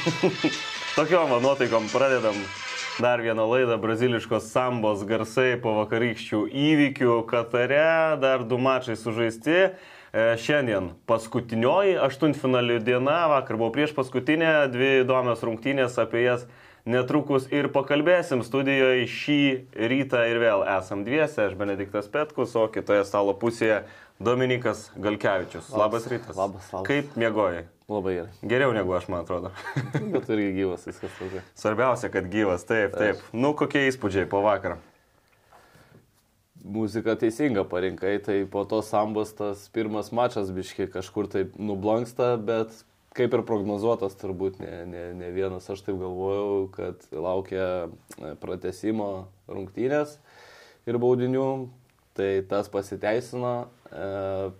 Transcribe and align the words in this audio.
Tokiom 0.96 1.34
nuotaikom 1.42 1.88
pradedam 1.92 2.36
dar 3.00 3.22
vieną 3.22 3.46
laidą 3.48 3.78
braziliškos 3.80 4.50
sambos 4.52 5.04
garsai 5.08 5.56
po 5.60 5.72
vakarykščių 5.80 6.42
įvykių 6.50 7.16
Katare, 7.30 8.18
dar 8.20 8.44
du 8.44 8.58
mačai 8.60 8.96
sužaisti. 9.00 9.56
E, 10.12 10.24
šiandien 10.36 10.90
paskutinioji 11.08 11.96
aštuntfinalių 12.04 12.78
diena, 12.84 13.22
vakar 13.32 13.56
buvo 13.56 13.72
prieš 13.72 13.94
paskutinę, 13.96 14.52
dvi 14.72 14.90
įdomios 15.06 15.40
rungtynės, 15.40 15.96
apie 16.02 16.26
jas 16.26 16.44
netrukus 16.84 17.48
ir 17.48 17.70
pakalbėsim. 17.72 18.44
Studijoje 18.44 19.08
šį 19.08 19.42
rytą 19.94 20.26
ir 20.28 20.42
vėl 20.44 20.66
esam 20.76 21.06
dviese, 21.08 21.48
aš 21.48 21.56
Benediktas 21.56 22.12
Petkus, 22.12 22.52
o 22.60 22.68
kitoje 22.68 23.06
stalo 23.08 23.32
pusėje 23.32 23.86
Dominikas 24.20 24.90
Galkevičius. 25.00 25.72
Labas, 25.72 25.80
labas 25.80 26.10
rytas. 26.12 26.36
Labas, 26.36 26.74
labas. 26.74 26.90
Kaip 26.92 27.16
miegojai? 27.16 27.70
Labai 27.90 28.14
gerai. 28.14 28.32
Geriau 28.52 28.72
negu 28.76 28.94
aš, 28.94 29.08
man 29.10 29.24
atrodo. 29.24 29.50
Bet 30.14 30.30
irgi 30.30 30.52
gyvas 30.60 30.86
viskas 30.86 31.18
labai. 31.20 31.42
Svarbiausia, 31.58 32.12
kad 32.14 32.30
gyvas, 32.30 32.64
taip, 32.68 32.94
taip. 32.94 33.18
Aš. 33.18 33.34
Nu, 33.34 33.52
kokie 33.58 33.86
įspūdžiai 33.88 34.28
po 34.30 34.42
vakar? 34.46 34.78
Muzika 36.62 37.16
teisinga 37.18 37.64
parinkai, 37.66 38.14
tai 38.22 38.38
po 38.46 38.62
to 38.70 38.78
sambos 38.86 39.34
tas 39.34 39.66
pirmas 39.74 40.12
mačas 40.14 40.52
biški 40.54 40.86
kažkur 40.92 41.26
taip 41.30 41.56
nublanksta, 41.58 42.36
bet 42.38 42.84
kaip 43.16 43.34
ir 43.34 43.42
prognozuotas 43.48 44.14
turbūt 44.20 44.60
ne, 44.62 44.72
ne, 44.88 45.04
ne 45.18 45.30
vienas, 45.34 45.66
aš 45.68 45.82
taip 45.84 45.98
galvojau, 46.00 46.68
kad 46.72 47.02
laukia 47.12 47.66
e, 47.84 48.32
pratesimo 48.40 49.08
rungtynės 49.50 50.16
ir 50.88 50.98
baudinių, 51.02 51.48
tai 52.16 52.30
tas 52.48 52.70
pasiteisino, 52.72 53.54
e, 53.90 54.52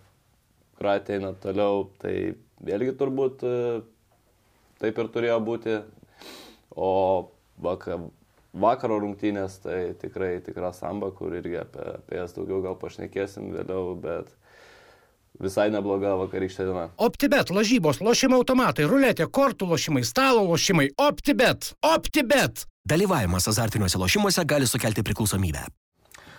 Kroatija 0.82 1.20
eina 1.20 1.30
toliau, 1.38 1.86
tai 2.02 2.34
vėlgi 2.66 2.94
turbūt 2.98 3.44
e, 3.46 3.54
taip 4.82 4.98
ir 4.98 5.10
turėjo 5.14 5.38
būti, 5.44 5.78
o 6.74 6.92
vakar, 7.62 8.06
vakaro 8.52 9.00
rungtynės 9.02 9.58
tai 9.64 9.80
tikrai 10.00 10.36
tikra 10.44 10.72
samba, 10.76 11.10
kur 11.16 11.34
irgi 11.38 11.60
apie, 11.62 11.88
apie 11.98 12.20
jas 12.20 12.34
daugiau 12.36 12.62
gal 12.64 12.78
pašnekėsim 12.80 13.52
vėliau, 13.56 13.94
bet 14.02 14.32
visai 15.42 15.68
nebloga 15.74 16.16
vakarykštė 16.20 16.68
diena. 16.68 16.88
OptiBet, 17.02 17.52
lažybos, 17.54 18.02
lošimo 18.04 18.40
automatai, 18.42 18.86
ruletė, 18.88 19.28
kortų 19.28 19.70
lošimai, 19.72 20.04
stalo 20.06 20.44
lošimai. 20.50 20.90
OptiBet. 21.00 21.74
OptiBet. 21.94 22.66
Dalyvavimas 22.88 23.46
azartiniuose 23.48 24.00
lošimuose 24.02 24.44
gali 24.48 24.66
sukelti 24.66 25.04
priklausomybę. 25.06 25.68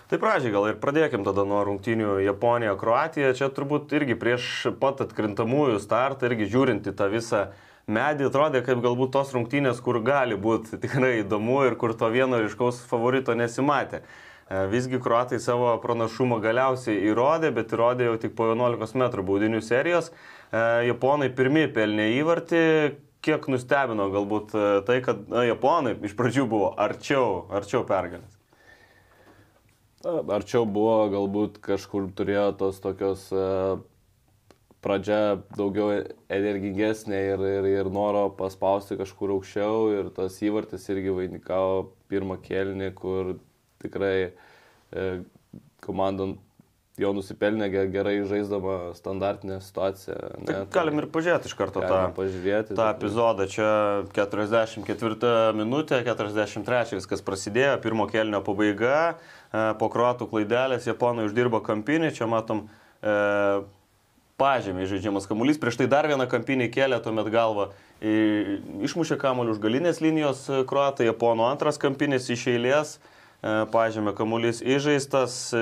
Tai 0.04 0.18
pradžiai 0.20 0.52
gal 0.52 0.66
ir 0.68 0.80
pradėkim 0.82 1.22
tada 1.24 1.46
nuo 1.48 1.62
rungtynių 1.64 2.18
Japonija-Kroatija. 2.26 3.30
Čia 3.38 3.48
turbūt 3.56 3.94
irgi 3.96 4.18
prieš 4.20 4.48
pat 4.80 5.00
atkrintamųjų 5.00 5.78
startą, 5.80 6.28
irgi 6.28 6.50
žiūrint 6.52 6.90
į 6.90 6.92
tą 6.98 7.08
visą 7.08 7.46
medį, 7.88 8.28
atrodė 8.28 8.60
kaip 8.66 8.82
galbūt 8.84 9.14
tos 9.16 9.32
rungtynės, 9.32 9.80
kur 9.84 10.02
gali 10.04 10.36
būti 10.36 10.76
tikrai 10.82 11.22
įdomu 11.22 11.62
ir 11.68 11.78
kur 11.80 11.96
to 11.96 12.12
vieno 12.12 12.42
ryškaus 12.42 12.82
favorito 12.90 13.32
nesimatė. 13.32 14.02
E, 14.04 14.66
visgi 14.68 15.00
kruatai 15.00 15.40
savo 15.40 15.72
pranašumą 15.80 16.36
galiausiai 16.44 17.00
įrodė, 17.08 17.54
bet 17.56 17.72
įrodė 17.72 18.10
jau 18.10 18.20
tik 18.20 18.36
po 18.36 18.50
11 18.52 19.00
m 19.00 19.08
baudinių 19.24 19.64
serijos. 19.64 20.12
E, 20.52 20.60
japonai 20.90 21.30
pirmie 21.32 21.64
pelnė 21.72 22.10
įvartį, 22.20 22.62
kiek 23.24 23.48
nustebino 23.48 24.12
galbūt 24.12 24.52
e, 24.52 24.70
tai, 24.84 25.00
kad 25.04 25.24
na, 25.32 25.48
japonai 25.48 25.96
iš 26.04 26.12
pradžių 26.18 26.48
buvo 26.48 26.74
arčiau, 26.76 27.46
arčiau 27.56 27.86
pergalės. 27.88 28.33
Arčiau 30.04 30.66
buvo, 30.68 31.08
galbūt 31.12 31.58
kažkur 31.64 32.10
turėjo 32.16 32.48
tos 32.60 32.80
tokios 32.84 33.26
pradžia 34.84 35.40
daugiau 35.56 36.02
energingesnė 36.32 37.20
ir, 37.32 37.44
ir, 37.58 37.68
ir 37.80 37.92
noro 37.92 38.26
paspausti 38.36 38.98
kažkur 39.00 39.32
aukščiau 39.38 39.86
ir 39.94 40.10
tas 40.16 40.36
įvartis 40.44 40.84
irgi 40.92 41.14
vainikavo 41.16 41.86
pirmą 42.12 42.36
kelnį, 42.44 42.90
kur 42.98 43.36
tikrai 43.80 44.16
e, 44.28 45.06
komanda 45.84 46.34
jau 47.00 47.10
nusipelnė 47.16 47.66
gerai 47.90 48.18
žaisdama 48.28 48.92
standartinę 48.94 49.58
situaciją. 49.64 50.18
Ne, 50.44 50.44
tai 50.46 50.58
galim 50.76 51.00
ir 51.00 51.08
pažiūrėti 51.14 51.50
iš 51.50 51.56
karto 51.58 51.82
tą, 51.82 52.02
pažiūrėti, 52.14 52.76
tą 52.78 52.90
epizodą. 52.92 53.48
Čia 53.50 53.70
44 54.14 55.56
minutė, 55.58 56.04
43 56.06 57.00
viskas 57.00 57.24
prasidėjo, 57.24 57.80
pirmo 57.82 58.06
kelnio 58.12 58.44
pabaiga, 58.46 59.00
e, 59.16 59.43
po 59.78 59.88
kruatų 59.92 60.28
klaidelės 60.32 60.88
japonai 60.88 61.28
uždirbo 61.28 61.60
kampinį, 61.62 62.10
čia 62.16 62.26
matom 62.30 62.66
e, 62.66 63.16
pažemį 64.40 64.88
žaidžiamas 64.90 65.28
kamuolys, 65.30 65.60
prieš 65.62 65.78
tai 65.78 65.88
dar 65.90 66.08
vieną 66.10 66.26
kampinį 66.30 66.70
kėlė, 66.74 66.98
tuomet 67.04 67.30
galva 67.30 67.70
išmušė 68.04 69.16
kamuolį 69.20 69.54
už 69.54 69.60
galinės 69.62 70.00
linijos 70.04 70.44
kruatai, 70.68 71.06
japonų 71.08 71.46
antras 71.46 71.78
kampinis 71.80 72.26
iš 72.34 72.48
eilės. 72.52 72.96
E, 72.98 73.12
E, 73.44 73.50
pažymė 73.68 74.14
kamuolys 74.16 74.62
įžeistas, 74.64 75.34
e, 75.52 75.60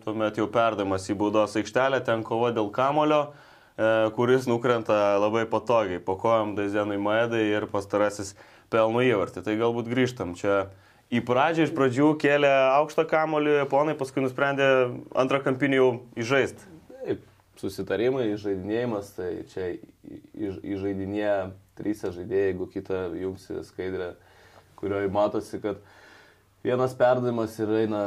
tuomet 0.00 0.38
jau 0.40 0.46
perdamas 0.48 1.10
į 1.12 1.16
baudos 1.20 1.58
aikštelę, 1.60 2.00
ten 2.06 2.22
kova 2.24 2.54
dėl 2.56 2.70
kamulio, 2.72 3.34
e, 3.76 4.08
kuris 4.16 4.46
nukrenta 4.48 5.18
labai 5.20 5.44
patogiai, 5.44 6.00
po 6.00 6.16
kojom 6.16 6.54
Daizenui 6.56 6.96
Maedai 6.96 7.42
ir 7.50 7.66
pastarasis 7.68 8.32
pelno 8.72 9.04
įvartį. 9.04 9.44
Tai 9.44 9.58
galbūt 9.60 9.92
grįžtam 9.92 10.32
čia. 10.40 10.70
Į 11.08 11.22
pradžią 11.24 11.64
iš 11.64 11.70
pradžių 11.72 12.08
kėlė 12.20 12.50
aukštą 12.76 13.06
kamolį, 13.08 13.54
ponai 13.72 13.94
paskui 13.96 14.20
nusprendė 14.20 14.66
antrą 15.16 15.40
kampinį 15.40 15.78
jau 15.78 15.86
įžaisti. 16.20 16.66
Taip, 16.92 17.22
susitarimai, 17.56 18.26
įžaidinėjimas, 18.34 19.14
tai 19.16 19.30
čia 19.48 19.70
įžaidinėja 20.36 21.38
trys 21.80 22.04
žaidėjai, 22.04 22.50
jeigu 22.50 22.68
kitą 22.74 23.00
jungsi 23.16 23.62
skaidrę, 23.70 24.10
kurioje 24.76 25.08
matosi, 25.14 25.62
kad 25.62 25.80
vienas 26.66 26.92
perdavimas 26.98 27.56
ir 27.62 27.72
eina 27.86 28.02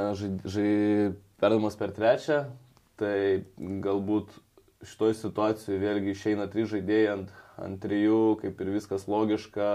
perdavimas 1.42 1.80
per 1.80 1.96
trečią, 1.98 2.44
tai 3.02 3.48
galbūt 3.58 4.30
šitoje 4.86 5.18
situacijoje 5.24 5.82
vėlgi 5.82 6.14
išeina 6.14 6.46
trys 6.54 6.70
žaidėjai 6.76 7.12
ant, 7.16 7.34
ant 7.62 7.82
trijų, 7.82 8.38
kaip 8.46 8.62
ir 8.62 8.74
viskas 8.78 9.10
logiška, 9.10 9.72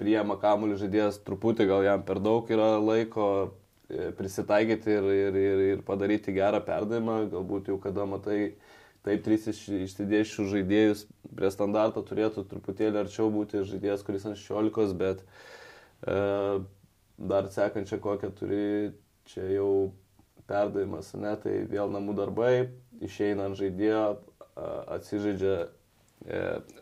priema 0.00 0.36
kamuolį 0.40 0.76
žaidėjas 0.82 1.20
truputį, 1.24 1.66
gal 1.70 1.84
jam 1.86 2.02
per 2.04 2.20
daug 2.20 2.48
yra 2.52 2.74
laiko 2.80 3.26
e, 3.88 4.10
prisitaikyti 4.16 4.92
ir, 4.92 5.06
ir, 5.14 5.38
ir, 5.40 5.62
ir 5.74 5.84
padaryti 5.86 6.34
gerą 6.36 6.60
perdavimą, 6.66 7.22
galbūt 7.32 7.70
jau 7.72 7.78
kada 7.80 8.04
matai, 8.08 8.54
taip 9.06 9.24
trys 9.24 9.48
iš, 9.48 9.62
išsidėšių 9.86 10.46
žaidėjus 10.52 11.06
prie 11.36 11.52
standarto 11.54 12.04
turėtų 12.04 12.44
truputėlį 12.50 13.04
arčiau 13.04 13.30
būti 13.32 13.64
žaidėjas, 13.64 14.04
kuris 14.04 14.28
ant 14.28 14.40
16, 14.40 14.92
bet 15.00 15.24
e, 16.04 16.20
dar 17.16 17.48
sekančią 17.54 18.00
kokią 18.04 18.32
turi, 18.36 18.66
čia 19.30 19.46
jau 19.54 19.72
perdavimas, 20.50 21.14
ne, 21.14 21.32
tai 21.40 21.62
vėl 21.70 21.92
namų 21.94 22.18
darbai, 22.18 22.54
išeina 23.00 23.48
ant 23.48 23.56
žaidėjo, 23.56 24.04
atsižaidžia 24.90 25.56
e, 25.64 26.40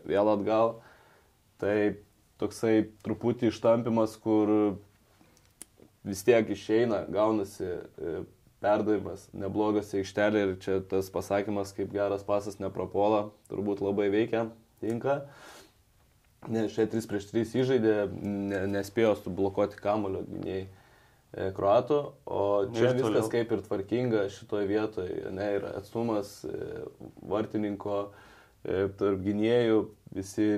vėl 0.08 0.30
atgal. 0.32 0.78
Tai 1.58 1.74
toksai 2.38 2.88
truputį 3.04 3.50
ištampimas, 3.52 4.16
kur 4.22 4.78
vis 6.06 6.24
tiek 6.26 6.48
išeina, 6.54 7.02
gaunasi 7.12 7.66
e, 7.66 8.16
perdavimas, 8.62 9.28
neblogas 9.36 9.92
aikštelė 9.94 10.44
ir 10.44 10.56
čia 10.62 10.78
tas 10.90 11.10
pasakymas, 11.14 11.74
kaip 11.76 11.92
geras 11.94 12.24
pasas 12.26 12.58
neprapuola, 12.62 13.28
turbūt 13.50 13.82
labai 13.84 14.08
veikia, 14.14 14.48
tinka. 14.82 15.20
Ne, 16.48 16.68
šiai 16.70 16.86
3 16.90 17.08
prieš 17.10 17.30
3 17.32 17.54
įžaidė, 17.64 17.94
ne, 18.22 18.62
nespėjo 18.70 19.16
sublokuoti 19.24 19.80
kamulio 19.82 20.22
gynėjai 20.28 20.64
e, 20.64 21.50
kruatų, 21.58 22.00
o 22.30 22.42
čia 22.74 22.92
ir 22.92 23.00
viskas 23.02 23.30
kaip 23.34 23.54
ir 23.54 23.64
tvarkinga 23.66 24.26
šitoje 24.32 24.70
vietoje, 24.70 25.20
ne, 25.34 25.52
ir 25.58 25.66
atstumas 25.74 26.40
e, 26.46 26.84
vartininko 27.26 28.02
tarp 28.98 29.20
gynėjų, 29.22 29.82
visi 30.12 30.48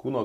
kūno 0.00 0.24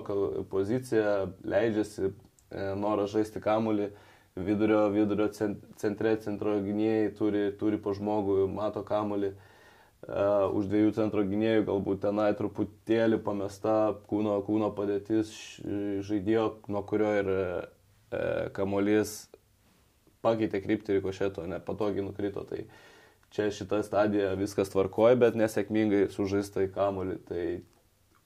pozicija 0.51 1.25
leidžiasi, 1.43 2.11
e, 2.11 2.69
noras 2.79 3.11
žaisti 3.13 3.41
kamulį, 3.43 3.89
vidurio, 4.35 4.85
vidurio 4.91 5.27
centre, 5.35 6.15
centro 6.23 6.55
gynėjai 6.63 7.11
turi, 7.17 7.49
turi 7.59 7.79
po 7.81 7.93
žmogų, 7.95 8.45
mato 8.51 8.83
kamulį. 8.87 9.33
E, 9.35 9.53
Uh, 10.05 10.51
už 10.53 10.67
dviejų 10.69 10.91
centro 10.93 11.23
gynėjų 11.25 11.63
galbūt 11.65 12.03
tenai 12.03 12.27
truputėlį 12.37 13.17
pamesta 13.25 13.95
kūno, 14.05 14.35
kūno 14.45 14.67
padėtis 14.77 15.31
žaidėjo, 16.05 16.43
nuo 16.69 16.83
kurio 16.85 17.07
ir 17.23 17.29
uh, 17.31 18.51
kamolys 18.53 19.15
pakeitė 20.21 20.61
kryptį 20.61 20.99
ir 20.99 21.01
košėto, 21.01 21.47
nepatogiai 21.49 22.05
nukrito. 22.05 22.43
Tai 22.45 22.67
čia 23.33 23.49
šita 23.49 23.81
stadija 23.87 24.35
viskas 24.37 24.69
tvarkoja, 24.75 25.17
bet 25.23 25.39
nesėkmingai 25.41 26.03
sužaista 26.13 26.67
į 26.67 26.69
kamolį. 26.77 27.17
Tai, 27.25 27.47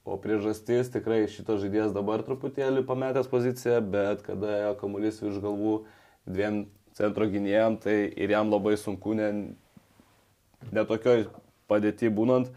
o 0.04 0.16
priežastis 0.20 0.90
tikrai 0.92 1.24
šitas 1.30 1.60
žaidėjas 1.62 1.94
dabar 1.96 2.24
truputėlį 2.26 2.84
pametęs 2.88 3.28
poziciją, 3.30 3.80
bet 3.92 4.24
kada 4.26 4.54
ėjo 4.56 4.74
kamolys 4.80 5.20
virš 5.22 5.40
galvų 5.44 5.74
dviem 6.28 6.64
centro 6.96 7.28
gynėjam, 7.30 7.78
tai 7.80 8.02
ir 8.08 8.32
jam 8.32 8.50
labai 8.52 8.76
sunku 8.80 9.14
ne, 9.16 9.30
netokioj 10.72 11.28
padėti 11.70 12.10
būnant, 12.12 12.50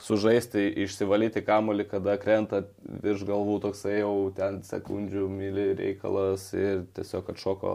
sužaisti, 0.00 0.62
išsivalyti 0.84 1.42
kamuolį, 1.44 1.84
kada 1.90 2.16
krenta 2.20 2.62
virš 3.04 3.26
galvų 3.28 3.58
toksai 3.66 3.98
jau 4.00 4.30
ten 4.36 4.62
sekundžių 4.64 5.26
myli 5.28 5.66
reikalas 5.78 6.48
ir 6.56 6.86
tiesiog 6.96 7.34
atšoko 7.34 7.74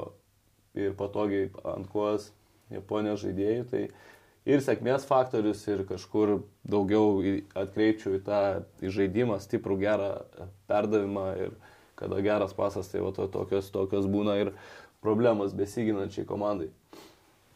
ir 0.81 0.95
patogiai 0.97 1.51
ant 1.75 1.87
kuos 1.91 2.31
Japonijos 2.73 3.21
žaidėjų. 3.21 3.67
Tai 3.69 3.83
ir 4.45 4.63
sėkmės 4.63 5.07
faktorius, 5.09 5.63
ir 5.67 5.83
kažkur 5.89 6.39
daugiau 6.69 7.19
atkreipčiau 7.57 8.17
į 8.19 8.23
tą 8.25 8.41
į 8.85 8.93
žaidimą, 8.93 9.39
stiprų 9.43 9.79
gerą 9.81 10.11
perdavimą 10.69 11.27
ir 11.47 11.55
kada 11.95 12.19
geras 12.23 12.53
pasas, 12.55 12.89
tai 12.91 13.03
va 13.03 13.13
to, 13.15 13.27
tokios, 13.31 13.71
tokios 13.71 14.07
būna 14.11 14.39
ir 14.41 14.51
problemos 15.05 15.55
besiginančiai 15.55 16.27
komandai. 16.27 16.69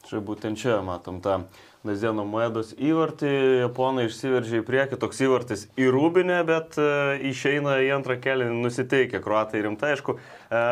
Čia 0.08 0.22
būtent 0.24 0.58
čia 0.58 0.80
matom 0.86 1.20
tą 1.22 1.42
Dazėno 1.84 2.26
Maedos 2.28 2.72
įvartį, 2.76 3.30
japonai 3.66 4.06
išsiveržė 4.10 4.62
į 4.62 4.66
priekį, 4.68 4.98
toks 5.00 5.20
įvartis 5.24 5.66
į 5.80 5.90
rūbinę, 5.96 6.40
bet 6.48 6.76
e, 6.80 6.88
išeina 7.30 7.78
į 7.84 7.92
antrą 7.96 8.18
kelią 8.20 8.50
nusiteikę, 8.64 9.22
kruatai 9.24 9.62
rimtai, 9.64 9.94
aišku, 9.96 10.18
e, 10.52 10.64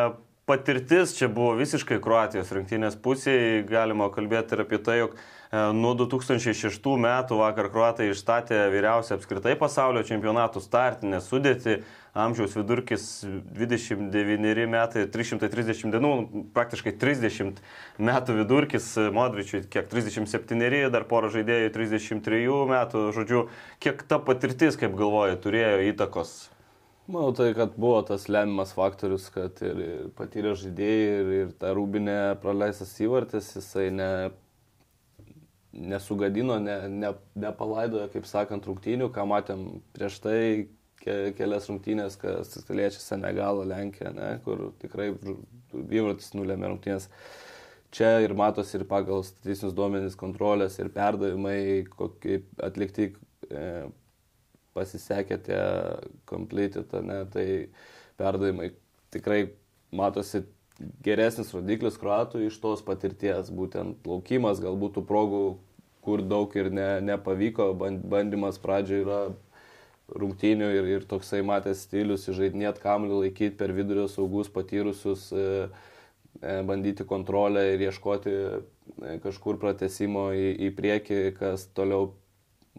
patirtis 0.48 1.14
čia 1.18 1.28
buvo 1.28 1.52
visiškai 1.60 2.00
Kroatijos 2.02 2.52
rinktinės 2.56 2.96
pusėje, 3.04 3.66
galima 3.68 4.08
kalbėti 4.14 4.56
ir 4.56 4.64
apie 4.64 4.80
tai, 4.82 5.02
jog 5.04 5.18
E, 5.48 5.60
nuo 5.72 5.94
2006 5.96 6.90
metų 7.00 7.38
vakar 7.40 7.70
kruatai 7.72 8.10
išstatė 8.12 8.66
vyriausią 8.72 9.16
apskritai 9.16 9.54
pasaulio 9.56 10.02
čempionatų 10.04 10.60
startinę 10.60 11.22
sudėtį. 11.24 11.78
Amžiaus 12.18 12.56
vidurkis 12.56 13.04
29 13.54 14.66
metai, 14.68 15.04
330 15.12 15.92
dienų, 15.94 16.12
praktiškai 16.56 16.96
30 16.98 17.62
metų 18.02 18.36
vidurkis, 18.40 18.90
Modričiui 19.14 19.62
kiek 19.70 19.86
37, 19.92 20.90
dar 20.92 21.06
pora 21.08 21.30
žaidėjų 21.32 21.70
33 21.78 22.42
metų, 22.74 23.06
žodžiu, 23.14 23.46
kiek 23.78 24.02
ta 24.10 24.18
patirtis, 24.18 24.76
kaip 24.80 24.98
galvoja, 24.98 25.38
turėjo 25.38 25.84
įtakos 25.92 26.34
Manau, 27.08 27.30
tai, 27.32 27.54
kad 27.56 27.72
buvo 27.80 28.02
tas 28.04 28.26
lemiamas 28.28 28.74
faktorius, 28.76 29.30
kad 29.32 29.62
ir 29.64 29.78
patyrę 30.16 30.50
žaidėjai, 30.60 31.04
ir, 31.20 31.28
ir 31.38 31.52
ta 31.56 31.70
rūbinė 31.72 32.16
praleistas 32.42 32.90
įvartis, 33.00 33.46
jisai 33.56 33.86
ne, 33.96 34.08
nesugadino, 35.72 36.58
ne, 36.60 36.74
ne, 36.92 37.14
nepalaidojo, 37.40 38.10
kaip 38.12 38.28
sakant, 38.28 38.68
rungtynių, 38.68 39.08
ką 39.14 39.24
matėm 39.30 39.62
prieš 39.96 40.18
tai 40.26 40.40
ke, 41.00 41.14
kelias 41.38 41.70
rungtynės, 41.70 42.18
kas 42.20 42.52
liečia 42.68 43.00
Senegalą, 43.00 43.64
Lenkiją, 43.70 44.12
ne, 44.12 44.28
kur 44.44 44.66
tikrai 44.82 45.08
įvartis 45.14 46.34
nulėmė 46.36 46.74
rungtynės. 46.74 47.08
Čia 47.96 48.18
ir 48.20 48.36
matosi 48.36 48.76
ir 48.76 48.84
pagal 48.90 49.24
statistinius 49.24 49.72
duomenys 49.72 50.18
kontrolės 50.20 50.76
ir 50.76 50.92
perdavimai, 50.92 51.86
kokį 51.88 52.42
atlikti 52.68 53.08
e, 53.48 53.64
pasisekė 54.76 55.40
tie 55.46 55.62
completed, 56.28 56.92
ne, 57.04 57.22
tai 57.32 57.46
perdavimai 58.20 58.72
tikrai 59.14 59.46
matosi 59.94 60.44
geresnis 61.02 61.50
rodiklis 61.54 61.98
kruatų 61.98 62.44
iš 62.46 62.58
tos 62.62 62.84
patirties, 62.86 63.50
būtent 63.50 63.98
plaukimas, 64.04 64.62
galbūt 64.62 64.98
tų 64.98 65.04
progų, 65.08 65.42
kur 66.06 66.22
daug 66.22 66.54
ir 66.56 66.70
ne, 66.72 66.88
nepavyko, 67.04 67.72
bandymas 67.78 68.60
pradžioje 68.62 69.04
yra 69.04 69.20
rungtynių 70.08 70.70
ir, 70.78 70.88
ir 70.96 71.06
toksai 71.08 71.42
matęs 71.44 71.82
stilius, 71.84 72.28
žaidinėt 72.32 72.80
kamuolį, 72.80 73.26
laikyti 73.26 73.58
per 73.58 73.74
vidurio 73.76 74.06
saugus 74.08 74.48
patyrusius, 74.52 75.28
e, 75.32 75.68
e, 76.40 76.54
bandyti 76.68 77.04
kontrolę 77.08 77.66
ir 77.74 77.84
ieškoti 77.88 78.32
e, 78.32 79.18
kažkur 79.24 79.58
pratesimo 79.60 80.30
į, 80.32 80.48
į 80.68 80.72
priekį, 80.78 81.20
kas 81.36 81.66
toliau 81.76 82.14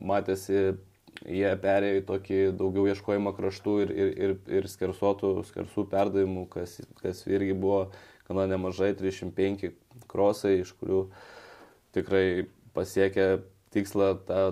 matėsi, 0.02 0.80
jie 1.26 1.52
perėjo 1.64 2.00
į 2.00 2.06
tokį 2.10 2.40
daugiau 2.60 2.88
ieškojimą 2.92 3.34
kraštų 3.38 3.76
ir, 3.84 3.94
ir, 3.94 4.14
ir, 4.26 4.36
ir 4.60 4.70
skersuotų, 4.72 5.34
skersų 5.50 5.86
perdavimų, 5.92 6.48
kas, 6.54 6.80
kas 7.02 7.24
irgi 7.30 7.58
buvo 7.58 7.90
gana 8.30 8.46
nemažai, 8.50 8.94
305 8.98 9.72
krosai, 10.10 10.60
iš 10.64 10.74
kurių 10.80 11.06
tikrai 11.98 12.50
pasiekė 12.76 13.30
tikslą, 13.74 14.14
tą, 14.28 14.44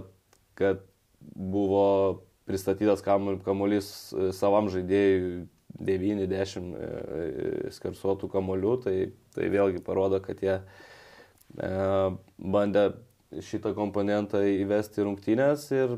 kad 0.58 0.82
buvo 1.22 2.24
pristatytas 2.48 3.04
kamuolys 3.06 3.92
savam 4.38 4.72
žaidėjui 4.72 5.46
90 5.78 6.32
e, 6.34 6.88
e, 7.68 7.72
skersuotų 7.76 8.30
kamuolių, 8.34 8.74
tai, 8.86 8.96
tai 9.36 9.50
vėlgi 9.54 9.84
parodo, 9.86 10.20
kad 10.24 10.42
jie 10.42 10.56
e, 10.58 11.72
bandė 12.38 12.88
šitą 13.44 13.74
komponentą 13.78 14.42
įvesti 14.48 15.06
rungtynės 15.06 15.68
ir 15.76 15.98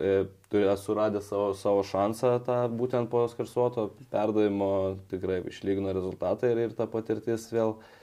esu 0.00 0.96
radęs 0.96 1.30
savo, 1.30 1.52
savo 1.54 1.86
šansą 1.86 2.34
tą 2.46 2.60
būtent 2.72 3.10
po 3.12 3.26
skersuoto 3.30 3.90
perdavimo, 4.12 4.70
tikrai 5.12 5.42
išlygino 5.50 5.92
rezultatą 5.96 6.50
ir, 6.50 6.66
ir 6.66 6.76
ta 6.78 6.88
patirtis 6.90 7.48
vėl 7.52 7.76
e, 7.76 7.98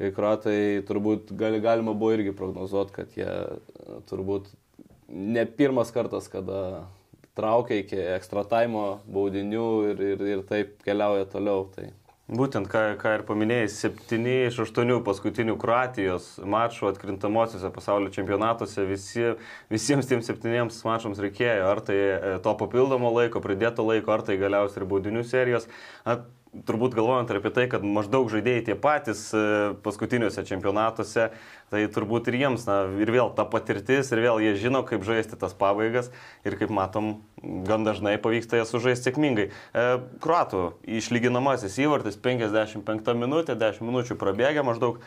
kai 0.00 0.14
kruatai 0.16 0.60
turbūt 0.88 1.34
gali, 1.36 1.60
galima 1.60 1.92
buvo 1.92 2.14
irgi 2.16 2.32
prognozuoti, 2.36 2.94
kad 2.94 3.16
jie 3.18 3.28
turbūt 4.08 4.48
ne 5.10 5.44
pirmas 5.44 5.92
kartas, 5.92 6.30
kada 6.32 6.86
traukia 7.36 7.82
iki 7.82 7.98
ekstra 8.16 8.46
taimo 8.48 9.02
baudinių 9.12 9.66
ir, 9.90 10.04
ir, 10.14 10.24
ir 10.34 10.44
taip 10.48 10.78
keliauja 10.86 11.28
toliau. 11.28 11.66
Tai. 11.74 11.90
Būtent, 12.30 12.68
ką, 12.70 12.80
ką 13.00 13.12
ir 13.16 13.22
paminėjai, 13.26 13.68
septyni 13.74 14.34
iš 14.46 14.60
aštuonių 14.62 15.00
paskutinių 15.02 15.56
Kroatijos 15.58 16.36
mačų 16.46 16.92
atkrintamosiose 16.92 17.72
pasaulio 17.74 18.12
čempionatuose 18.14 18.84
visi, 18.86 19.32
visiems 19.72 20.06
tiems 20.06 20.30
septyniems 20.30 20.78
mačams 20.86 21.18
reikėjo, 21.24 21.64
ar 21.66 21.82
tai 21.88 21.96
e, 21.98 22.36
to 22.44 22.52
papildomo 22.60 23.10
laiko, 23.16 23.42
pridėto 23.42 23.82
laiko, 23.88 24.14
ar 24.14 24.22
tai 24.28 24.38
galiausiai 24.38 24.84
ir 24.84 24.86
baudinių 24.92 25.24
serijos. 25.26 25.66
At, 26.06 26.28
turbūt 26.66 26.96
galvojant 26.98 27.30
apie 27.30 27.52
tai, 27.54 27.66
kad 27.70 27.84
maždaug 27.86 28.30
žaidėjai 28.32 28.62
tie 28.66 28.74
patys 28.78 29.22
e, 29.36 29.40
paskutiniuose 29.84 30.42
čempionatuose, 30.48 31.28
tai 31.70 31.82
turbūt 31.94 32.30
ir 32.30 32.38
jiems, 32.40 32.64
na, 32.66 32.80
ir 32.98 33.12
vėl 33.14 33.30
ta 33.36 33.44
patirtis, 33.46 34.10
ir 34.10 34.22
vėl 34.24 34.40
jie 34.42 34.56
žino, 34.58 34.82
kaip 34.86 35.04
žaisti 35.06 35.38
tas 35.38 35.54
pabaigas 35.56 36.10
ir 36.46 36.56
kaip 36.58 36.72
matom, 36.74 37.20
gan 37.68 37.86
dažnai 37.86 38.16
pavyksta 38.22 38.58
jas 38.58 38.72
sužaisti 38.74 39.10
sėkmingai. 39.10 39.46
E, 39.50 39.86
Kruatų 40.24 40.64
išlyginamasis 41.00 41.78
įvartis 41.84 42.18
55 42.18 43.14
minutė, 43.14 43.54
10 43.58 43.86
minučių 43.86 44.18
prabėgė 44.18 44.66
maždaug 44.66 44.98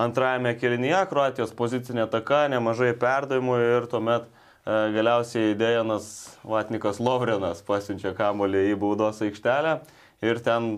antrajame 0.00 0.54
kelinyje, 0.56 1.02
Kroatijos 1.12 1.52
pozicinė 1.56 2.08
taka, 2.12 2.46
nemažai 2.52 2.94
perdavimų 2.96 3.60
ir 3.66 3.90
tuomet 3.92 4.24
e, 4.24 4.80
galiausiai 4.96 5.52
Dejanas 5.60 6.08
Vatnikas 6.40 7.04
Lovrenas 7.04 7.60
pasiunčia 7.68 8.16
kamolį 8.16 8.70
į 8.72 8.80
baudos 8.80 9.20
aikštelę 9.28 9.76
ir 10.24 10.40
ten 10.44 10.76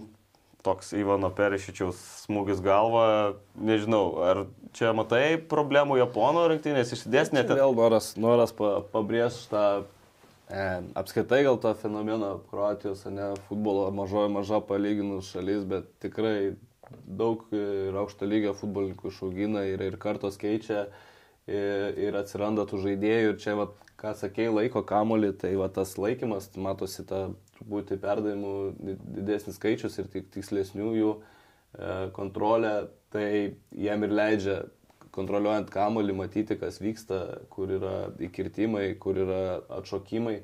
toks 0.66 0.90
Ivano 0.99 1.30
Perišičiaus 1.35 1.99
smūgis 2.25 2.61
galva, 2.64 3.37
nežinau, 3.54 4.04
ar 4.26 4.42
čia 4.76 4.92
matai 4.97 5.38
problemų 5.50 6.00
Japonų 6.00 6.49
rinktinės 6.52 6.92
išsidėsnėte? 6.97 7.57
Vėl 7.59 7.76
noras, 7.78 8.12
noras 8.21 8.52
pa, 8.57 8.78
pabrėžti 8.92 9.49
tą 9.52 9.64
e, 10.50 10.64
apskaitai 10.99 11.45
gal 11.47 11.61
tą 11.62 11.75
fenomeną 11.78 12.35
Kroatijos, 12.50 13.07
ne 13.12 13.33
futbolo 13.49 13.88
mažoji 13.95 14.35
maža 14.35 14.61
palyginus 14.68 15.30
šalis, 15.33 15.64
bet 15.68 15.88
tikrai 16.02 16.57
daug 17.07 17.45
ir 17.54 17.97
aukšto 18.00 18.28
lygio 18.28 18.54
futbolininkų 18.57 19.12
išaugina 19.12 19.64
ir, 19.68 19.83
ir 19.85 19.99
kartos 20.00 20.40
keičia 20.40 20.87
ir, 21.47 21.99
ir 22.09 22.16
atsiranda 22.18 22.64
tų 22.68 22.83
žaidėjų 22.87 23.35
ir 23.35 23.42
čia, 23.42 23.57
va, 23.59 23.71
ką 24.00 24.14
sakėjai, 24.16 24.54
laiko 24.54 24.85
kamolį, 24.87 25.33
tai 25.40 25.54
va, 25.61 25.68
tas 25.73 25.97
laikymas, 26.00 26.50
matosi 26.57 27.04
ta 27.09 27.28
būti 27.67 27.99
perdavimų 28.00 28.55
didesnis 29.17 29.59
skaičius 29.59 29.99
ir 29.99 30.11
tik 30.12 30.31
tikslesnių 30.35 30.91
jų 30.97 31.12
e, 31.19 31.23
kontrolė, 32.17 32.75
tai 33.12 33.57
jam 33.73 34.05
ir 34.05 34.15
leidžia 34.15 34.59
kontroliuojant 35.15 35.71
kamolį 35.73 36.15
matyti, 36.15 36.59
kas 36.61 36.79
vyksta, 36.83 37.41
kur 37.50 37.71
yra 37.75 37.95
įkirtimai, 38.23 38.93
kur 39.03 39.19
yra 39.19 39.43
atšokimai. 39.81 40.38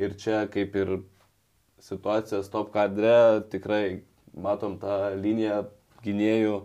Ir 0.00 0.14
čia 0.20 0.44
kaip 0.52 0.76
ir 0.76 0.98
situacija 1.84 2.42
stop 2.44 2.72
kadre, 2.74 3.42
tikrai 3.52 4.02
matom 4.36 4.76
tą 4.80 5.14
liniją 5.16 5.64
gynėjų 6.04 6.60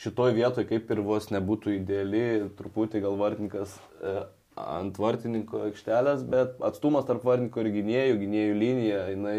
šitoj 0.00 0.34
vietoj 0.36 0.66
kaip 0.68 0.90
ir 0.90 1.02
vos 1.04 1.28
nebūtų 1.32 1.76
ideali, 1.78 2.24
truputį 2.58 3.02
gal 3.04 3.18
vartininkas 3.20 3.76
e, 4.00 4.14
ant 4.58 4.98
vartininko 4.98 5.64
aikštelės, 5.68 6.24
bet 6.30 6.58
atstumas 6.64 7.06
tarp 7.08 7.24
vartininko 7.26 7.62
ir 7.62 7.70
gynėjų, 7.74 8.16
gynėjų 8.20 8.56
linija, 8.58 9.02
jinai 9.12 9.38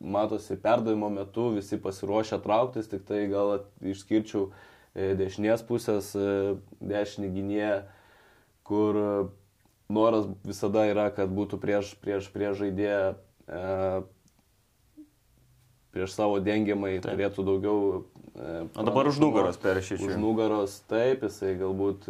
matosi 0.00 0.56
perdavimo 0.60 1.10
metu, 1.12 1.50
visi 1.56 1.78
pasiruošę 1.80 2.40
trauktis, 2.44 2.88
tik 2.88 3.04
tai 3.08 3.26
gal 3.30 3.58
išskirčiau 3.84 4.48
e, 4.94 5.12
dešinės 5.18 5.64
pusės 5.68 6.14
e, 6.16 6.56
dešinį 6.80 7.32
gynėją, 7.36 7.74
kur 8.64 9.00
noras 9.92 10.30
visada 10.46 10.86
yra, 10.88 11.10
kad 11.14 11.32
būtų 11.34 11.60
prieš, 11.60 11.92
prieš, 12.00 12.30
prieš 12.32 12.62
žaidėją, 12.62 13.02
e, 13.44 13.60
prieš 15.92 16.16
savo 16.16 16.40
dengiamai 16.40 16.96
taip. 16.98 17.12
turėtų 17.12 17.44
daugiau. 17.44 17.84
O 18.40 18.86
dabar 18.86 19.10
už 19.10 19.18
nugaros 19.20 19.58
peršičiu. 19.60 20.06
Už 20.06 20.16
nugaros, 20.22 20.78
taip, 20.88 21.26
jisai 21.26 21.56
galbūt 21.60 22.08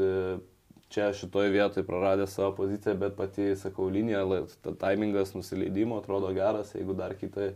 čia 0.90 1.10
šitoje 1.14 1.52
vietoje 1.54 1.86
praradė 1.86 2.26
savo 2.30 2.52
poziciją, 2.58 2.96
bet 2.98 3.14
pati, 3.18 3.52
sakau, 3.58 3.88
linija, 3.92 4.24
ta 4.64 4.74
taimingas 4.86 5.34
nusileidimo 5.36 6.00
atrodo 6.00 6.32
geras, 6.34 6.74
jeigu 6.74 6.96
dar 6.98 7.14
kitą 7.18 7.52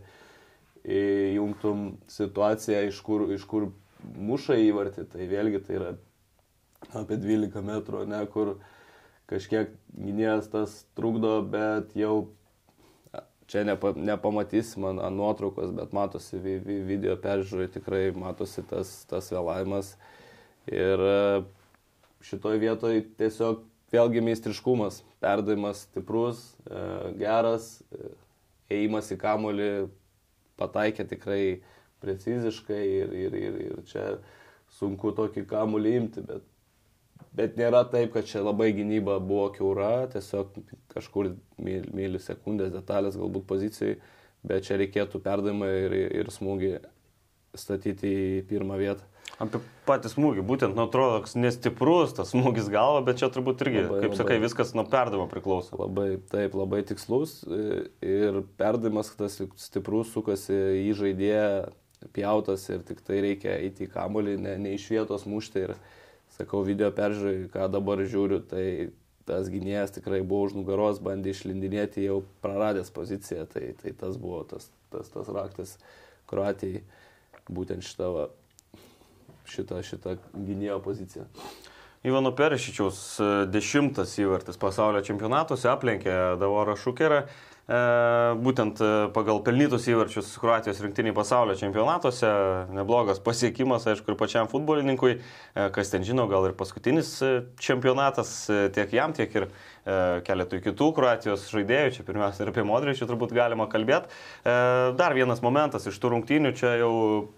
įjungtum 0.85 1.97
situaciją, 2.11 2.85
iš 2.89 3.01
kur, 3.03 3.25
iš 3.35 3.43
kur 3.49 3.69
muša 4.15 4.59
įvartį, 4.61 5.07
tai 5.11 5.27
vėlgi 5.29 5.61
tai 5.65 5.79
yra 5.79 5.91
apie 6.95 7.17
12 7.19 7.65
metrų, 7.65 8.05
ne, 8.07 8.21
kur 8.31 8.55
kažkiek 9.29 9.73
gynėjas 9.97 10.49
tas 10.53 10.83
trukdo, 10.97 11.39
bet 11.49 11.95
jau 11.97 12.27
čia 13.49 13.65
nepa, 13.65 13.93
nepamatysim 13.97 14.85
ant 14.89 15.17
nuotraukos, 15.17 15.73
bet 15.75 15.93
matosi 15.93 16.39
vi, 16.41 16.57
vi, 16.61 16.79
video 16.85 17.17
peržiūrai, 17.21 17.67
tikrai 17.73 18.05
matosi 18.15 18.63
tas, 18.69 18.93
tas 19.09 19.29
vėlavimas. 19.33 19.95
Ir 20.71 21.01
šitoj 22.25 22.59
vietoj 22.61 23.01
tiesiog 23.19 23.63
vėlgi 23.93 24.23
meistriškumas, 24.25 25.01
perdavimas 25.23 25.85
stiprus, 25.85 26.41
e, 26.65 26.81
geras, 27.21 27.69
e, 27.91 28.11
ėjimas 28.79 29.11
į 29.13 29.19
kamolį 29.21 29.69
pataikė 30.59 31.05
tikrai 31.11 31.43
preciziškai 32.03 32.81
ir, 32.81 33.15
ir, 33.27 33.37
ir, 33.39 33.61
ir 33.69 33.85
čia 33.89 34.09
sunku 34.75 35.13
tokį 35.15 35.45
kamolį 35.49 35.95
imti, 36.01 36.25
bet 36.25 36.43
Bet 37.35 37.57
nėra 37.59 37.81
taip, 37.91 38.13
kad 38.13 38.27
čia 38.29 38.39
labai 38.43 38.69
gynyba 38.75 39.17
buvo 39.19 39.49
keura, 39.55 40.05
tiesiog 40.11 40.53
kažkur 40.93 41.33
myli 41.59 42.21
sekundės 42.23 42.71
detalės 42.71 43.17
galbūt 43.19 43.43
pozicijai, 43.49 43.97
bet 44.47 44.63
čia 44.67 44.77
reikėtų 44.79 45.19
perdavimą 45.23 45.67
ir, 45.81 45.95
ir 46.21 46.31
smūgį 46.31 46.71
statyti 47.59 48.11
į 48.37 48.45
pirmą 48.47 48.79
vietą. 48.79 49.03
Apie 49.41 49.59
patį 49.83 50.09
smūgį, 50.13 50.43
būtent, 50.47 50.77
nu, 50.77 50.85
atrodo, 50.87 51.17
toks 51.19 51.33
nestiprus 51.35 52.13
tas 52.15 52.29
smūgis 52.31 52.69
galva, 52.71 53.01
bet 53.03 53.19
čia 53.19 53.27
turbūt 53.33 53.65
irgi, 53.65 53.81
labai, 53.83 53.97
kaip 53.99 54.13
labai, 54.13 54.19
sakai, 54.21 54.37
viskas 54.39 54.71
nuo 54.77 54.85
perdavimo 54.87 55.25
priklauso. 55.31 55.75
Labai, 55.81 56.07
taip, 56.31 56.55
labai 56.55 56.79
tikslus 56.87 57.41
ir 57.45 58.39
perdavimas, 58.59 59.11
tas 59.19 59.35
stiprus 59.59 60.13
sukasi 60.15 60.55
į 60.85 60.93
žaidėją, 61.01 61.49
pjautas 62.15 62.63
ir 62.71 62.85
tik 62.87 63.03
tai 63.03 63.19
reikia 63.25 63.57
eiti 63.57 63.89
į 63.89 63.91
kamolį, 63.91 64.37
ne, 64.45 64.55
ne 64.61 64.75
iš 64.77 64.87
vietos 64.93 65.27
mušti. 65.27 65.65
Ir, 65.67 65.75
sakau, 66.37 66.63
video 66.67 66.87
peržiūrai, 66.95 67.49
ką 67.51 67.67
dabar 67.75 68.01
žiūriu, 68.07 68.39
tai 68.47 68.65
tas 69.27 69.49
gynėjas 69.51 69.97
tikrai 69.97 70.21
buvo 70.21 70.47
už 70.47 70.55
nugaros, 70.57 71.01
bandė 71.03 71.33
išlindinėti, 71.33 72.05
jau 72.07 72.21
praradęs 72.45 72.91
poziciją, 72.93 73.47
tai, 73.51 73.73
tai 73.81 73.93
tas 73.97 74.19
buvo 74.21 74.43
tas, 74.47 74.69
tas, 74.93 75.09
tas 75.11 75.31
raktas 75.33 75.77
Kroatijai, 76.29 76.83
būtent 77.49 77.85
šitą, 77.85 78.27
šitą, 79.49 79.81
šitą 79.85 80.17
gynėjo 80.33 80.79
poziciją. 80.85 81.25
Ivano 82.05 82.29
Perišičiaus 82.37 82.99
dešimtas 83.49 84.11
įvartis 84.21 84.59
pasaulio 84.61 85.01
čempionatuose 85.05 85.71
aplenkė 85.71 86.13
Davorą 86.37 86.75
Šukerą. 86.77 87.23
E, 87.65 87.77
būtent 88.45 88.77
e, 88.77 88.87
pagal 89.09 89.39
pelnytus 89.41 89.87
įvarčius 89.89 90.27
Kroatijos 90.37 90.83
rinktiniai 90.85 91.15
pasaulio 91.17 91.55
čempionatuose. 91.57 92.29
Neblogas 92.77 93.17
pasiekimas, 93.25 93.87
aišku, 93.89 94.13
ir 94.13 94.19
pačiam 94.19 94.49
futbolininkui, 94.51 95.15
e, 95.17 95.65
kas 95.73 95.89
ten 95.89 96.05
žino, 96.05 96.27
gal 96.29 96.45
ir 96.45 96.53
paskutinis 96.57 97.15
čempionatas 97.57 98.35
tiek 98.75 98.93
jam, 98.93 99.15
tiek 99.17 99.33
ir 99.33 99.49
keletui 100.25 100.61
kitų 100.65 100.91
Kroatijos 100.97 101.49
žaidėjų. 101.53 101.95
Čia 101.97 102.05
pirmiausia 102.05 102.45
ir 102.45 102.53
apie 102.53 102.63
Modričių 102.65 103.05
turbūt 103.09 103.35
galima 103.37 103.67
kalbėti. 103.69 104.09
Dar 104.97 105.13
vienas 105.13 105.43
momentas 105.45 105.85
iš 105.85 105.99
tų 106.01 106.15
rungtynių, 106.15 106.55
čia 106.57 106.71
jau 106.81 106.93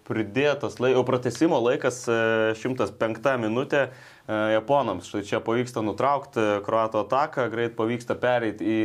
pridėtas, 0.08 0.80
jau 0.80 1.04
pratesimo 1.08 1.60
laikas 1.60 2.06
105 2.08 3.36
minutė 3.44 3.90
Japonams. 4.32 5.12
Štai 5.12 5.26
čia 5.28 5.44
pavyksta 5.44 5.84
nutraukti 5.84 6.48
Kroato 6.64 7.04
ataką, 7.04 7.50
greit 7.52 7.76
pavyksta 7.76 8.16
pereiti 8.16 8.72
į 8.78 8.80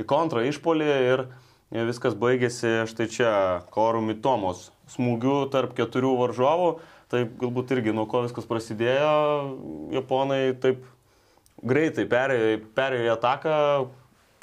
į 0.00 0.06
kontrą 0.08 0.44
išpolį 0.46 0.88
ir 1.10 1.26
viskas 1.88 2.14
baigėsi 2.18 2.86
štai 2.90 3.08
čia 3.10 3.32
Korų 3.74 4.04
Mitomos 4.06 4.70
smūgiu 4.92 5.46
tarp 5.52 5.74
keturių 5.76 6.14
varžovų. 6.22 6.70
Tai 7.10 7.22
galbūt 7.38 7.70
irgi 7.76 7.94
nuo 7.94 8.06
ko 8.10 8.24
viskas 8.24 8.48
prasidėjo, 8.50 9.10
japonai 9.94 10.56
taip 10.58 10.82
greitai 11.62 12.04
perėjo, 12.10 12.56
perėjo 12.74 13.04
į 13.06 13.12
ataką, 13.12 13.58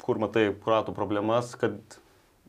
kur 0.04 0.20
matai 0.22 0.46
kuratų 0.64 0.94
problemas, 0.96 1.52
kad... 1.60 1.76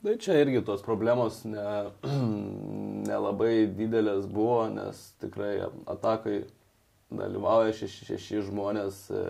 Tai 0.06 0.14
čia 0.22 0.38
irgi 0.40 0.62
tos 0.64 0.86
problemos 0.86 1.42
nelabai 3.10 3.52
ne, 3.52 3.66
ne 3.66 3.74
didelės 3.76 4.28
buvo, 4.32 4.70
nes 4.72 5.02
tikrai 5.20 5.58
atakai 5.90 6.46
dalyvauja 7.16 7.74
šeši, 7.76 8.08
šeši 8.14 8.44
žmonės, 8.48 9.02
e, 9.12 9.24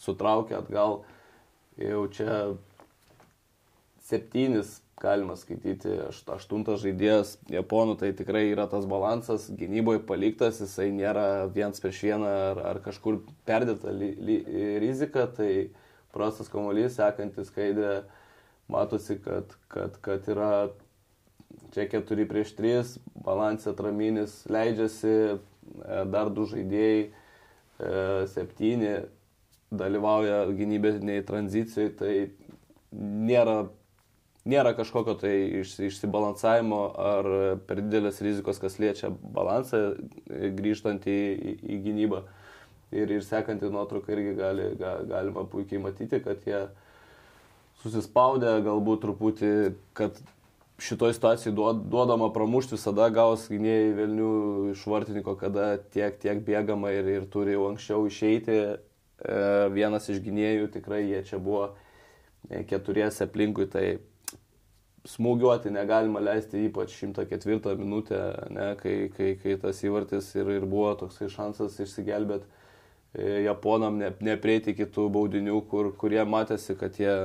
sutraukia 0.00 0.58
atgal 0.58 1.02
jau 1.80 2.06
čia 2.12 2.38
septynis 4.02 4.80
galima 5.02 5.34
skaityti, 5.38 5.96
aštuntas 6.30 6.82
žaidėjas 6.84 7.34
Japonų, 7.50 7.96
tai 7.98 8.12
tikrai 8.14 8.44
yra 8.52 8.68
tas 8.70 8.86
balansas, 8.86 9.48
gynyboje 9.58 10.02
paliktas, 10.06 10.60
jisai 10.62 10.90
nėra 10.94 11.48
viens 11.54 11.82
prieš 11.82 12.02
vieną 12.06 12.28
ar, 12.52 12.60
ar 12.70 12.80
kažkur 12.84 13.18
perdėta 13.48 13.94
li, 13.94 14.12
li, 14.22 14.36
rizika, 14.82 15.26
tai 15.26 15.72
prastas 16.14 16.50
kamuolys, 16.52 16.94
sekantis 17.00 17.50
skaidrė, 17.50 18.02
matosi, 18.70 19.18
kad, 19.24 19.56
kad, 19.72 19.98
kad 20.04 20.28
yra 20.30 20.52
čia 21.74 21.88
keturi 21.90 22.28
prieš 22.28 22.54
tris, 22.58 22.94
balansė 23.26 23.72
atraminis 23.72 24.42
leidžiasi, 24.52 25.16
e, 25.32 26.04
dar 26.12 26.30
du 26.30 26.46
žaidėjai, 26.52 27.02
e, 27.08 27.10
septyni 28.30 28.94
dalyvauja 29.72 30.44
gynybiniai 30.56 31.24
tranzicijai, 31.26 31.92
tai 31.96 32.12
nėra, 32.92 33.56
nėra 34.48 34.74
kažkokio 34.76 35.16
tai 35.22 35.34
iš, 35.62 35.78
išsibalansavimo 35.88 36.82
ar 37.00 37.30
per 37.68 37.82
didelės 37.84 38.20
rizikos, 38.24 38.60
kas 38.62 38.78
liečia 38.82 39.10
balansą 39.10 39.82
grįžtant 40.58 41.08
į, 41.08 41.18
į, 41.32 41.56
į 41.76 41.80
gynybą. 41.88 42.22
Ir, 42.92 43.08
ir 43.08 43.24
sekantį 43.24 43.70
nuotrauką 43.72 44.12
irgi 44.12 44.34
gali, 44.36 44.68
ga, 44.76 44.98
galima 45.08 45.46
puikiai 45.48 45.80
matyti, 45.80 46.20
kad 46.20 46.42
jie 46.44 46.66
susispaudę 47.80 48.58
galbūt 48.66 49.00
truputį, 49.06 49.52
kad 49.96 50.18
šitoje 50.82 51.16
situacijoje 51.16 51.54
duodama 51.88 52.28
pramušti 52.34 52.76
visada 52.76 53.06
gaus 53.14 53.46
gynėjai 53.48 53.94
Vilnių 53.96 54.32
iš 54.74 54.84
vartininko, 54.92 55.38
kada 55.40 55.78
tiek, 55.94 56.18
tiek 56.20 56.44
bėgama 56.44 56.92
ir, 56.92 57.08
ir 57.16 57.28
turi 57.32 57.56
jau 57.56 57.70
anksčiau 57.70 58.04
išeiti 58.10 58.58
E, 58.60 58.91
vienas 59.72 60.08
iš 60.10 60.22
gynėjų, 60.24 60.70
tikrai 60.74 61.04
jie 61.06 61.22
čia 61.26 61.38
buvo 61.42 61.68
e, 62.50 62.62
keturiese 62.68 63.26
aplinkui, 63.28 63.68
tai 63.70 63.98
smūgiuoti 65.08 65.72
negalima 65.74 66.22
leisti 66.22 66.64
ypač 66.68 66.94
104 67.00 67.76
minutę, 67.78 68.18
ne, 68.54 68.72
kai, 68.78 68.96
kai, 69.14 69.34
kai 69.42 69.56
tas 69.62 69.82
įvartis 69.82 70.30
ir, 70.38 70.50
ir 70.58 70.66
buvo 70.66 70.92
toksai 70.98 71.30
šansas 71.32 71.78
išsigelbėti 71.82 72.46
e, 73.14 73.42
Japonam, 73.46 73.98
ne, 74.02 74.12
neprieiti 74.22 74.76
kitų 74.78 75.08
baudinių, 75.14 75.58
kur, 75.70 75.92
kurie 75.98 76.22
matėsi, 76.26 76.78
kad 76.78 76.98
jie 76.98 77.16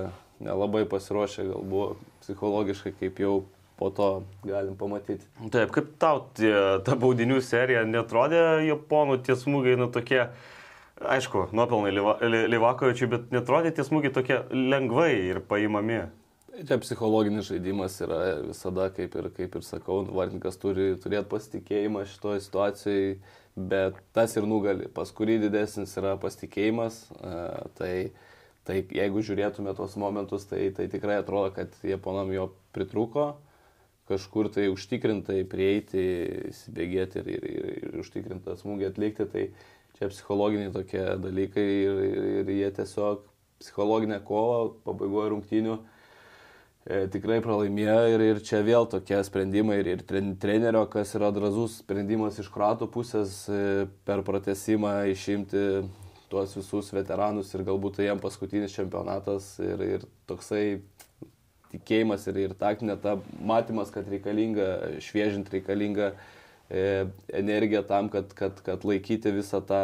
nelabai 0.44 0.86
pasiruošę, 0.90 1.48
gal 1.52 1.64
buvo 1.66 1.88
psichologiškai, 2.26 2.94
kaip 3.00 3.22
jau 3.22 3.40
po 3.78 3.92
to 3.94 4.10
galim 4.46 4.74
pamatyti. 4.78 5.26
Taip, 5.54 5.70
kaip 5.74 5.90
tau 6.02 6.24
tie, 6.38 6.54
ta 6.86 6.98
baudinių 6.98 7.38
serija 7.46 7.84
netrodė 7.86 8.64
Japonų 8.66 9.20
tie 9.26 9.38
smūgiai, 9.38 9.78
nu 9.78 9.86
tokie, 9.94 10.24
uh, 10.26 10.57
Aišku, 10.98 11.50
nuopelnai 11.54 11.92
Livakovičiui, 12.50 13.10
bet 13.12 13.34
netrodė 13.34 13.70
tie 13.76 13.84
smūgiai 13.86 14.14
tokie 14.14 14.40
lengvai 14.50 15.12
ir 15.30 15.44
paimami. 15.46 16.08
Čia 16.58 16.80
psichologinis 16.82 17.52
žaidimas 17.52 18.00
yra 18.02 18.40
visada, 18.42 18.88
kaip 18.96 19.14
ir, 19.20 19.28
kaip 19.36 19.60
ir 19.60 19.66
sakau, 19.66 20.00
vartininkas 20.10 20.58
turi 20.58 20.96
turėti 20.98 21.30
pasitikėjimą 21.30 22.02
šitoje 22.10 22.42
situacijoje, 22.48 23.12
bet 23.70 24.00
tas 24.18 24.34
ir 24.40 24.50
nugali. 24.50 24.90
Pas 24.90 25.12
kurį 25.14 25.38
didesnis 25.46 25.94
yra 26.02 26.16
pasitikėjimas, 26.22 27.04
e, 27.14 27.36
tai, 27.78 27.94
tai 28.66 28.82
jeigu 28.82 29.22
žiūrėtume 29.22 29.78
tos 29.78 29.94
momentus, 30.02 30.50
tai, 30.50 30.72
tai 30.74 30.90
tikrai 30.90 31.20
atrodo, 31.22 31.54
kad 31.60 31.78
Japonam 31.86 32.34
jo 32.34 32.50
pritruko 32.74 33.36
kažkur 34.08 34.48
tai 34.56 34.70
užtikrintai 34.72 35.42
prieiti, 35.52 36.04
įsibėgėti 36.48 37.20
ir, 37.20 37.32
ir, 37.34 37.48
ir, 37.52 37.66
ir 37.90 37.98
užtikrintą 38.00 38.56
smūgį 38.56 38.88
atlikti. 38.88 39.28
Tai, 39.34 39.44
čia 39.98 40.10
psichologiniai 40.12 40.74
tokie 40.74 41.04
dalykai 41.22 41.66
ir, 41.66 42.02
ir, 42.06 42.26
ir 42.42 42.52
jie 42.54 42.72
tiesiog 42.80 43.24
psichologinę 43.58 44.20
kovą 44.26 44.60
pabaigoje 44.86 45.32
rungtynių 45.34 45.78
e, 45.78 47.00
tikrai 47.14 47.40
pralaimėjo 47.46 48.02
ir, 48.14 48.26
ir 48.32 48.42
čia 48.46 48.62
vėl 48.66 48.86
tokie 48.92 49.18
sprendimai 49.26 49.80
ir, 49.82 49.96
ir 49.96 50.04
trenerio, 50.42 50.86
kas 50.94 51.16
yra 51.18 51.32
drazus 51.34 51.80
sprendimas 51.82 52.38
iš 52.42 52.52
kratų 52.54 52.90
pusės 52.94 53.40
e, 53.50 53.88
per 54.06 54.22
pratesimą 54.28 55.00
išimti 55.14 55.64
tuos 56.30 56.54
visus 56.60 56.92
veteranus 56.94 57.54
ir 57.56 57.66
galbūt 57.66 57.98
tai 57.98 58.12
jam 58.12 58.22
paskutinis 58.22 58.76
čempionatas 58.76 59.56
ir, 59.64 59.84
ir 59.98 60.08
toksai 60.30 60.82
tikėjimas 61.72 62.30
ir, 62.30 62.44
ir 62.46 62.58
taktinė 62.60 62.96
ta 63.02 63.18
matymas, 63.44 63.90
kad 63.92 64.08
reikalinga 64.12 65.00
šviežinti, 65.04 65.58
reikalinga 65.58 66.14
E, 66.14 66.37
energiją 66.70 67.84
tam, 67.88 68.10
kad, 68.12 68.34
kad, 68.36 68.62
kad 68.66 68.86
laikyti 68.88 69.32
visą 69.36 69.62
tą 69.66 69.84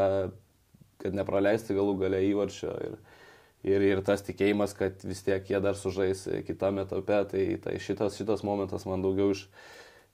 kad 1.04 1.16
nepraleisti 1.16 1.76
galų 1.76 1.98
gale 2.00 2.22
įvarčio. 2.30 2.74
Ir, 2.88 2.98
ir, 3.68 3.86
ir 3.92 4.02
tas 4.08 4.24
tikėjimas, 4.26 4.76
kad 4.78 5.04
vis 5.08 5.24
tiek 5.26 5.52
jie 5.52 5.60
dar 5.64 5.78
sužais 5.80 6.26
kitame 6.48 6.86
etape, 6.88 7.20
tai, 7.32 7.46
tai 7.64 7.78
šitas, 7.84 8.18
šitas 8.20 8.44
momentas 8.48 8.88
man 8.90 9.04
daugiau 9.06 9.34
iš, 9.36 9.46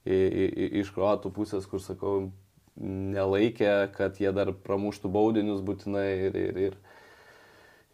iš 0.06 0.92
kruatų 0.96 1.32
pusės, 1.36 1.68
kur 1.70 1.82
sakau, 1.84 2.14
nelaikė, 2.80 3.90
kad 3.96 4.20
jie 4.22 4.30
dar 4.34 4.52
pramuštų 4.66 5.10
baudinius 5.12 5.62
būtinai 5.66 6.06
ir, 6.28 6.38
ir, 6.38 6.60
ir, 6.68 6.78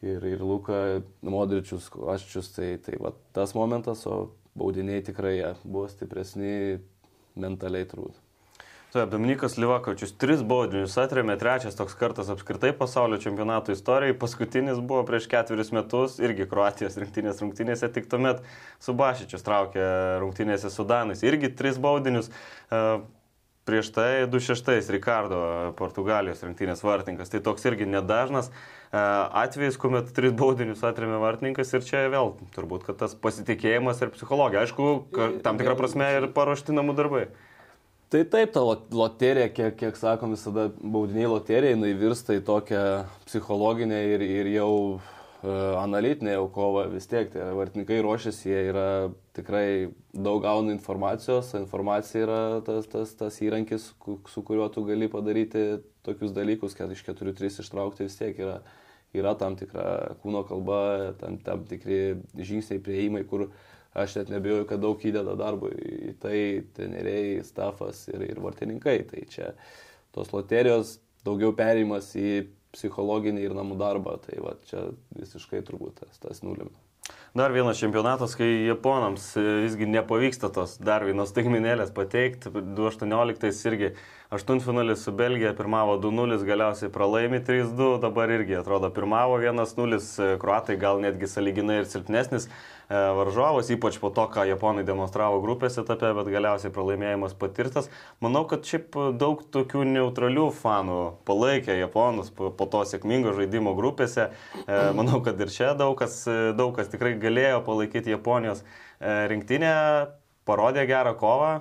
ir, 0.06 0.28
ir 0.34 0.44
Luka 0.44 0.82
Modričius, 1.26 1.90
Aščius, 2.14 2.52
tai, 2.56 2.74
tai 2.84 3.00
va, 3.02 3.12
tas 3.36 3.56
momentas, 3.58 4.06
o 4.06 4.36
baudiniai 4.56 5.02
tikrai 5.04 5.40
buvo 5.64 5.88
stipresni 5.92 6.78
mentaliai 7.36 7.88
turbūt. 7.88 8.25
Taip, 8.94 9.10
Dominikas 9.10 9.56
Livakovičius 9.58 10.12
tris 10.14 10.42
baudinius 10.46 10.94
atremė, 11.02 11.34
trečias 11.40 11.74
toks 11.74 11.96
kartas 11.98 12.28
apskritai 12.30 12.70
pasaulio 12.76 13.18
čempionato 13.18 13.74
istorijai, 13.74 14.14
paskutinis 14.16 14.78
buvo 14.78 15.02
prieš 15.08 15.26
ketverius 15.32 15.72
metus, 15.74 16.20
irgi 16.22 16.46
Kroatijos 16.46 16.94
rinktinės 17.02 17.42
rungtynėse, 17.42 17.90
tik 17.92 18.06
tuomet 18.12 18.44
Subašičius 18.86 19.42
traukė 19.46 19.88
rungtynėse 20.22 20.70
su 20.70 20.86
Danais, 20.86 21.24
irgi 21.26 21.50
tris 21.58 21.80
baudinius. 21.82 22.30
E, 22.70 22.82
prieš 23.66 23.90
tai 23.90 24.28
26 24.30 24.92
Ricardo 24.94 25.40
Portugalijos 25.74 26.44
rinktinės 26.46 26.84
vartininkas. 26.86 27.32
Tai 27.32 27.40
toks 27.48 27.66
irgi 27.66 27.88
nedažnas 27.90 28.52
e, 28.52 28.54
atvejis, 29.42 29.80
kuomet 29.82 30.12
tris 30.14 30.30
baudinius 30.38 30.84
atremė 30.86 31.18
vartininkas 31.24 31.74
ir 31.74 31.82
čia 31.88 32.04
vėl 32.12 32.36
turbūt, 32.54 32.86
kad 32.86 33.02
tas 33.02 33.18
pasitikėjimas 33.18 33.98
ir 34.06 34.14
psichologija. 34.14 34.62
Aišku, 34.62 34.86
tam 35.42 35.58
tikrą 35.58 35.74
prasme 35.82 36.12
ir 36.20 36.30
paruošti 36.38 36.78
namų 36.78 36.94
darbai. 37.02 37.24
Tai 38.06 38.20
taip, 38.30 38.52
ta 38.54 38.60
loterija, 38.62 39.48
kiek, 39.50 39.72
kiek 39.80 39.96
sakom, 39.98 40.36
visada 40.36 40.68
baudiniai 40.78 41.26
loterija, 41.26 41.74
jinai 41.74 41.90
virsta 41.98 42.36
į 42.36 42.44
tokią 42.46 42.82
psichologinę 43.26 43.98
ir, 44.12 44.22
ir 44.22 44.50
jau 44.52 44.68
uh, 44.94 45.48
analitinę 45.80 46.36
jau 46.36 46.44
kovą 46.54 46.84
vis 46.92 47.10
tiek. 47.10 47.32
Tai 47.34 47.48
vartininkai 47.58 47.98
ruošiasi, 48.06 48.46
jie 48.52 48.62
yra 48.70 48.86
tikrai 49.34 49.66
daug 50.14 50.38
gauna 50.46 50.70
informacijos, 50.76 51.50
informacija 51.58 52.22
yra 52.28 52.40
tas, 52.68 52.86
tas, 52.94 53.18
tas 53.18 53.42
įrankis, 53.42 53.90
su 54.30 54.46
kuriuo 54.46 54.70
tu 54.70 54.86
gali 54.86 55.10
padaryti 55.10 55.66
tokius 56.06 56.30
dalykus, 56.36 56.78
kad 56.78 56.94
iš 56.94 57.02
4-3 57.10 57.58
ištraukti 57.66 58.06
vis 58.06 58.20
tiek 58.22 58.38
yra, 58.38 58.60
yra 59.18 59.34
tam 59.34 59.58
tikra 59.58 60.14
kūno 60.22 60.46
kalba, 60.46 60.82
tam, 61.18 61.42
tam 61.42 61.66
tikri 61.66 62.20
žingsniai, 62.38 62.78
prieimai, 62.86 63.26
kur 63.26 63.48
uh, 63.48 63.64
aš 63.96 64.14
net 64.20 64.28
nebijoju, 64.28 64.66
kad 64.68 64.82
daug 64.84 65.00
įdeda 65.00 65.36
darbo 65.38 65.70
į 65.72 66.14
tai 66.20 66.38
treneriai, 66.76 67.40
stafas 67.46 68.06
ir, 68.12 68.26
ir 68.28 68.40
vartininkai. 68.44 68.98
Tai 69.08 69.24
čia 69.32 69.52
tos 70.14 70.32
loterijos 70.36 70.98
daugiau 71.26 71.54
perimas 71.56 72.12
į 72.18 72.46
psichologinį 72.76 73.46
ir 73.46 73.56
namų 73.56 73.78
darbą. 73.80 74.18
Tai 74.26 74.42
va 74.44 74.56
čia 74.68 74.90
visiškai 75.16 75.64
turbūt 75.64 76.02
tas, 76.02 76.20
tas 76.20 76.44
nulimė. 76.44 76.74
Dar 77.36 77.52
vienas 77.52 77.78
čempionatas, 77.78 78.32
kai 78.34 78.48
japonams 78.66 79.28
visgi 79.36 79.86
nepavyksta 79.86 80.48
tos 80.50 80.74
dar 80.82 81.04
vienos 81.06 81.30
staigminėlės 81.30 81.92
pateikti. 81.94 82.50
2018 82.50 83.68
irgi 83.70 83.90
aštuntfinalis 84.34 85.04
su 85.06 85.12
Belgija 85.14 85.52
pirmavo 85.54 85.98
2-0, 86.02 86.40
galiausiai 86.48 86.90
pralaimi 86.90 87.38
3-2, 87.46 87.90
dabar 88.02 88.32
irgi 88.34 88.56
atrodo 88.58 88.90
pirmavo 88.90 89.36
1-0, 89.38 90.00
kruatai 90.42 90.80
gal 90.80 90.98
netgi 91.04 91.30
saliginai 91.30 91.82
ir 91.84 91.92
silpnesnis 91.92 92.48
E, 92.48 92.75
varžovas, 92.88 93.70
ypač 93.74 93.98
po 93.98 94.10
to, 94.14 94.26
ką 94.30 94.44
japonai 94.46 94.84
demonstravo 94.86 95.40
grupės 95.42 95.78
etape, 95.82 96.12
bet 96.14 96.30
galiausiai 96.30 96.72
pralaimėjimas 96.74 97.34
patirtas. 97.38 97.90
Manau, 98.22 98.44
kad 98.50 98.66
šiaip 98.66 98.94
daug 99.18 99.42
tokių 99.54 99.84
neutralių 99.90 100.46
fanų 100.54 101.00
palaikė 101.26 101.78
japonus 101.80 102.30
po, 102.30 102.52
po 102.54 102.68
to 102.70 102.84
sėkmingo 102.86 103.34
žaidimo 103.36 103.74
grupėse. 103.78 104.28
E, 104.30 104.80
manau, 104.96 105.18
kad 105.26 105.40
ir 105.42 105.50
čia 105.52 105.74
daug 105.78 105.96
kas, 105.98 106.22
daug 106.58 106.76
kas 106.78 106.92
tikrai 106.92 107.16
galėjo 107.20 107.62
palaikyti 107.66 108.14
Japonijos 108.14 108.62
e, 108.62 109.26
rinktinę, 109.32 109.72
parodė 110.46 110.86
gerą 110.86 111.16
kovą, 111.18 111.52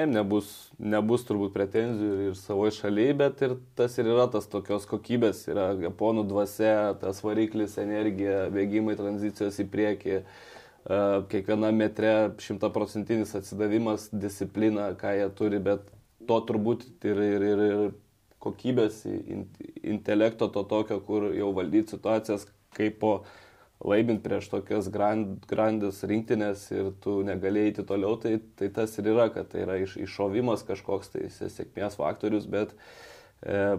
Taip, 0.00 0.12
nebus, 0.14 0.46
nebus 0.80 1.26
turbūt 1.28 1.52
pretenzijų 1.52 2.30
ir 2.30 2.36
savoje 2.38 2.72
šalyje, 2.78 3.14
bet 3.20 3.40
ir 3.44 3.54
tas 3.76 3.98
ir 4.00 4.06
yra 4.08 4.24
tas 4.32 4.46
tokios 4.48 4.86
kokybės, 4.88 5.42
yra 5.52 5.74
japonų 5.76 6.24
dvasia, 6.30 6.94
tas 7.02 7.20
variklis, 7.20 7.74
energija, 7.82 8.46
bėgimai, 8.54 8.94
tranzicijos 8.96 9.58
į 9.60 9.66
priekį, 9.74 10.22
kiekviena 11.34 11.68
metre 11.76 12.14
šimtaprocentinis 12.40 13.34
atsidavimas, 13.36 14.08
disciplina, 14.24 14.88
ką 14.96 15.12
jie 15.18 15.28
turi, 15.36 15.60
bet 15.68 15.84
to 16.24 16.40
turbūt 16.48 16.86
ir, 17.04 17.20
ir, 17.20 17.44
ir, 17.50 17.64
ir 17.66 17.92
kokybės, 18.40 19.02
intelekto 19.84 20.48
to 20.48 20.64
tokio, 20.64 21.02
kur 21.04 21.28
jau 21.36 21.52
valdyti 21.60 21.98
situacijas 21.98 22.48
kaip 22.78 22.96
po 23.02 23.14
laimint 23.80 24.22
prieš 24.24 24.50
tokias 24.52 24.90
grand, 24.92 25.38
grandis 25.48 26.02
rinktinės 26.04 26.66
ir 26.74 26.90
tu 27.04 27.20
negalėjai 27.26 27.70
eiti 27.70 27.84
toliau, 27.88 28.18
tai, 28.20 28.36
tai 28.60 28.68
tas 28.76 28.92
ir 29.00 29.08
yra, 29.14 29.30
kad 29.32 29.48
tai 29.52 29.64
yra 29.64 29.78
iš, 29.80 29.96
iššovimas 30.04 30.66
kažkoks 30.68 31.14
tai 31.14 31.28
sėkmės 31.32 31.96
faktorius, 32.00 32.48
bet 32.50 32.74
e, 33.40 33.78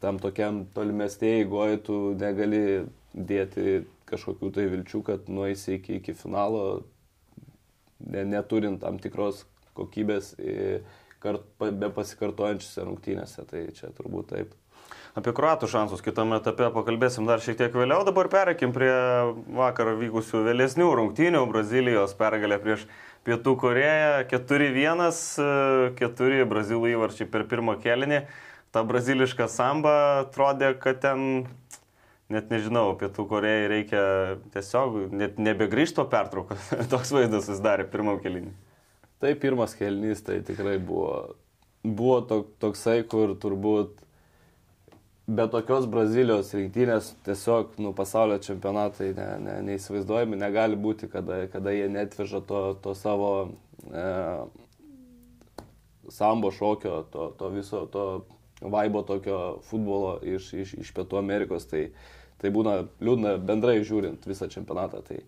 tam 0.00 0.20
tokiam 0.22 0.64
tolimestėjai 0.76 1.44
goji 1.52 1.82
tu 1.88 1.98
negali 2.16 2.62
dėti 3.12 3.82
kažkokių 4.08 4.52
tai 4.56 4.68
vilčių, 4.72 5.02
kad 5.04 5.28
nueisi 5.32 5.76
iki, 5.76 6.00
iki 6.00 6.14
finalo, 6.16 6.84
ne, 8.00 8.24
neturint 8.28 8.80
tam 8.80 9.00
tikros 9.02 9.44
kokybės 9.76 10.32
kart, 11.20 11.44
be 11.60 11.90
pasikartojančiose 11.92 12.86
rungtynėse, 12.86 13.44
tai 13.50 13.66
čia 13.76 13.90
turbūt 13.96 14.32
taip. 14.32 14.54
Apie 15.16 15.32
kruatų 15.32 15.64
šansus 15.72 16.02
kitame 16.04 16.36
etape 16.36 16.66
pakalbėsim 16.74 17.24
dar 17.24 17.40
šiek 17.40 17.56
tiek 17.56 17.72
vėliau. 17.72 18.02
Dabar 18.04 18.28
pereikim 18.28 18.74
prie 18.76 18.92
vakar 19.56 19.94
vykusių 19.96 20.42
vėlesnių 20.44 20.90
rungtynių. 20.98 21.40
Brazilijos 21.48 22.12
pergalė 22.18 22.58
prieš 22.60 22.84
Pietų 23.24 23.54
Koreją 23.62 24.26
4-1, 24.28 25.00
4 25.96 26.44
brazilų 26.52 26.92
įvarčiai 26.92 27.30
per 27.32 27.46
pirmą 27.48 27.78
kelinį. 27.80 28.20
Ta 28.76 28.84
braziliška 28.84 29.48
samba 29.48 29.96
atrodė, 30.26 30.74
kad 30.84 31.00
ten, 31.00 31.46
net 32.28 32.52
nežinau, 32.52 32.90
Pietų 33.00 33.24
Korejai 33.32 33.70
reikia 33.72 34.06
tiesiog 34.52 35.14
net 35.16 35.40
nebegrįžto 35.40 36.04
pertraukos. 36.12 36.74
Toks 36.92 37.16
vaizdas 37.16 37.48
susidarė 37.48 37.88
pirmam 37.88 38.20
kelinį. 38.20 38.52
Tai 39.24 39.32
pirmas 39.40 39.72
kelinys, 39.80 40.20
tai 40.20 40.42
tikrai 40.44 40.76
buvo, 40.76 41.38
buvo 41.80 42.20
tok, 42.28 42.52
toksai, 42.60 43.00
kur 43.08 43.32
turbūt 43.40 44.04
be 45.26 45.46
tokios 45.50 45.88
Brazilijos 45.90 46.52
rinktinės 46.54 47.10
tiesiog 47.26 47.74
nu, 47.82 47.90
pasaulio 47.96 48.38
čempionatai 48.42 49.10
ne, 49.16 49.26
ne, 49.42 49.56
neįsivaizduojami, 49.70 50.38
negali 50.38 50.78
būti, 50.78 51.10
kada, 51.10 51.44
kada 51.50 51.74
jie 51.74 51.88
netveža 51.90 52.40
to, 52.46 52.62
to 52.82 52.94
savo 52.94 53.32
e, 53.90 54.06
sambo 56.14 56.52
šokio, 56.54 57.00
to, 57.10 57.32
to 57.38 57.50
viso 57.54 57.82
to 57.90 58.06
vaibo 58.60 59.02
tokio 59.02 59.58
futbolo 59.66 60.16
iš, 60.22 60.52
iš, 60.54 60.76
iš 60.86 60.92
Pietų 60.94 61.18
Amerikos. 61.18 61.66
Tai, 61.70 61.88
tai 62.40 62.52
būna 62.54 62.84
liūdna 63.02 63.36
bendrai 63.42 63.80
žiūrint 63.84 64.26
visą 64.30 64.48
čempionatą. 64.52 65.02
Tai 65.06 65.20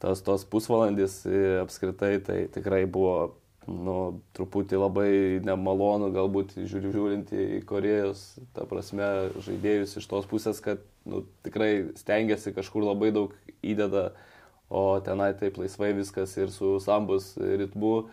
tas 0.00 0.24
tos 0.24 0.46
pusvalandis 0.48 1.20
e, 1.28 1.58
apskritai 1.62 2.16
tai 2.24 2.40
tikrai 2.54 2.86
buvo 2.86 3.34
nu, 3.66 4.20
truputį 4.36 4.78
labai 4.80 5.10
nemalonu 5.44 6.12
galbūt 6.14 6.54
žiūri, 6.60 6.92
žiūrint 6.94 7.32
į 7.34 7.60
Korejos, 7.68 8.38
ta 8.56 8.64
prasme, 8.68 9.28
žaidėjus 9.44 9.98
iš 10.00 10.08
tos 10.08 10.28
pusės, 10.30 10.62
kad 10.64 10.82
nu, 11.08 11.24
tikrai 11.46 11.90
stengiasi 11.98 12.54
kažkur 12.56 12.86
labai 12.86 13.10
daug 13.16 13.34
įdeda, 13.64 14.12
o 14.68 15.00
tenai 15.04 15.32
taip 15.36 15.58
laisvai 15.60 15.94
viskas 15.96 16.34
ir 16.36 16.52
su 16.52 16.76
sambus 16.84 17.34
ritmu, 17.40 18.08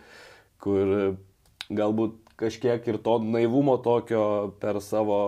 kur 0.62 1.18
galbūt 1.68 2.16
kažkiek 2.40 2.86
ir 2.88 2.98
to 3.04 3.18
naivumo 3.24 3.76
tokio 3.84 4.54
per 4.60 4.80
savo 4.84 5.18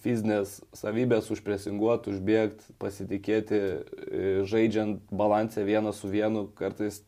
fizinės 0.00 0.60
savybės 0.76 1.28
užpresinguoti, 1.34 2.14
užbėgti, 2.14 2.74
pasitikėti, 2.80 3.60
žaidžiant 4.48 5.02
balansę 5.12 5.64
vieną 5.68 5.92
su 5.96 6.08
vienu, 6.08 6.46
kartais 6.56 7.02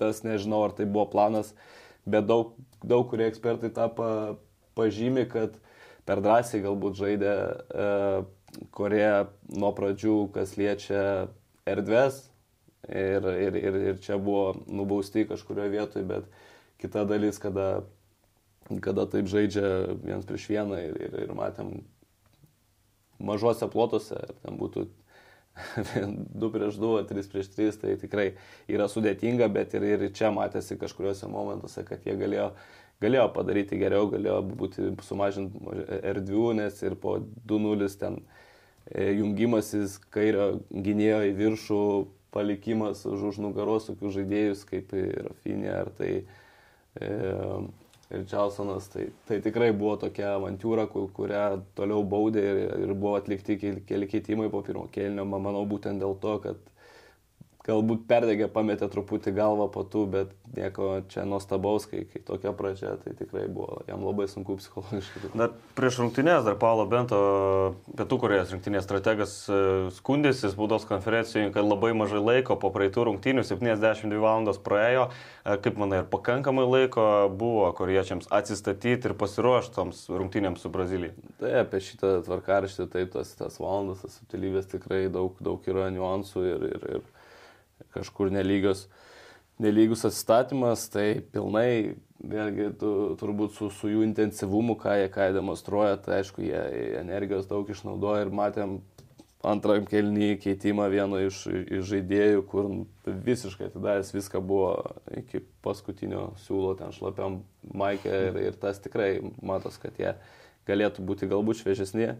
tas 0.00 0.22
nežinau, 0.26 0.64
ar 0.66 0.74
tai 0.76 0.86
buvo 0.86 1.06
planas, 1.12 1.52
bet 2.06 2.26
daug, 2.28 2.54
daug 2.84 3.06
kurie 3.10 3.28
ekspertai 3.30 3.72
tą 3.74 3.88
pa, 3.94 4.08
pažymi, 4.78 5.26
kad 5.30 5.56
per 6.08 6.22
drąsiai 6.24 6.62
galbūt 6.64 6.98
žaidė 7.00 7.34
e, 7.34 7.88
Koreja 8.74 9.26
nuo 9.50 9.72
pradžių, 9.74 10.18
kas 10.34 10.54
liečia 10.58 11.26
erdves. 11.66 12.20
Ir, 12.84 13.24
ir, 13.40 13.56
ir, 13.56 13.76
ir 13.90 14.00
čia 14.04 14.18
buvo 14.20 14.52
nubausti 14.68 15.24
kažkurioje 15.24 15.72
vietoje, 15.72 16.04
bet 16.04 16.26
kita 16.82 17.06
dalis, 17.08 17.38
kada, 17.40 17.86
kada 18.84 19.06
taip 19.08 19.30
žaidžia 19.32 19.96
viens 20.04 20.26
prieš 20.28 20.50
vieną 20.52 20.82
ir, 20.90 20.98
ir, 21.06 21.16
ir 21.24 21.32
matėm 21.34 21.78
mažose 23.24 23.66
plotose, 23.72 24.18
ar 24.20 24.36
ten 24.42 24.60
būtų 24.60 24.84
2 26.34 26.50
prieš 26.54 26.78
2, 26.82 27.04
3 27.10 27.28
prieš 27.30 27.50
3, 27.54 27.76
tai 27.82 27.96
tikrai 28.00 28.26
yra 28.70 28.88
sudėtinga, 28.90 29.48
bet 29.52 29.76
ir, 29.78 29.86
ir 29.94 30.08
čia 30.14 30.32
matėsi 30.34 30.78
kažkuriuose 30.80 31.30
momentuose, 31.30 31.84
kad 31.86 32.02
jie 32.06 32.16
galėjo, 32.18 32.50
galėjo 33.04 33.28
padaryti 33.36 33.78
geriau, 33.78 34.08
galėjo 34.10 34.40
būti 34.50 34.90
sumažinti 35.06 35.86
erdvių, 36.00 36.48
nes 36.58 36.82
ir 36.82 36.98
po 36.98 37.20
2-0 37.46 37.90
ten 38.00 38.18
e, 38.90 39.12
jungimasis 39.20 40.00
kairio 40.14 40.50
gynėjo 40.70 41.22
į 41.30 41.32
viršų, 41.38 41.82
palikimas 42.34 43.04
už, 43.06 43.30
už 43.30 43.38
nugaros 43.44 43.86
tokių 43.86 44.10
žaidėjus 44.18 44.64
kaip 44.66 44.90
Rafinė 45.28 45.70
ar 45.70 45.90
tai 45.94 46.12
e, 46.98 47.10
ir 48.18 48.26
Čelsonas, 48.30 48.88
tai, 48.92 49.08
tai 49.28 49.40
tikrai 49.44 49.70
buvo 49.76 49.96
tokia 50.04 50.34
avantūra, 50.38 50.86
kur, 50.92 51.08
kurią 51.16 51.44
toliau 51.78 52.04
baudė 52.08 52.44
ir, 52.50 52.62
ir 52.86 52.94
buvo 52.94 53.16
atlikti 53.18 53.58
keli 53.60 54.10
keitimai 54.10 54.50
po 54.52 54.62
pirmo 54.66 54.86
kėlinio, 54.94 55.26
manau 55.28 55.64
būtent 55.68 56.02
dėl 56.02 56.16
to, 56.22 56.38
kad 56.44 56.73
galbūt 57.64 58.02
perdegė, 58.08 58.48
pametė 58.52 58.90
truputį 58.92 59.32
galvą 59.38 59.70
po 59.72 59.84
tų, 59.88 60.04
bet 60.12 60.32
nieko 60.54 60.98
čia 61.08 61.24
nuostabaus, 61.28 61.86
kai, 61.88 62.02
kai 62.10 62.20
tokia 62.24 62.52
pradžia, 62.56 62.94
tai 63.00 63.14
tikrai 63.16 63.46
buvo 63.48 63.80
jam 63.88 64.04
labai 64.04 64.26
sunku 64.28 64.58
psichologiškai. 64.60 65.30
Dar 65.32 65.54
prieš 65.78 66.02
rungtynės, 66.02 66.44
dar 66.44 66.58
Paulo 66.60 66.84
Bento, 66.90 67.20
pietų 67.96 68.18
Korejos 68.20 68.52
rungtynės 68.52 68.84
strategas 68.84 69.36
e, 69.48 69.60
skundėsi 69.96 70.50
spaudos 70.52 70.84
konferencijoje, 70.90 71.54
kad 71.56 71.64
labai 71.64 71.94
mažai 71.96 72.20
laiko 72.20 72.58
po 72.60 72.68
praeitų 72.74 73.08
rungtynių, 73.08 73.46
72 73.48 74.20
valandos 74.20 74.60
praėjo, 74.64 75.08
e, 75.08 75.56
kaip 75.64 75.80
manai, 75.80 76.02
ir 76.04 76.12
pakankamai 76.12 76.68
laiko 76.68 77.08
buvo 77.32 77.70
koriečiams 77.80 78.28
atsistatyti 78.28 79.08
ir 79.08 79.16
pasiruošti 79.18 79.76
toms 79.80 80.04
rungtynėms 80.12 80.60
su 80.60 80.72
Brazilijai. 80.74 81.16
Tai 81.40 81.56
apie 81.64 81.80
šitą 81.88 82.18
tvarkaraštį, 82.28 82.90
tai 82.92 83.08
tas, 83.08 83.32
tas 83.40 83.56
valandas, 83.62 84.04
tas 84.04 84.20
subtilybės 84.20 84.68
tikrai 84.76 85.06
daug, 85.08 85.40
daug 85.40 85.64
yra 85.72 85.88
niuansų 85.96 86.48
ir, 86.52 86.70
ir, 86.74 86.88
ir 86.98 87.12
kažkur 87.94 88.32
nelygios, 88.34 88.86
nelygus 89.62 90.04
atstatymas, 90.08 90.88
tai 90.92 91.22
pilnai, 91.34 91.94
vėlgi, 92.24 92.70
tu, 92.80 92.90
turbūt 93.20 93.54
su, 93.58 93.70
su 93.74 93.92
jų 93.92 94.02
intensyvumu, 94.08 94.78
ką 94.80 94.96
jie, 95.00 95.12
ką 95.12 95.28
jie 95.28 95.36
demonstruoja, 95.36 96.00
tai 96.02 96.22
aišku, 96.22 96.42
jie 96.46 96.64
energijos 97.00 97.48
daug 97.50 97.70
išnaudoja 97.70 98.26
ir 98.26 98.34
matėm 98.34 98.80
antram 99.44 99.84
kelnyje 99.86 100.38
keitimą 100.40 100.86
vieno 100.92 101.18
iš, 101.20 101.44
iš 101.52 101.84
žaidėjų, 101.90 102.44
kur 102.48 102.70
visiškai 103.04 103.68
atidaręs 103.68 104.14
viską 104.14 104.40
buvo 104.40 104.70
iki 105.20 105.42
paskutinio 105.64 106.30
siūlo 106.46 106.72
ten 106.78 106.94
šlapiam 106.96 107.42
Maikė 107.74 108.14
ir, 108.28 108.38
ir 108.48 108.56
tas 108.60 108.80
tikrai 108.80 109.18
matos, 109.44 109.76
kad 109.80 109.96
jie 110.00 110.14
galėtų 110.68 111.04
būti 111.04 111.28
galbūt 111.28 111.60
šviežesni 111.60 112.14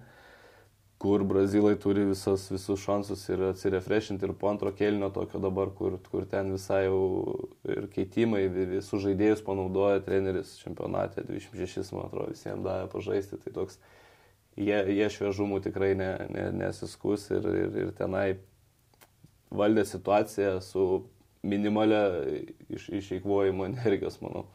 kur 0.98 1.24
brazilai 1.24 1.74
turi 1.80 2.04
visas, 2.08 2.46
visus 2.52 2.80
šansus 2.80 3.24
ir 3.28 3.42
atsirefrešinti 3.50 4.24
ir 4.24 4.32
po 4.38 4.48
antro 4.48 4.70
kėlinio 4.72 5.10
tokio 5.12 5.40
dabar, 5.42 5.72
kur, 5.76 5.98
kur 6.10 6.24
ten 6.30 6.52
visai 6.54 6.84
jau 6.86 7.00
ir 7.68 7.88
keitimai, 7.92 8.46
visus 8.54 9.02
žaidėjus 9.04 9.42
panaudoja 9.44 10.00
treneris 10.06 10.54
čempionate, 10.62 11.26
26, 11.28 11.92
man 11.96 12.08
atrodo, 12.08 12.30
visiems 12.32 12.64
davė 12.64 12.88
pažaisti, 12.94 13.40
tai 13.42 13.52
toks 13.58 13.80
jie, 14.56 14.78
jie 14.96 15.10
šviežumų 15.16 15.60
tikrai 15.66 15.92
ne, 15.98 16.12
ne, 16.30 16.48
nesiskus 16.62 17.28
ir, 17.34 17.50
ir, 17.64 17.78
ir 17.84 17.92
tenai 17.98 18.28
valdė 19.54 19.84
situaciją 19.86 20.56
su 20.64 20.86
minimalia 21.44 22.04
iš, 22.72 22.88
išeikvojimo 23.02 23.66
energijos, 23.68 24.20
manau. 24.24 24.46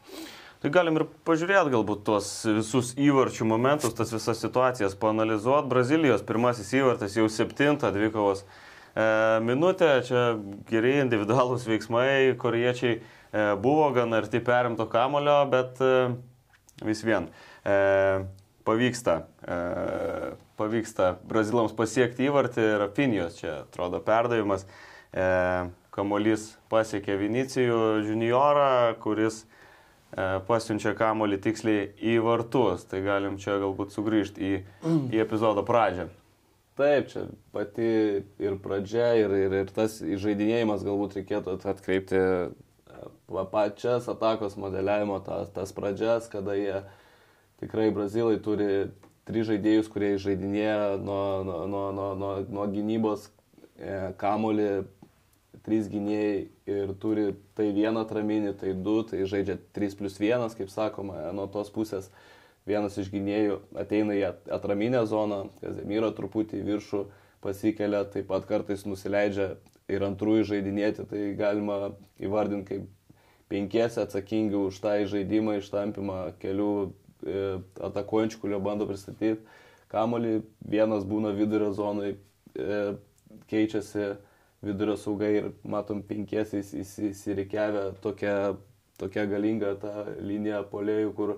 Tai 0.60 0.68
galim 0.68 0.98
ir 1.00 1.06
pažiūrėti 1.24 1.72
galbūt 1.72 2.02
tuos 2.04 2.26
visus 2.44 2.90
įvarčių 3.00 3.46
momentus, 3.48 3.94
tas 3.96 4.10
visas 4.12 4.42
situacijas, 4.42 4.92
panalizuoti. 5.00 5.70
Brazilijos 5.72 6.20
pirmasis 6.28 6.74
įvartas 6.76 7.14
jau 7.16 7.24
septinta 7.32 7.88
dvikovos 7.94 8.42
e, 8.44 9.06
minutė, 9.46 9.88
čia 10.04 10.24
geri 10.68 10.98
individualūs 11.00 11.64
veiksmai, 11.64 12.36
koriečiai 12.42 12.98
e, 12.98 13.00
buvo 13.64 13.86
gan 13.96 14.12
arti 14.18 14.42
perimto 14.44 14.84
kamulio, 14.92 15.38
bet 15.48 15.80
e, 15.80 15.94
vis 16.84 17.00
vien 17.08 17.30
pavyksta, 18.64 19.14
pavyksta 20.60 21.08
brazilams 21.28 21.72
pasiekti 21.76 22.28
įvartį 22.28 22.66
ir 22.66 22.84
Finijos 22.96 23.36
čia 23.40 23.62
atrodo 23.62 24.00
perdavimas. 24.04 24.64
Kamolys 25.92 26.46
pasiekė 26.72 27.18
Vinicijų 27.20 27.80
juniorą, 28.06 28.96
kuris 29.02 29.42
E, 29.42 29.59
pasiunčia 30.46 30.94
kamolį 30.98 31.38
tiksliai 31.42 31.90
į 32.02 32.16
vartus. 32.24 32.86
Tai 32.90 33.02
galim 33.04 33.38
čia 33.38 33.60
galbūt 33.62 33.94
sugrįžti 33.94 34.40
į, 34.46 34.62
į 35.14 35.22
epizodo 35.22 35.64
pradžią. 35.66 36.08
Taip, 36.80 37.10
čia 37.12 37.26
pati 37.52 37.90
ir 38.40 38.56
pradžia, 38.62 39.12
ir, 39.20 39.34
ir, 39.36 39.54
ir 39.64 39.72
tas 39.74 39.98
žaidinėjimas 40.00 40.84
galbūt 40.86 41.18
reikėtų 41.18 41.58
atkreipti 41.68 42.16
e, 42.16 43.42
pačias 43.52 44.08
atakos 44.08 44.56
modeliavimo, 44.56 45.18
tas, 45.26 45.50
tas 45.52 45.74
pradžias, 45.76 46.30
kada 46.32 46.56
jie 46.56 46.78
tikrai 47.60 47.90
brazilai 47.92 48.38
turi 48.40 48.88
tris 49.28 49.50
žaidėjus, 49.50 49.90
kurie 49.92 50.14
žaidinėja 50.22 50.96
nuo, 51.04 51.20
nuo, 51.44 51.60
nuo, 51.68 51.84
nuo, 51.92 52.08
nuo, 52.16 52.32
nuo 52.48 52.66
gynybos 52.72 53.28
e, 53.28 54.14
kamolį 54.22 54.70
trys 55.66 55.88
gynėjai 55.92 56.36
ir 56.70 56.92
turi 57.02 57.30
tai 57.58 57.70
vieną 57.76 58.04
atraminį, 58.06 58.54
tai 58.60 58.74
du, 58.74 59.00
tai 59.06 59.24
žaidžia 59.28 59.58
3 59.76 59.96
plus 59.98 60.18
1, 60.20 60.56
kaip 60.58 60.72
sakoma, 60.72 61.30
nuo 61.36 61.46
tos 61.52 61.72
pusės 61.74 62.10
vienas 62.68 62.98
iš 63.00 63.10
gynėjų 63.12 63.58
ateina 63.80 64.16
į 64.16 64.24
atraminę 64.52 65.02
zoną, 65.08 65.46
Kazemyro 65.62 66.12
truputį 66.16 66.60
į 66.60 66.66
viršų 66.68 67.02
pasikelia, 67.44 68.04
taip 68.08 68.28
pat 68.30 68.46
kartais 68.48 68.84
nusileidžia 68.88 69.54
ir 69.90 70.04
antrųjų 70.06 70.46
žaidinėti, 70.52 71.06
tai 71.10 71.22
galima 71.38 71.92
įvardinti 72.20 72.68
kaip 72.68 72.88
penkiesi 73.50 74.00
atsakingi 74.04 74.58
už 74.58 74.78
tą 74.82 74.94
žaidimą, 75.10 75.58
ištampimą 75.58 76.18
kelių 76.42 76.72
e, 76.86 77.40
atakuojančių, 77.88 78.38
kurie 78.42 78.60
bando 78.62 78.86
pristatyti 78.86 79.40
kamolį, 79.90 80.40
vienas 80.62 81.06
būna 81.08 81.32
vidurio 81.34 81.72
zonai, 81.74 82.14
e, 82.54 82.80
keičiasi 83.50 84.12
vidurio 84.64 84.96
saugai 85.00 85.30
ir 85.38 85.48
matom 85.64 86.02
penkiesiais 86.04 86.74
įsirikiavę 86.76 87.86
tokia, 88.04 88.56
tokia 89.00 89.24
galinga 89.28 89.74
ta 89.80 90.04
linija 90.20 90.60
polėjų, 90.68 91.14
kur 91.16 91.34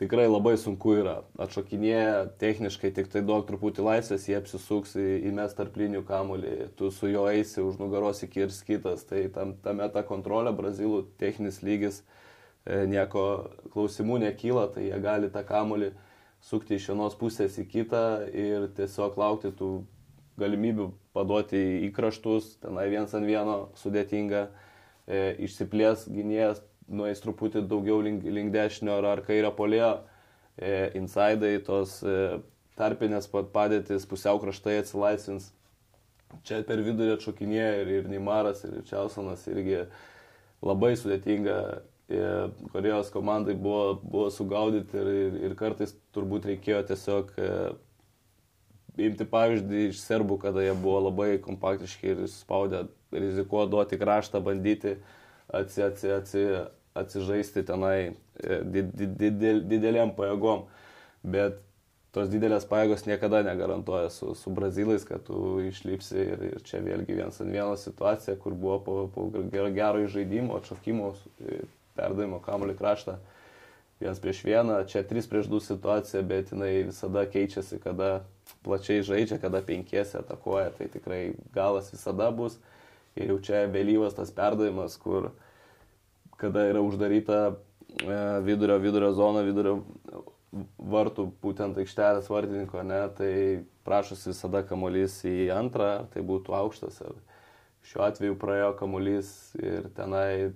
tikrai 0.00 0.28
labai 0.28 0.54
sunku 0.60 0.94
yra. 1.00 1.18
Atšokinėja 1.42 2.38
techniškai, 2.40 2.92
tik 2.96 3.10
tai 3.12 3.22
duok 3.26 3.48
truputį 3.50 3.84
laisvės, 3.84 4.28
jie 4.30 4.38
apsisuks 4.38 4.96
į 4.96 5.32
mes 5.36 5.56
tarp 5.58 5.76
linijų 5.76 6.04
kamulį, 6.08 6.54
tu 6.78 6.92
su 6.94 7.10
juo 7.10 7.26
eisi 7.28 7.60
už 7.64 7.80
nugaros 7.82 8.22
ir 8.24 8.48
kitas. 8.66 9.04
Tai 9.04 9.26
tam, 9.34 9.54
tame 9.64 9.90
ta 9.92 10.04
kontrolė, 10.06 10.54
brazilų 10.56 11.04
techninis 11.20 11.60
lygis, 11.62 12.02
e, 12.64 12.86
nieko 12.86 13.50
klausimų 13.74 14.22
nekyla, 14.24 14.68
tai 14.72 14.88
jie 14.88 15.02
gali 15.02 15.28
tą 15.34 15.44
kamulį 15.44 15.92
sukti 16.40 16.78
iš 16.78 16.88
vienos 16.92 17.18
pusės 17.18 17.58
į 17.58 17.66
kitą 17.68 18.02
ir 18.32 18.68
tiesiog 18.76 19.18
laukti 19.18 19.50
tų 19.58 19.72
galimybių 20.38 20.88
paduoti 21.16 21.60
į 21.86 21.92
kraštus, 21.96 22.54
tenai 22.62 22.88
viens 22.92 23.14
ant 23.14 23.26
vieno 23.26 23.58
sudėtinga, 23.80 24.46
e, 25.06 25.22
išsiplės 25.48 26.06
gynėjas, 26.10 26.62
nueis 26.88 27.20
truputį 27.24 27.64
daugiau 27.68 28.00
link, 28.04 28.24
link 28.24 28.54
dešinio 28.54 28.98
ar, 29.00 29.10
ar 29.16 29.24
kairio 29.26 29.52
polėjo, 29.56 29.92
e, 30.56 30.90
insidai, 30.98 31.56
tos 31.64 31.98
e, 32.02 32.38
tarpinės 32.78 33.28
padėtis, 33.28 34.06
pusiau 34.08 34.40
kraštai 34.42 34.78
atsilaisvins. 34.82 35.50
Čia 36.44 36.60
per 36.68 36.82
vidurį 36.84 37.16
atšokinėja 37.16 37.70
ir, 37.82 37.92
ir 38.00 38.08
Neimaras, 38.10 38.60
ir 38.68 38.82
Čiausonas 38.88 39.46
irgi 39.48 39.86
labai 40.64 40.92
sudėtinga. 41.00 41.58
E, 42.08 42.20
Korejos 42.72 43.10
komandai 43.12 43.54
buvo, 43.56 43.98
buvo 44.00 44.28
sugaudyti 44.32 44.96
ir, 44.96 45.08
ir, 45.26 45.34
ir 45.48 45.54
kartais 45.58 45.92
turbūt 46.16 46.46
reikėjo 46.48 46.82
tiesiog 46.88 47.34
e, 47.36 47.48
imti 48.98 49.26
pavyzdį 49.28 49.84
iš 49.90 50.02
serbų, 50.02 50.38
kada 50.42 50.64
jie 50.64 50.74
buvo 50.78 51.04
labai 51.08 51.36
kompaktiški 51.42 52.12
ir 52.14 52.24
spaudę, 52.32 52.86
rizikuoja 53.14 53.68
duoti 53.70 53.98
kraštą, 54.00 54.42
bandyti 54.44 54.96
atsi, 55.48 55.84
atsi, 55.86 56.10
atsi, 56.12 56.44
atsižaisti 56.98 57.64
tenai 57.68 57.98
e, 58.08 58.60
didel, 58.64 59.62
didelėm 59.70 60.12
pajėgom. 60.18 60.66
Bet 61.28 61.62
tos 62.14 62.30
didelės 62.32 62.66
pajėgos 62.68 63.06
niekada 63.08 63.42
negarantuoja 63.46 64.10
su, 64.12 64.32
su 64.38 64.52
brazilais, 64.54 65.04
kad 65.08 65.24
tu 65.26 65.58
išlipsi 65.68 66.20
ir, 66.24 66.44
ir 66.52 66.62
čia 66.66 66.82
vėlgi 66.84 67.18
vienas 67.18 67.40
ant 67.44 67.52
vieno 67.52 67.76
situacija, 67.78 68.38
kur 68.42 68.56
buvo 68.58 68.78
po, 68.84 69.00
po 69.14 69.28
gero, 69.52 69.68
gero 69.74 70.06
žaidimo, 70.10 70.58
atšokimo, 70.58 71.12
e, 71.44 71.60
perdavimo 71.98 72.40
kamuolį 72.44 72.78
kraštą. 72.78 73.18
Vienas 73.98 74.20
prieš 74.22 74.44
vieną, 74.46 74.82
čia 74.86 75.02
trys 75.02 75.26
prieš 75.26 75.48
du 75.50 75.58
situacija, 75.62 76.22
bet 76.22 76.52
jinai 76.54 76.84
visada 76.86 77.24
keičiasi, 77.26 77.80
kada 77.82 78.20
plačiai 78.66 79.04
žaidžia, 79.06 79.38
kada 79.42 79.62
penkiesi 79.64 80.18
atakuoja, 80.20 80.72
tai 80.76 80.88
tikrai 80.92 81.22
galas 81.54 81.92
visada 81.92 82.30
bus. 82.34 82.58
Ir 83.18 83.32
jau 83.32 83.38
čia 83.42 83.64
vėlyvas 83.70 84.16
tas 84.16 84.30
perdavimas, 84.34 84.96
kur 85.00 85.32
kada 86.38 86.68
yra 86.70 86.82
uždaryta 86.84 87.38
e, 87.50 88.18
vidurio, 88.46 88.78
vidurio 88.82 89.10
zona, 89.16 89.42
vidurio 89.46 89.80
vartų, 90.78 91.26
būtent 91.42 91.78
aikštelės 91.80 92.30
vartininko, 92.30 92.82
ne, 92.86 93.00
tai 93.18 93.32
prašosi 93.88 94.30
visada 94.30 94.62
kamuolys 94.66 95.20
į 95.28 95.50
antrą, 95.52 95.90
ar 96.02 96.06
tai 96.12 96.22
būtų 96.26 96.54
aukštas. 96.56 97.02
Ar 97.04 97.18
šiuo 97.88 98.04
atveju 98.06 98.38
praėjo 98.40 98.72
kamuolys 98.78 99.30
ir 99.60 99.90
tenai 99.96 100.54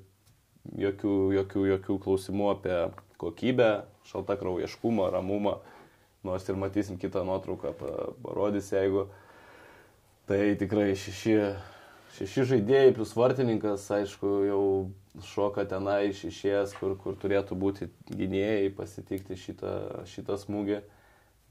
jokių, 0.78 1.16
jokių, 1.38 1.66
jokių 1.74 1.98
klausimų 2.07 2.48
apie 2.55 2.78
kokybę, 3.20 3.70
šalta 4.09 4.37
kraujiškumą, 4.40 5.11
ramumą. 5.14 5.59
Nors 6.22 6.46
ir 6.48 6.58
matysim 6.58 6.98
kitą 7.02 7.24
nuotrauką, 7.26 7.72
pa- 7.78 8.08
parodys, 8.22 8.70
jeigu 8.70 9.08
tai 10.30 10.54
tikrai 10.58 10.92
šeši, 10.94 11.37
šeši 12.18 12.44
žaidėjai 12.52 12.92
plus 12.94 13.14
vartininkas, 13.18 13.88
aišku, 13.90 14.30
jau 14.46 14.62
šoka 15.32 15.64
tenai 15.68 16.12
iš 16.12 16.24
išės, 16.30 16.76
kur, 16.78 16.94
kur 17.00 17.18
turėtų 17.20 17.58
būti 17.58 17.90
gynėjai 18.14 18.70
pasitikti 18.76 19.37
šitą, 19.37 19.72
šitą 20.08 20.38
smūgį. 20.40 20.80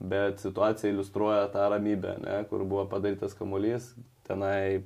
Bet 0.02 0.40
situacija 0.42 0.90
iliustruoja 0.90 1.44
tą 1.52 1.68
ramybę, 1.70 2.16
ne, 2.24 2.40
kur 2.50 2.64
buvo 2.66 2.88
padarytas 2.90 3.36
kamuolys. 3.38 3.92
Tenai 4.26 4.82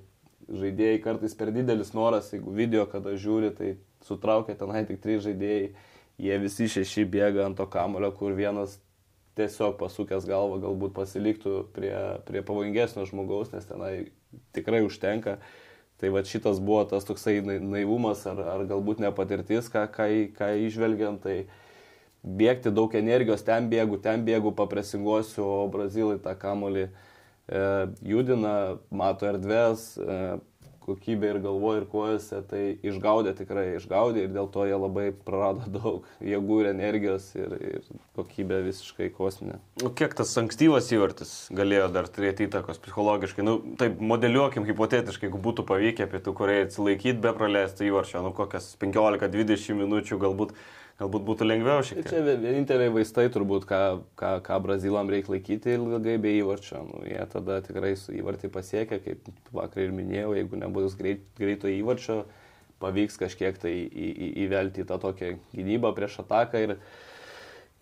žaidėjai 0.50 0.98
kartais 1.04 1.32
per 1.38 1.54
didelis 1.54 1.94
noras, 1.96 2.28
jeigu 2.34 2.52
video 2.52 2.84
kada 2.90 3.14
žiūri, 3.16 3.54
tai 3.56 3.70
sutraukia 4.04 4.58
tenai 4.58 4.84
tik 4.84 5.00
trys 5.00 5.22
žaidėjai. 5.24 5.70
Jie 6.20 6.36
visi 6.40 6.68
šeši 6.72 7.06
bėga 7.12 7.46
ant 7.46 7.56
to 7.60 7.64
kamulio, 7.68 8.10
kur 8.16 8.32
vienas 8.36 8.76
tiesiog 9.36 9.76
pasukęs 9.80 10.26
galvą 10.28 10.58
galbūt 10.64 10.94
pasiliktų 10.96 11.54
prie, 11.76 11.94
prie 12.28 12.42
pavojingesnio 12.46 13.04
žmogaus, 13.08 13.52
nes 13.52 13.68
tenai 13.68 13.92
tikrai 14.56 14.82
užtenka. 14.86 15.36
Tai 16.00 16.10
va 16.12 16.20
šitas 16.28 16.58
buvo 16.60 16.82
tas 16.88 17.06
toksai 17.08 17.38
nai- 17.44 17.60
naivumas 17.60 18.26
ar, 18.28 18.40
ar 18.56 18.64
galbūt 18.68 19.00
nepatirtis, 19.00 19.70
ką, 19.72 19.86
ką, 19.92 20.08
ką 20.36 20.50
išvelgiant, 20.66 21.22
tai 21.24 21.46
bėgti 22.26 22.72
daug 22.74 22.92
energijos, 22.98 23.44
ten 23.46 23.70
bėgu, 23.72 24.00
ten 24.04 24.24
bėgu, 24.26 24.52
papresingosiu, 24.56 25.44
o 25.46 25.68
brazilai 25.72 26.18
tą 26.20 26.34
kamolį 26.36 26.88
e, 26.88 26.90
judina, 28.04 28.76
mato 28.90 29.28
erdvės, 29.30 29.94
e, 29.96 30.18
kokybė 30.86 31.32
ir 31.32 31.40
galvoje, 31.44 31.82
ir 31.82 31.86
kojose, 31.90 32.40
tai 32.50 32.62
išgaudė 32.86 33.34
tikrai, 33.38 33.64
išgaudė 33.80 34.26
ir 34.26 34.32
dėl 34.34 34.48
to 34.54 34.66
jie 34.68 34.78
labai 34.78 35.08
prarado 35.26 35.66
daug 35.76 36.06
jėgų 36.24 36.60
ir 36.62 36.70
energijos 36.72 37.28
ir, 37.38 37.56
ir 37.60 37.90
kokybė 38.18 38.62
visiškai 38.68 39.10
kosminė. 39.16 39.58
Nu, 39.82 39.92
Kiek 39.96 40.16
tas 40.18 40.32
ankstyvas 40.40 40.90
įvartis 40.94 41.34
galėjo 41.56 41.90
dar 41.94 42.10
turėti 42.12 42.46
įtakos 42.48 42.80
psichologiškai? 42.84 43.44
Nu, 43.46 43.58
taip, 43.80 44.00
modeliuokim 44.00 44.66
hipotetiškai, 44.68 45.28
jeigu 45.28 45.42
būtų 45.42 45.66
pavykę 45.68 46.08
pietų 46.12 46.36
Korejai 46.36 46.66
atsilaikyti 46.68 47.20
be 47.22 47.34
praleisto 47.36 47.86
įvarčio, 47.86 48.22
nu 48.24 48.34
kokias 48.36 48.72
15-20 48.82 49.80
minučių 49.82 50.20
galbūt, 50.22 50.56
galbūt 51.00 51.24
būtų 51.28 51.46
lengviau 51.48 51.82
šiek 51.84 52.00
tiek. 52.00 52.08
čia 52.10 52.22
vie- 52.24 52.38
vieninteliai 52.40 52.92
vaistai 52.92 53.26
turbūt, 53.32 53.66
ką, 53.68 53.80
ką, 54.16 54.30
ką 54.46 54.60
brazilam 54.64 55.10
reikia 55.12 55.34
laikyti 55.34 55.74
ilgai 55.76 56.16
be 56.22 56.32
įvarčio. 56.40 56.82
Nu, 56.88 57.02
jie 57.04 57.20
tada 57.32 57.60
tikrai 57.64 57.94
įvartį 57.94 58.50
pasiekia, 58.54 59.00
kaip 59.04 59.28
vakar 59.52 59.82
ir 59.84 59.92
minėjau, 59.92 60.34
jeigu 60.38 60.56
nebus 60.60 60.96
greit, 60.96 61.26
greito 61.36 61.68
įvarčio, 61.68 62.22
pavyks 62.80 63.20
kažkiek 63.20 63.58
tai 63.60 63.74
į, 63.88 64.08
į, 64.08 64.30
įvelti 64.46 64.86
tą 64.88 64.98
tokią 65.00 65.34
gynybą 65.52 65.92
prieš 65.96 66.20
ataką. 66.24 66.64
Ir, 66.64 66.76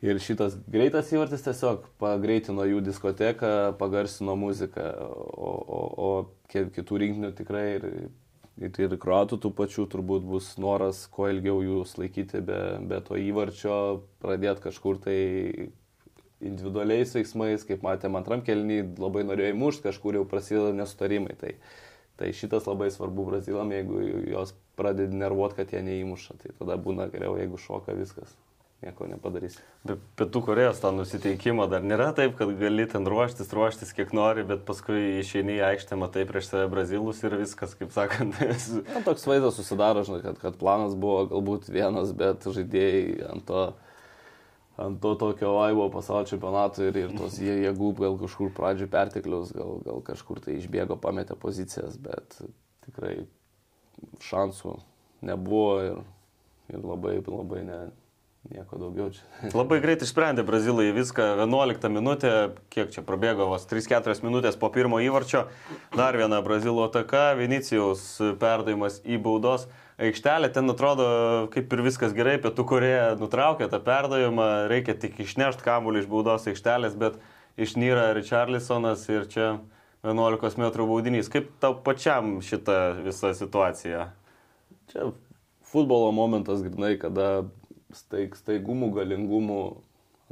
ir 0.04 0.18
šitas 0.20 0.58
greitas 0.68 1.08
įvartis 1.14 1.46
tiesiog 1.46 1.86
pagreitino 2.02 2.66
jų 2.68 2.82
diskoteką, 2.84 3.74
pagarsino 3.78 4.34
muziką, 4.36 4.84
o, 5.00 5.54
o, 5.54 5.80
o 5.96 6.10
ki- 6.52 6.68
kitų 6.74 6.98
rinktinių 7.04 7.30
tikrai 7.38 7.64
ir, 7.78 7.86
ir, 8.60 8.74
ir 8.86 8.96
kruatų 9.00 9.38
tų 9.42 9.50
pačių 9.58 9.86
turbūt 9.92 10.26
bus 10.28 10.52
noras 10.62 11.04
kuo 11.12 11.28
ilgiau 11.32 11.62
jūs 11.64 11.96
laikyti 12.00 12.42
be, 12.44 12.60
be 12.90 13.00
to 13.06 13.18
įvarčio, 13.20 13.78
pradėti 14.22 14.66
kažkur 14.68 15.00
tai 15.04 15.18
individualiais 16.44 17.14
veiksmais, 17.16 17.64
kaip 17.66 17.84
matėm 17.86 18.18
antram 18.18 18.44
kelnį, 18.44 18.80
labai 19.00 19.24
norėjo 19.26 19.54
įmušti, 19.54 19.86
kažkur 19.88 20.20
jau 20.20 20.24
prasideda 20.28 20.74
nesutarimai. 20.76 21.36
Tai, 21.40 21.54
tai 22.20 22.30
šitas 22.36 22.68
labai 22.70 22.90
svarbu 22.94 23.28
brazilam, 23.30 23.72
jeigu 23.74 24.02
jos 24.30 24.54
pradedi 24.78 25.16
nervuot, 25.18 25.56
kad 25.56 25.72
jie 25.72 25.82
neįmuša, 25.86 26.40
tai 26.42 26.56
tada 26.58 26.76
būna 26.80 27.08
geriau, 27.12 27.38
jeigu 27.40 27.60
šoka 27.60 27.96
viskas. 27.96 28.34
Nieko 28.82 29.06
nepadarysi. 29.08 29.62
Be 29.86 29.94
pietų 30.18 30.40
Korejos 30.44 30.80
tą 30.82 30.90
nusiteikimą 30.92 31.68
dar 31.72 31.84
nėra 31.86 32.10
taip, 32.16 32.34
kad 32.36 32.50
gali 32.58 32.84
ten 32.90 33.06
ruoštis, 33.08 33.52
ruoštis 33.54 33.94
kiek 33.96 34.10
nori, 34.16 34.42
bet 34.44 34.64
paskui 34.68 35.20
išeini 35.22 35.54
į 35.56 35.62
aikštę, 35.70 35.96
matai 36.00 36.26
prieš 36.28 36.50
save 36.50 36.66
brazilus 36.72 37.22
ir 37.24 37.36
viskas, 37.40 37.72
kaip 37.78 37.94
sakant. 37.94 38.36
Na, 38.90 39.00
toks 39.06 39.24
vaizdas 39.30 39.56
susidaro, 39.56 40.02
žinai, 40.04 40.20
kad, 40.26 40.36
kad 40.42 40.58
planas 40.60 40.98
buvo 41.00 41.22
galbūt 41.32 41.70
vienas, 41.72 42.12
bet 42.18 42.44
žaidėjai 42.44 43.30
ant 43.30 43.46
to, 43.48 43.64
ant 44.84 45.00
to 45.00 45.14
tokio 45.22 45.54
vaibo 45.56 45.88
pasaulio 45.94 46.28
čempionato 46.34 46.84
ir, 46.84 47.00
ir 47.06 47.16
tos 47.16 47.38
jie- 47.40 47.62
jėgų 47.64 47.94
gal 48.02 48.20
kažkur 48.26 48.52
pradžių 48.58 48.90
perteklius, 48.92 49.54
gal, 49.56 49.78
gal 49.86 50.04
kažkur 50.04 50.44
tai 50.44 50.58
išbėgo, 50.58 50.98
pametė 51.00 51.38
pozicijas, 51.40 51.96
bet 51.96 52.36
tikrai 52.84 53.16
šansų 54.28 54.76
nebuvo 55.24 55.68
ir, 55.88 56.00
ir 56.74 56.82
labai, 56.84 57.20
labai 57.24 57.64
ne, 57.64 57.82
nieko 58.50 58.78
daugiau 58.80 59.08
čia. 59.14 59.24
Labai 59.58 59.78
greit 59.84 60.02
išsprendė 60.04 60.44
Brazilai 60.46 60.90
viską 60.94 61.30
11 61.40 61.88
minutę, 61.92 62.32
kiek 62.74 62.92
čia 62.94 63.04
prabėgo 63.06 63.48
vos 63.50 63.64
3-4 63.70 64.20
minutės 64.26 64.58
po 64.60 64.70
pirmo 64.74 65.00
įvarčio. 65.04 65.46
Dar 65.96 66.18
viena 66.20 66.42
Brazilų 66.44 66.88
ataka, 66.88 67.32
Vinicijaus 67.38 68.04
perdavimas 68.40 69.00
į 69.04 69.20
baudos 69.24 69.68
aikštelę. 70.02 70.50
Ten 70.54 70.70
atrodo, 70.70 71.06
kaip 71.54 71.72
ir 71.72 71.84
viskas 71.86 72.14
gerai, 72.16 72.36
Pietų 72.42 72.66
Koreja 72.68 73.06
nutraukė 73.20 73.70
tą 73.72 73.80
perdavimą, 73.84 74.48
reikia 74.72 74.96
tik 74.98 75.20
išnešti 75.24 75.64
kamuolį 75.64 76.04
iš 76.04 76.10
baudos 76.10 76.48
aikštelės, 76.50 76.98
bet 76.98 77.20
išnyra 77.60 78.10
Richarlisonas 78.18 79.06
ir 79.12 79.28
čia 79.30 79.50
11 80.04 80.58
m 80.60 80.70
baudinys. 80.84 81.30
Kaip 81.32 81.52
tau 81.62 81.78
pačiam 81.80 82.40
šita 82.44 82.98
visa 83.04 83.32
situacija? 83.36 84.08
Čia 84.92 85.12
futbolo 85.64 86.10
momentas, 86.12 86.60
grinai, 86.62 86.98
kada 87.00 87.46
staig, 87.96 88.36
staigumų, 88.38 88.90
galingumų 88.98 89.60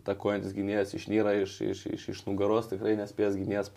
atakuojantis 0.02 0.54
gynėjas 0.56 0.94
išnyra 0.96 1.36
iš, 1.42 1.58
iš, 1.72 1.84
iš, 1.94 2.08
iš 2.14 2.22
nugaros, 2.26 2.70
tikrai 2.70 2.96
nespės 2.98 3.36
gynėjas 3.38 3.70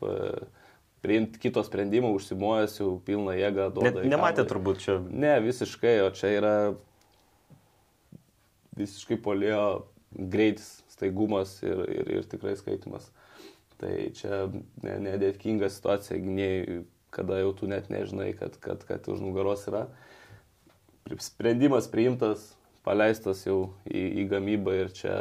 priimti 1.05 1.41
kito 1.43 1.61
sprendimo, 1.65 2.09
užsimojęs 2.17 2.79
jau 2.79 2.95
pilną 3.05 3.35
jėgą. 3.37 3.69
Net 3.85 3.99
nematė 4.09 4.45
turbūt 4.49 4.81
čia. 4.81 4.97
Ne, 5.05 5.35
visiškai, 5.43 5.99
o 6.05 6.09
čia 6.15 6.31
yra 6.39 6.55
visiškai 8.79 9.19
polėjo 9.21 9.85
greitis, 10.15 10.79
staigumas 10.91 11.59
ir, 11.63 11.83
ir, 11.91 12.11
ir 12.17 12.27
tikrai 12.31 12.55
skaitimas. 12.57 13.11
Tai 13.79 13.93
čia 14.15 14.45
ne- 14.83 14.97
nedėkinga 15.03 15.69
situacija 15.69 16.19
gynėjai, 16.23 16.81
kada 17.15 17.39
jau 17.43 17.53
tu 17.59 17.69
net 17.71 17.91
nežinai, 17.91 18.31
kad, 18.39 18.55
kad, 18.63 18.83
kad 18.87 19.07
už 19.11 19.21
nugaros 19.23 19.67
yra. 19.69 19.85
Sprendimas 21.21 21.87
priimtas, 21.91 22.54
paleistas 22.85 23.43
jau 23.47 23.59
į, 23.89 24.03
į 24.23 24.27
gamybą 24.31 24.75
ir 24.83 24.93
čia 24.95 25.15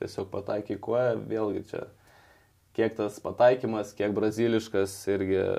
tiesiog 0.00 0.30
pataikai 0.32 0.78
koją, 0.80 1.16
vėlgi 1.28 1.64
čia 1.72 1.84
kiek 2.76 2.94
tas 2.96 3.18
pataikymas, 3.24 3.94
kiek 3.98 4.14
braziliškas 4.16 4.94
irgi 5.12 5.40
e, 5.42 5.52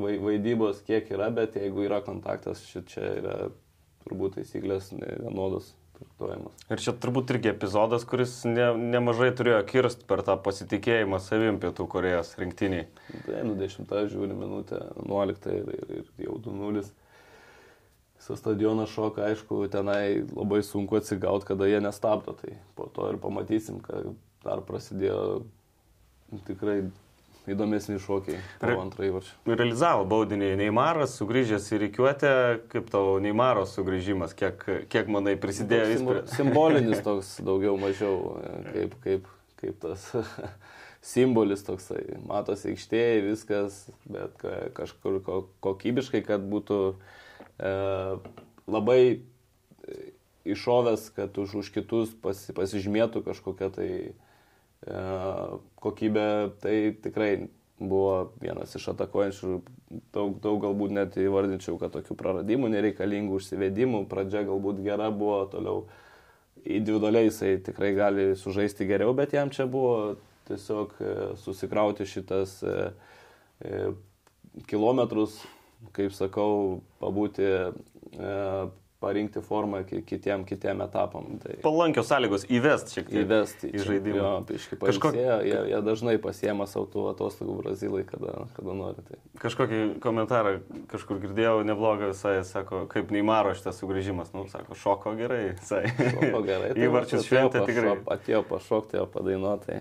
vai- 0.00 0.18
vaidybos, 0.20 0.82
kiek 0.86 1.10
yra, 1.14 1.30
bet 1.34 1.56
jeigu 1.60 1.86
yra 1.86 2.00
kontaktas, 2.04 2.64
čia 2.72 3.12
yra 3.20 3.36
turbūt 4.08 4.38
taisyklės 4.38 4.90
vienodos 4.96 5.72
traktuojamas. 5.98 6.54
Ir 6.70 6.82
čia 6.82 6.94
turbūt 7.02 7.32
irgi 7.34 7.50
epizodas, 7.52 8.04
kuris 8.08 8.40
ne, 8.48 8.70
nemažai 8.94 9.30
turėjo 9.36 9.60
kirst 9.68 10.04
per 10.10 10.22
tą 10.26 10.36
pasitikėjimą 10.44 11.20
savim 11.22 11.58
Pietų 11.62 11.88
Korejos 11.90 12.34
rinktiniai. 12.40 12.86
Tai 13.26 13.42
nu 13.48 13.56
10 13.58 13.92
žiūri 14.12 14.36
minutę, 14.38 14.80
11 15.04 15.50
ir, 15.54 15.70
ir, 15.78 15.92
ir 16.02 16.26
jau 16.28 16.38
2-0. 16.44 16.86
Visas 18.18 18.40
stadionas 18.42 18.90
šoka, 18.90 19.28
aišku, 19.30 19.60
tenai 19.70 20.24
labai 20.34 20.62
sunku 20.66 20.98
atsigauti, 20.98 21.46
kada 21.52 21.68
jie 21.70 21.78
nestabdo. 21.80 22.34
Tai 22.40 22.56
po 22.74 22.88
to 22.94 23.12
ir 23.12 23.20
pamatysim, 23.22 23.78
kad 23.84 24.10
dar 24.42 24.62
prasidėjo 24.66 25.44
tikrai 26.48 26.80
įdomesni 27.48 27.96
šokiai 28.02 28.40
po 28.60 28.74
antrą 28.82 29.06
įvarčio. 29.08 29.36
Realizavo 29.48 30.04
baudinį 30.10 30.50
Neimaras, 30.60 31.14
sugrįžęs 31.18 31.70
į 31.72 31.78
reikiuotę, 31.86 32.32
kaip 32.72 32.90
tavo 32.92 33.14
Neimaro 33.24 33.64
sugrįžimas, 33.70 34.34
kiek, 34.36 34.64
kiek 34.92 35.08
manai 35.12 35.36
prisidėjo 35.40 35.86
jis 35.94 36.04
prie... 36.08 36.24
Simbolinis 36.34 37.04
toks 37.08 37.36
daugiau 37.46 37.78
mažiau, 37.80 38.34
kaip, 38.72 38.98
kaip, 39.06 39.30
kaip 39.62 39.78
tas 39.86 40.10
simbolis 41.14 41.64
toksai. 41.64 42.02
Matosi 42.28 42.74
aikštėje 42.74 43.24
viskas, 43.30 43.80
bet 44.10 44.36
ka- 44.42 44.68
kažkur 44.82 45.22
ko- 45.24 45.46
kokybiškai, 45.64 46.20
kad 46.26 46.44
būtų 46.52 46.82
e, 46.92 47.16
labai 47.58 49.02
e, 49.10 49.20
iššovęs, 50.44 51.10
kad 51.16 51.38
už, 51.38 51.58
už 51.62 51.70
kitus 51.74 52.14
pasi, 52.22 52.54
pasižymėtų 52.56 53.24
kažkokia 53.26 53.70
tai 53.74 53.90
e, 54.06 55.00
kokybė, 55.82 56.28
tai 56.62 56.76
tikrai 57.02 57.48
buvo 57.78 58.34
vienas 58.42 58.74
iš 58.74 58.88
atakuojančių, 58.94 59.56
daug, 60.14 60.38
daug 60.42 60.62
galbūt 60.62 60.94
net 60.94 61.18
įvardinčiau, 61.20 61.78
kad 61.78 61.94
tokių 61.94 62.16
praradimų, 62.18 62.70
nereikalingų 62.74 63.38
užsivedimų, 63.38 64.04
pradžia 64.10 64.44
galbūt 64.48 64.82
gera 64.86 65.10
buvo, 65.14 65.44
toliau 65.50 65.84
individualiai 66.66 67.28
jisai 67.28 67.56
tikrai 67.62 67.92
gali 67.94 68.32
sužaisti 68.38 68.86
geriau, 68.88 69.14
bet 69.14 69.34
jam 69.36 69.52
čia 69.54 69.68
buvo 69.70 70.16
tiesiog 70.50 70.98
e, 70.98 71.14
susikrauti 71.42 72.06
šitas 72.08 72.60
kilometrus, 74.70 75.40
kaip 75.96 76.12
sakau, 76.16 76.80
pabūti 77.02 77.46
e, 77.48 78.68
parinkti 78.98 79.38
formą 79.46 79.84
ki- 79.86 80.00
kitiem, 80.02 80.42
kitiem 80.42 80.80
etapam. 80.82 81.36
Tai 81.38 81.52
Palankios 81.62 82.08
sąlygos 82.10 82.48
įvest 82.50 82.90
šiek 82.96 83.06
tiek 83.06 83.20
įvesti 83.22 83.68
į 83.70 83.82
žaidimą. 83.86 84.16
Jo, 84.18 84.30
biški 84.48 84.78
Kažkok- 84.80 85.14
jie, 85.14 85.60
jie 85.70 85.78
dažnai 85.86 86.16
pasiema 86.18 86.66
savo 86.66 86.88
tų 86.90 87.04
atostogų 87.12 87.54
brazilai, 87.62 88.02
kada, 88.08 88.48
kada 88.56 88.74
nori. 88.74 89.04
Tai. 89.06 89.20
Kažkokį 89.44 89.78
komentarą 90.02 90.56
kažkur 90.90 91.20
girdėjau, 91.22 91.62
neblogą 91.68 92.10
visai, 92.10 92.40
sako, 92.42 92.88
kaip 92.90 93.12
Neymaro 93.14 93.54
šitas 93.54 93.78
sugrįžimas, 93.78 94.34
nu, 94.34 94.48
sako, 94.50 94.74
šoko 94.74 95.14
gerai, 95.20 95.54
visai. 95.60 95.84
O 96.34 96.42
gerai, 96.42 96.72
tai 96.74 96.88
Įvarčius 96.88 97.22
šventė 97.30 97.62
tikrai. 97.70 97.94
Atėjo 98.18 98.42
pašokti, 98.50 98.98
o 98.98 99.06
padainuoti. 99.06 99.78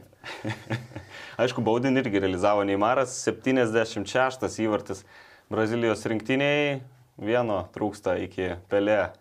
Aišku, 1.42 1.66
baudinį 1.66 2.06
irgi 2.06 2.22
realizavo 2.22 2.62
Neymaras, 2.70 3.18
76 3.26 4.62
įvartis 4.62 5.02
Brazilijos 5.48 6.02
rinktiniai, 6.04 6.82
vieno 7.24 7.62
trūksta 7.72 8.18
iki 8.20 8.58
Pelė. 8.68 9.14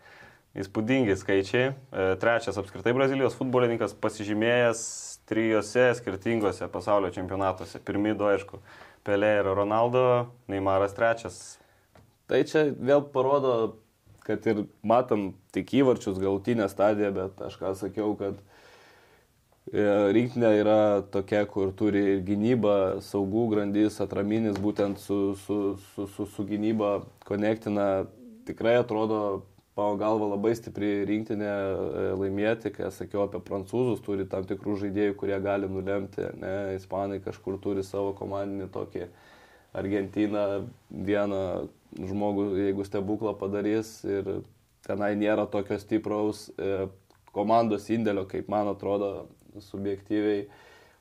Įspūdingi 0.58 1.14
skaičiai. 1.20 1.68
E, 1.70 2.06
Trečias 2.18 2.58
apskritai 2.58 2.94
Brazilijos 2.96 3.36
futbolininkas 3.38 3.94
pasižymėjęs 4.02 4.80
trijose 5.30 5.84
skirtingose 6.00 6.66
pasaulio 6.72 7.12
čempionatuose. 7.14 7.78
Pirmi 7.86 8.16
du, 8.18 8.26
aišku, 8.26 8.58
Pelė 9.06 9.36
ir 9.38 9.52
Ronaldo, 9.54 10.02
Neymaras 10.50 10.96
trečias. 10.98 11.38
Tai 12.26 12.42
čia 12.48 12.64
vėl 12.74 13.04
parodo, 13.14 13.76
kad 14.26 14.42
ir 14.50 14.64
matom 14.82 15.28
tik 15.54 15.76
įvarčius 15.78 16.18
galutinę 16.18 16.66
stadiją, 16.72 17.12
bet 17.14 17.46
aš 17.46 17.60
ką 17.60 17.76
sakiau, 17.78 18.16
kad 18.18 18.34
e, 18.34 18.55
rinktinė 19.72 20.52
yra 20.60 21.02
tokia, 21.10 21.44
kur 21.50 21.72
turi 21.74 22.02
ir 22.14 22.22
gynyba, 22.26 23.00
saugų 23.02 23.48
grandis, 23.50 23.98
atraminis, 24.00 24.58
būtent 24.62 25.00
su, 25.02 25.34
su, 25.42 25.76
su, 25.94 26.06
su, 26.06 26.26
su 26.26 26.46
gynyba 26.46 27.00
konektina. 27.26 28.06
Tikrai 28.46 28.76
atrodo, 28.78 29.42
mano 29.76 29.96
galva, 29.98 30.28
labai 30.36 30.52
stipri 30.54 31.04
rinktinė 31.08 31.48
e, 31.50 32.04
laimėti, 32.14 32.70
kai 32.70 32.92
sakiau 32.94 33.24
apie 33.24 33.40
prancūzus, 33.42 34.04
turi 34.06 34.28
tam 34.30 34.46
tikrų 34.46 34.76
žaidėjų, 34.84 35.16
kurie 35.18 35.38
gali 35.42 35.66
nulemti, 35.66 36.28
ne, 36.38 36.76
ispanai 36.78 37.18
kažkur 37.24 37.58
turi 37.62 37.82
savo 37.82 38.14
komandinį 38.14 38.70
tokį 38.74 39.08
Argentiną 39.76 40.44
vieną 40.88 41.40
žmogų, 41.98 42.46
jeigu 42.62 42.86
stebuklą 42.86 43.34
padarys 43.36 43.98
ir 44.06 44.30
tenai 44.86 45.10
nėra 45.18 45.44
tokio 45.50 45.76
stipraus 45.82 46.46
e, 46.54 46.86
komandos 47.34 47.90
indėlio, 47.92 48.24
kaip 48.30 48.48
man 48.48 48.70
atrodo 48.70 49.26
subjektyviai. 49.64 50.46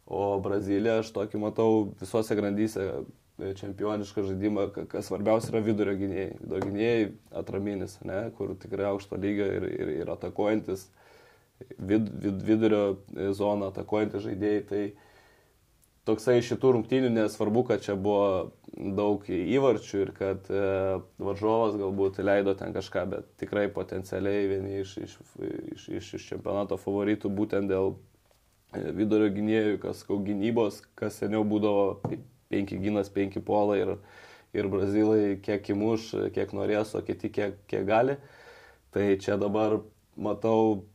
O 0.05 0.37
Brazilija, 0.37 0.99
aš 1.01 1.09
tokį 1.15 1.39
matau 1.41 1.69
visose 1.97 2.35
grandyse 2.37 2.83
e, 2.85 3.53
čempionišką 3.57 4.27
žaidimą, 4.27 4.67
ka- 4.75 4.85
kas 4.91 5.09
svarbiausia 5.09 5.49
yra 5.53 5.63
vidurio 5.65 5.95
gynėjai. 5.97 6.35
Vidurio 6.43 6.67
gynėjai 6.67 7.07
atraminis, 7.41 7.97
ne, 8.05 8.19
kur 8.37 8.53
tikrai 8.61 8.91
aukšto 8.91 9.17
lygio 9.17 9.49
ir, 9.57 9.65
ir, 9.73 9.93
ir 10.03 10.13
atakuojantis 10.13 10.85
vid, 11.79 12.11
vid, 12.21 12.45
vidurio 12.45 12.83
e, 13.15 13.31
zoną 13.33 13.71
atakuojantis 13.73 14.27
žaidėjai. 14.27 14.61
Tai 14.69 14.83
toksai 16.05 16.37
šitų 16.45 16.75
rungtynių 16.77 17.09
nesvarbu, 17.15 17.65
kad 17.71 17.81
čia 17.85 17.97
buvo 17.97 18.53
daug 18.75 19.23
įvarčių 19.31 20.01
ir 20.03 20.11
kad 20.17 20.49
e, 20.53 20.63
varžovas 21.17 21.77
galbūt 21.79 22.19
leido 22.21 22.53
ten 22.59 22.75
kažką, 22.75 23.05
bet 23.09 23.29
tikrai 23.41 23.67
potencialiai 23.73 24.49
vieni 24.51 24.81
iš, 24.83 24.97
iš, 25.01 25.15
iš, 25.89 26.11
iš, 26.19 26.27
čempionato 26.29 26.77
favoritų 26.77 27.31
būtent 27.33 27.71
dėl 27.71 27.95
vidurio 28.97 29.29
gynėjų, 29.33 29.79
kas 29.83 30.03
kau 30.07 30.19
gynybos, 30.23 30.81
kas 30.99 31.19
seniau 31.21 31.45
būdavo 31.47 31.85
pi- 32.05 32.21
penki 32.51 32.79
gynas, 32.81 33.11
penki 33.13 33.41
pola 33.43 33.77
ir, 33.79 33.95
ir 34.55 34.69
brazilai 34.71 35.37
kiek 35.43 35.71
įmuš, 35.75 36.11
kiek 36.35 36.53
norės, 36.55 36.95
o 36.95 37.03
kiti 37.05 37.31
kiek, 37.33 37.57
kiek 37.71 37.87
gali. 37.87 38.17
Tai 38.95 39.07
čia 39.19 39.35
dabar 39.41 39.79
matau, 40.15 40.85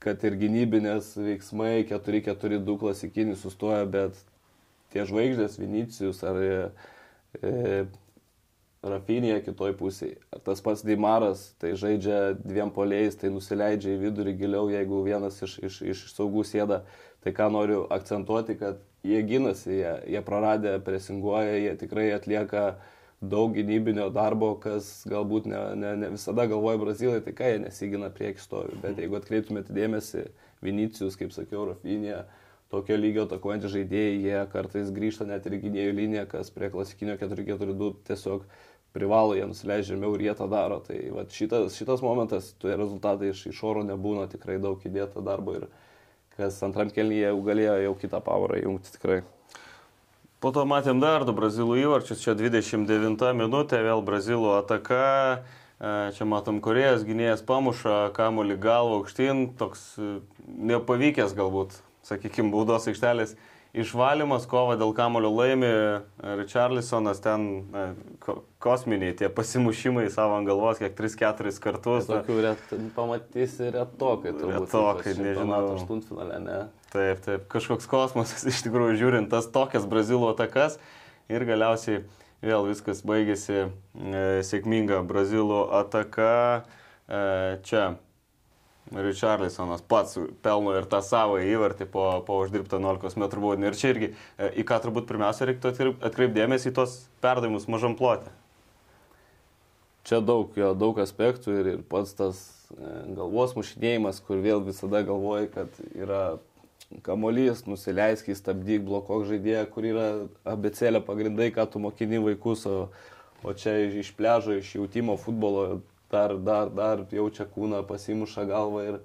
kad 0.00 0.20
ir 0.24 0.36
gynybinės 0.40 1.14
veiksmai 1.20 1.86
4-4-2 1.88 2.76
klasikinį 2.80 3.36
sustoja, 3.40 3.86
bet 3.88 4.18
tie 4.92 5.04
žvaigždės 5.08 5.58
Vinicijus 5.60 6.22
ar 6.26 6.40
e, 6.40 6.54
e, 7.40 7.52
Rafinija 8.80 9.42
kitoj 9.44 9.74
pusėje, 9.76 10.16
ar 10.32 10.40
tas 10.44 10.62
pats 10.64 10.80
Deimaras, 10.86 11.50
tai 11.60 11.74
žaidžia 11.76 12.32
dviem 12.40 12.70
poliais, 12.72 13.18
tai 13.20 13.28
nusileidžia 13.32 13.92
į 13.92 14.00
vidurį 14.06 14.32
giliau, 14.40 14.70
jeigu 14.72 15.02
vienas 15.04 15.36
iš, 15.44 15.58
iš, 15.68 15.80
iš 15.92 16.04
saugų 16.14 16.46
sėda. 16.48 16.80
Tai 17.24 17.34
ką 17.36 17.50
noriu 17.52 17.82
akcentuoti, 17.92 18.56
kad 18.60 18.80
jie 19.04 19.20
gynasi, 19.28 19.74
jie, 19.80 19.92
jie 20.14 20.22
praradė, 20.24 20.78
presinguoja, 20.84 21.58
jie 21.60 21.74
tikrai 21.80 22.10
atlieka 22.16 22.64
daug 23.20 23.52
gynybinio 23.52 24.08
darbo, 24.12 24.54
kas 24.60 25.04
galbūt 25.08 25.48
ne, 25.50 25.60
ne, 25.76 25.90
ne 26.00 26.08
visada 26.14 26.46
galvoja 26.48 26.80
Brazilai, 26.80 27.20
tai 27.24 27.34
ką 27.36 27.50
jie 27.52 27.58
nesigina 27.66 28.08
prieki 28.14 28.40
stovi. 28.40 28.78
Bet 28.80 29.00
jeigu 29.00 29.18
atkreiptumėte 29.20 29.76
dėmesį, 29.76 30.30
Vinicijus, 30.64 31.16
kaip 31.16 31.32
sakiau, 31.32 31.66
Rafinija, 31.70 32.24
tokio 32.72 32.96
lygio 32.96 33.26
atakuojantys 33.26 33.72
žaidėjai, 33.74 34.16
jie 34.24 34.40
kartais 34.52 34.90
grįžta 34.96 35.26
net 35.28 35.46
ir 35.48 35.56
gynėjų 35.62 35.94
liniją, 35.96 36.26
kas 36.30 36.52
prie 36.54 36.68
klasikinio 36.72 37.16
4-4-2 37.20 37.92
tiesiog 38.08 38.44
privalo, 38.92 39.36
jie 39.38 39.46
nusileidžia 39.48 39.94
žemiau 39.94 40.16
ir 40.16 40.26
jie 40.28 40.34
tą 40.38 40.48
daro. 40.50 40.80
Tai 40.84 40.98
vat, 41.16 41.32
šitas, 41.34 41.76
šitas 41.78 42.04
momentas, 42.04 42.52
tie 42.62 42.76
rezultatai 42.76 43.32
iš, 43.32 43.46
iš 43.52 43.62
oro 43.66 43.84
nebūna 43.86 44.28
tikrai 44.32 44.58
daug 44.62 44.82
įdėta 44.86 45.24
darbo 45.24 45.56
ir 45.58 45.68
kas 46.40 46.58
antram 46.66 46.90
kelnyje 46.94 47.28
jau 47.28 47.38
galėjo 47.44 47.76
jau 47.84 47.94
kitą 48.00 48.22
pavarą 48.24 48.58
įjungti 48.62 48.96
tikrai. 48.96 49.20
Po 50.40 50.54
to 50.56 50.64
matėm 50.64 51.02
dar 51.02 51.26
du 51.28 51.34
brazilų 51.36 51.76
įvarčius, 51.82 52.22
čia 52.24 52.32
29 52.32 53.34
minutė, 53.36 53.82
vėl 53.84 54.00
brazilų 54.00 54.54
ataka. 54.62 55.02
E, 55.76 55.90
Čia 56.16 56.24
matom, 56.28 56.62
Korėjas 56.64 57.04
gynėjas 57.04 57.44
pamuša 57.44 58.10
kamuolį 58.16 58.56
galvą 58.60 59.02
aukštyn, 59.02 59.50
toks 59.60 59.84
e, 60.00 60.14
nepavykęs 60.70 61.36
galbūt, 61.36 61.76
sakykime, 62.08 62.48
baudos 62.54 62.88
aikštelės 62.88 63.36
išvalymas, 63.76 64.46
kova 64.50 64.74
dėl 64.80 64.92
kamulio 64.96 65.30
laimi 65.30 65.70
Richarlisonas, 66.40 67.20
ten 67.22 67.44
na, 67.70 67.84
ko- 68.22 68.40
kosminiai 68.62 69.14
tie 69.16 69.28
pasimušimai 69.32 70.08
savo 70.12 70.36
ant 70.38 70.48
galvos, 70.48 70.80
kiek 70.82 70.96
3-4 70.98 71.54
kartus. 71.62 72.08
Tokių 72.10 72.38
ret, 72.44 72.64
pamatysi 72.96 73.70
retokai, 73.76 74.34
turbūt. 74.34 74.66
Retokai, 74.66 75.14
nežinau. 75.14 75.28
čempionato 75.30 75.76
Aštuntfinale, 75.78 76.40
ne? 76.44 76.58
Taip, 76.90 77.22
taip, 77.26 77.46
kažkoks 77.52 77.86
kosmosas 77.90 78.46
iš 78.50 78.64
tikrųjų 78.66 78.98
žiūrint 79.00 79.30
tas 79.32 79.46
tokias 79.54 79.86
brazilų 79.90 80.32
atakas 80.34 80.80
ir 81.30 81.46
galiausiai 81.46 82.02
vėl 82.42 82.66
viskas 82.66 83.04
baigėsi 83.06 83.58
e, 83.62 83.68
sėkminga 84.46 85.02
brazilų 85.06 85.66
ataka. 85.82 86.32
E, 87.06 87.20
čia 87.68 87.92
Richarlisonas 88.90 89.82
pats 89.86 90.18
pelno 90.42 90.74
ir 90.74 90.86
tą 90.90 90.98
savo 91.06 91.38
įvartį 91.38 91.86
po, 91.92 92.04
po 92.26 92.40
uždirbtą 92.42 92.80
11 92.82 93.18
m 93.20 93.28
baudinį. 93.30 93.68
Ir 93.70 93.78
čia 93.78 93.92
irgi, 93.94 94.10
e, 94.36 94.50
į 94.62 94.66
ką 94.66 94.80
turbūt 94.82 95.06
pirmiausia 95.06 95.46
reiktų 95.46 95.70
atkreip- 95.70 96.06
atkreipdėmėsi 96.10 96.72
į 96.72 96.76
tos 96.80 96.96
perdavimus 97.22 97.68
mažam 97.70 97.94
plotė. 97.98 98.32
Čia 100.08 100.18
daug, 100.24 100.50
jo, 100.58 100.72
daug 100.74 100.98
aspektų 100.98 101.54
ir, 101.60 101.72
ir 101.76 101.82
pats 101.86 102.16
tas 102.18 102.40
e, 102.74 102.90
galvos 103.14 103.54
mušinėjimas, 103.54 104.18
kur 104.26 104.42
vėl 104.42 104.64
visada 104.66 105.04
galvoji, 105.06 105.52
kad 105.54 105.80
yra 105.94 106.24
kamolys, 107.06 107.62
nusileisk, 107.70 108.32
stabdyk, 108.34 108.82
blokok 108.88 109.28
žaidėją, 109.28 109.62
kur 109.70 109.86
yra 109.86 110.08
abecelė 110.48 110.98
pagrindai, 111.06 111.52
ką 111.54 111.68
tu 111.70 111.82
mokini 111.82 112.18
vaikus, 112.18 112.66
o, 112.66 112.88
o 113.46 113.54
čia 113.54 113.76
iš 114.02 114.10
pležo, 114.18 114.58
iš 114.58 114.74
jautimo 114.80 115.14
futbolo 115.20 115.78
dar, 116.10 116.36
dar, 116.44 116.70
dar 116.74 117.04
jaučia 117.12 117.46
kūną, 117.48 117.82
pasimuša 117.88 118.44
galvą 118.50 118.86
ir 118.88 118.98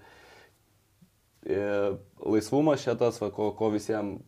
e, 1.45 1.59
laisvumas 2.25 2.83
šitas, 2.83 3.19
va, 3.21 3.29
ko, 3.33 3.51
ko 3.57 3.69
visiems 3.73 4.21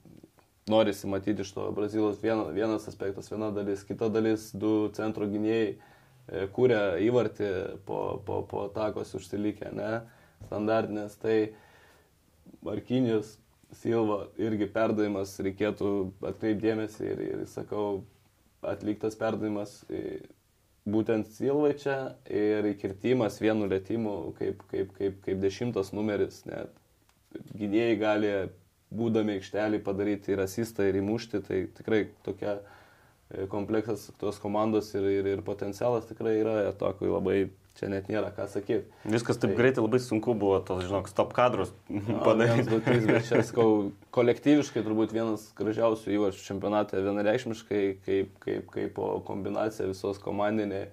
norisi 0.68 1.08
matyti 1.08 1.42
iš 1.42 1.54
to 1.56 1.70
Brazilos 1.72 2.20
viena, 2.24 2.50
vienas 2.52 2.88
aspektas, 2.88 3.32
viena 3.32 3.52
dalis, 3.56 3.86
kita 3.88 4.10
dalis, 4.12 4.50
du 4.54 4.90
centro 4.98 5.28
gynėjai 5.30 5.68
e, 5.72 6.48
kūrė 6.54 6.82
įvartį 7.08 7.52
po, 7.88 8.02
po, 8.28 8.42
po 8.50 8.66
atakos 8.68 9.16
užsilikę, 9.18 9.72
ne, 9.76 9.92
standartinės, 10.48 11.16
tai 11.22 11.38
Markinijus 12.68 13.38
Silva 13.76 14.28
irgi 14.40 14.68
perdavimas 14.72 15.34
reikėtų 15.44 15.90
atkreipdėmėsi 16.30 17.04
ir, 17.04 17.24
ir 17.34 17.42
sakau, 17.52 18.04
atliktas 18.64 19.18
perdavimas 19.20 19.82
būtent 20.88 21.28
Silvai 21.36 21.74
čia 21.80 21.98
ir 22.32 22.68
įkirtimas 22.72 23.42
vienu 23.44 23.68
lėtimu 23.68 24.16
kaip, 24.38 24.64
kaip, 24.72 24.94
kaip, 24.98 25.20
kaip 25.26 25.42
dešimtas 25.44 25.92
numeris, 25.96 26.44
net 26.48 26.72
gynėjai 27.60 28.00
gali 28.00 28.32
būdami 28.96 29.38
aikštelį 29.38 29.82
padaryti 29.84 30.34
ir 30.34 30.44
asistą, 30.46 30.88
ir 30.88 31.02
įmušti, 31.02 31.42
tai 31.44 31.62
tikrai 31.76 32.06
tokia 32.24 32.56
e, 32.58 33.48
kompleksas 33.52 34.08
tos 34.22 34.40
komandos 34.40 34.94
ir, 34.96 35.10
ir, 35.20 35.32
ir 35.36 35.44
potencialas 35.46 36.08
tikrai 36.08 36.38
yra 36.40 36.58
atokui 36.70 37.12
labai, 37.12 37.40
čia 37.78 37.90
net 37.92 38.08
nėra 38.10 38.32
ką 38.36 38.48
sakyti. 38.50 38.86
Viskas 39.06 39.38
taip 39.38 39.52
Tai- 39.54 39.58
greitai 39.62 39.84
labai 39.86 40.00
sunku 40.02 40.34
buvo 40.38 40.58
tos, 40.66 40.84
žinok, 40.88 41.10
stop 41.12 41.34
kadrus 41.38 41.72
Padaryti. 41.88 42.70
padaryti. 42.74 43.08
Bet 43.12 43.28
čia 43.30 43.44
skau, 43.46 43.92
kolektyviškai 44.18 44.82
turbūt 44.86 45.14
vienas 45.16 45.48
gražiausių 45.58 46.16
įvarčių 46.18 46.46
čempionate 46.48 47.04
vienareikšmiškai, 47.06 47.84
kaip, 48.06 48.32
kaip, 48.44 48.72
kaip 48.74 48.96
po 48.98 49.12
kombinacija 49.28 49.88
visos 49.92 50.18
komandinė 50.24 50.88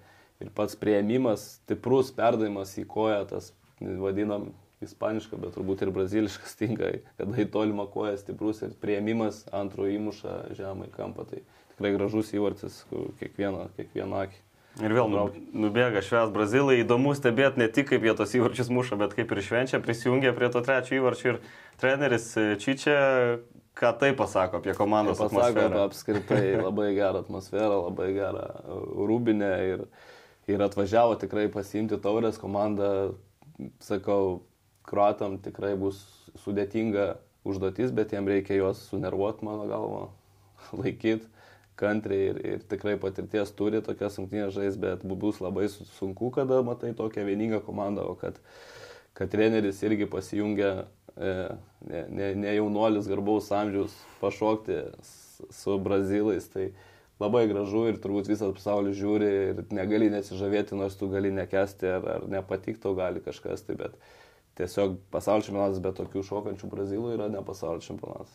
ir 0.44 0.50
pats 0.54 0.76
prieimimas, 0.76 1.54
stiprus 1.62 2.12
perdavimas 2.12 2.76
į 2.80 2.84
koją, 2.90 3.22
tas 3.32 3.52
vadinam 3.80 4.50
ispanišką, 4.84 5.38
bet 5.40 5.54
turbūt 5.56 5.80
ir 5.86 5.90
braziliškas 5.94 6.56
tinka, 6.60 6.90
kada 7.16 7.38
į 7.40 7.46
tolimą 7.54 7.86
koją 7.94 8.18
stiprus 8.20 8.60
ir 8.66 8.74
prieimimas 8.82 9.44
antro 9.56 9.86
įmuša 9.88 10.54
žemai 10.58 10.90
kampą. 10.92 11.24
Tai 11.30 11.40
tikrai 11.72 11.94
gražus 11.96 12.34
įvartis 12.36 12.82
kiekvieną, 13.22 13.70
kiekvieną 13.78 14.18
akį. 14.26 14.42
Ir 14.82 14.90
vėl 14.90 15.06
nu, 15.06 15.24
nubėga 15.54 16.00
šves 16.02 16.32
Brazilai, 16.34 16.80
įdomu 16.82 17.12
stebėti 17.14 17.60
ne 17.62 17.68
tik 17.70 17.92
kaip 17.92 18.02
jie 18.02 18.14
tos 18.18 18.32
įvarčius 18.34 18.72
muša, 18.74 18.96
bet 18.98 19.12
kaip 19.14 19.30
ir 19.30 19.40
švenčia, 19.46 19.78
prisijungia 19.82 20.32
prie 20.34 20.48
to 20.50 20.64
trečio 20.66 20.96
įvarčio. 20.98 21.36
Ir 21.36 21.78
treneris 21.78 22.26
Čičia, 22.58 22.96
ką 23.78 23.92
tai 24.00 24.10
pasako 24.18 24.58
apie 24.58 24.74
komandos 24.74 25.20
Tai 25.20 25.28
pasako 25.28 25.44
atmosferą. 25.44 25.68
apie 25.68 25.84
apskritai 25.84 26.48
labai 26.58 26.88
gerą 26.96 27.22
atmosferą, 27.22 27.76
labai 27.84 28.08
gerą 28.16 28.48
uh, 28.50 28.80
rūbinę 29.10 29.52
ir, 29.68 29.84
ir 30.50 30.66
atvažiavo 30.66 31.20
tikrai 31.22 31.46
pasiimti 31.54 32.00
taurės 32.02 32.42
komandą, 32.42 32.90
sakau, 33.78 34.42
kruatam 34.82 35.38
tikrai 35.44 35.76
bus 35.78 36.02
sudėtinga 36.42 37.12
užduotis, 37.46 37.94
bet 37.94 38.10
jiem 38.10 38.26
reikia 38.26 38.58
juos 38.58 38.82
sunervuoti, 38.90 39.46
mano 39.46 39.70
galva, 39.70 40.08
laikyti 40.82 41.30
kantriai 41.80 42.30
ir, 42.30 42.38
ir 42.54 42.64
tikrai 42.70 42.94
patirties 43.02 43.50
turi 43.58 43.80
tokias 43.84 44.18
rungtynės 44.20 44.54
žais, 44.54 44.78
bet 44.80 45.02
bu- 45.06 45.18
bus 45.18 45.40
labai 45.42 45.66
su- 45.72 45.86
sunku, 45.98 46.30
kada 46.34 46.60
matai 46.62 46.92
tokią 46.94 47.24
vieningą 47.26 47.60
komandą, 47.66 48.06
o 48.12 48.14
kad, 48.20 48.38
kad 49.14 49.30
treneris 49.32 49.82
irgi 49.82 50.06
pasijungia, 50.10 50.86
e, 51.16 51.34
ne, 51.90 52.06
ne, 52.08 52.32
ne 52.34 52.56
jaunuolis 52.56 53.08
garbaus 53.10 53.50
amžiaus 53.54 53.94
pašokti 54.20 54.80
su 55.50 55.78
brazilais, 55.82 56.46
tai 56.50 56.70
labai 57.20 57.46
gražu 57.50 57.86
ir 57.90 57.98
turbūt 58.02 58.26
visas 58.30 58.50
pasaulis 58.54 58.96
žiūri 58.98 59.30
ir 59.52 59.64
negali 59.74 60.10
nesižavėti, 60.10 60.74
nors 60.78 60.96
tu 60.98 61.08
gali 61.12 61.30
nekesti 61.34 61.86
ar, 61.90 62.06
ar 62.16 62.28
nepatikti, 62.30 62.82
tau 62.82 62.94
gali 62.98 63.22
kažkas, 63.22 63.62
tai 63.66 63.76
bet 63.78 63.98
tiesiog 64.58 64.96
pasaulio 65.14 65.46
čempionatas 65.46 65.82
be 65.82 65.90
tokių 65.94 66.22
šokančių 66.26 66.70
brazilų 66.70 67.14
yra 67.16 67.28
ne 67.30 67.42
pasaulio 67.46 67.82
čempionatas. 67.82 68.34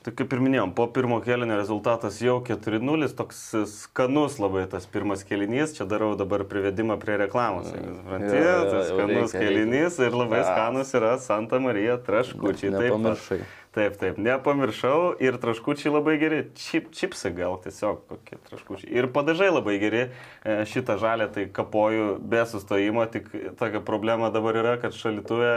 Tai 0.00 0.14
kaip 0.16 0.32
ir 0.32 0.40
minėjom, 0.40 0.70
po 0.72 0.86
pirmo 0.88 1.18
kelinio 1.20 1.58
rezultatas 1.58 2.22
jau 2.24 2.38
4-0, 2.40 3.10
toks 3.18 3.40
skanus 3.68 4.38
labai 4.40 4.62
tas 4.72 4.86
pirmas 4.88 5.20
kelinys, 5.28 5.74
čia 5.76 5.84
darau 5.84 6.14
dabar 6.16 6.40
privedimą 6.48 6.96
prie 7.02 7.18
reklamos. 7.20 7.68
jeigu 7.68 7.98
Supranti, 7.98 8.32
Jo, 8.32 8.46
jo, 8.48 8.62
tas 8.70 8.88
jau 8.88 8.96
skanus 8.96 9.34
reikia, 9.34 9.42
kelinys 9.44 9.98
ir 10.00 10.16
labai 10.16 10.40
Ah. 10.40 10.48
skanus 10.48 10.94
yra 10.96 11.18
Santa 11.20 11.60
Marija 11.60 11.98
traškučiai. 12.00 12.72
Taip, 12.72 12.96
Nepamiršai. 12.96 13.38
Taip, 13.44 13.59
taip, 13.74 14.18
nepamiršau 14.18 15.14
ir 15.22 15.38
traškučiai 15.40 15.92
labai 15.94 16.16
geri, 16.18 16.40
Čip, 16.58 16.90
čipsai 16.96 17.30
gal 17.36 17.60
tiesiog 17.62 18.02
kokie 18.10 18.40
traškučiai. 18.48 18.90
Ir 18.98 19.10
padažai 19.14 19.52
labai 19.54 19.78
geri, 19.82 20.08
E, 20.44 20.64
šitą 20.64 20.96
žalę 20.96 21.26
tai 21.28 21.44
kapoju 21.52 22.16
be 22.24 22.40
sustojimo, 22.48 23.04
tik 23.12 23.26
tokia 23.60 23.82
problema 23.84 24.30
dabar 24.32 24.56
yra, 24.56 24.78
kad 24.80 24.94
šalituvė 24.96 25.50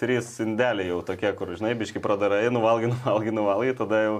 trys 0.00 0.32
indeliai 0.42 0.88
jau 0.88 0.98
tokie, 1.06 1.30
kur, 1.38 1.52
žinai, 1.54 1.76
biški 1.78 2.02
pradarai, 2.02 2.48
nuvalgai, 2.50 2.90
nuvalgai, 2.90 3.34
nuvalgai, 3.36 3.76
tada 3.78 4.00
jau 4.02 4.16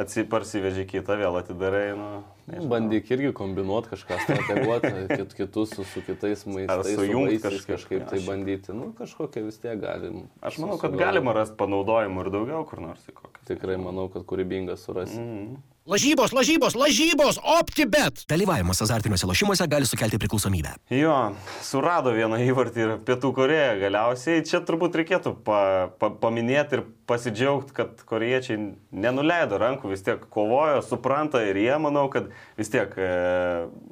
atsiparsiveži 0.00 0.86
kitą, 0.88 1.18
vėl 1.20 1.36
atidarai. 1.42 1.84
Nu, 2.00 2.22
nežinau. 2.46 2.68
Bandyk 2.72 3.10
irgi 3.14 3.32
kombinuoti 3.36 3.92
kažką, 3.92 4.18
strateguoti, 4.24 4.92
kit, 5.16 5.34
kitus 5.38 5.74
su, 5.76 5.86
su 5.88 6.02
kitais 6.06 6.44
maistais, 6.46 6.92
su 6.92 7.00
sujungt 7.00 7.30
vaisiais 7.30 7.44
kažkaip, 7.46 7.74
kažkaip 7.74 8.06
tai 8.10 8.22
bandyti. 8.26 8.76
Nu, 8.76 8.92
kažkokią 8.98 9.44
vis 9.48 9.60
tiek 9.62 9.80
galim. 9.82 10.24
Aš 10.44 10.60
manau, 10.62 10.78
kad 10.82 10.96
galima 10.98 11.34
rasti 11.36 11.58
panaudojimų 11.60 12.26
ir 12.26 12.32
daugiau 12.34 12.64
kur 12.68 12.82
nors 12.84 13.04
į 13.08 13.16
kokią. 13.18 13.46
Tikrai 13.52 13.78
manau, 13.80 14.08
kad 14.12 14.26
kūrybingas 14.28 14.84
surasi. 14.88 15.20
Mhm. 15.20 15.71
Lažybos, 15.82 16.30
lažybos, 16.30 16.76
lažybos, 16.78 17.40
OptiBet. 17.42 18.20
Dalyvavimas 18.30 18.78
azartiniuose 18.84 19.26
lošimuose 19.26 19.66
gali 19.66 19.82
sukelti 19.82 20.18
priklausomybę. 20.22 20.76
Jo, 20.94 21.32
surado 21.58 22.12
vieną 22.14 22.36
įvartį 22.38 22.84
ir 22.84 22.92
Pietų 23.02 23.32
Koreją 23.34 23.72
galiausiai. 23.80 24.44
Čia 24.46 24.60
turbūt 24.62 24.94
reikėtų 25.00 25.32
pa, 25.42 25.62
pa, 25.98 26.12
paminėti 26.22 26.78
ir 26.78 26.82
pasidžiaugti, 27.10 27.74
kad 27.74 28.04
koriečiai 28.06 28.60
nenuleido 28.94 29.58
rankų, 29.58 29.90
vis 29.90 30.06
tiek 30.06 30.22
kovojo, 30.30 30.84
supranta 30.86 31.42
ir 31.48 31.58
jie, 31.58 31.74
manau, 31.82 32.06
kad 32.14 32.30
vis 32.54 32.70
tiek 32.70 32.94
e, 32.94 33.10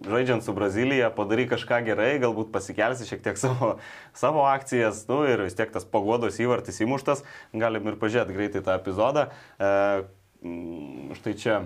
žaidžiant 0.06 0.46
su 0.46 0.54
Brazilija 0.54 1.10
padary 1.18 1.48
kažką 1.50 1.82
gerai, 1.90 2.12
galbūt 2.22 2.54
pasikelsi 2.54 3.10
šiek 3.10 3.26
tiek 3.26 3.42
savo, 3.42 3.72
savo 4.22 4.46
akcijas, 4.46 5.08
nu 5.10 5.24
ir 5.26 5.42
vis 5.42 5.58
tiek 5.58 5.74
tas 5.74 5.90
pagodos 5.90 6.38
įvartis 6.38 6.78
įmuštas, 6.86 7.26
galim 7.50 7.90
ir 7.90 7.98
pažiūrėti 7.98 8.38
greitai 8.38 8.62
tą 8.70 8.78
epizodą. 8.78 9.26
E, 9.58 9.74
štai 11.18 11.34
čia. 11.34 11.60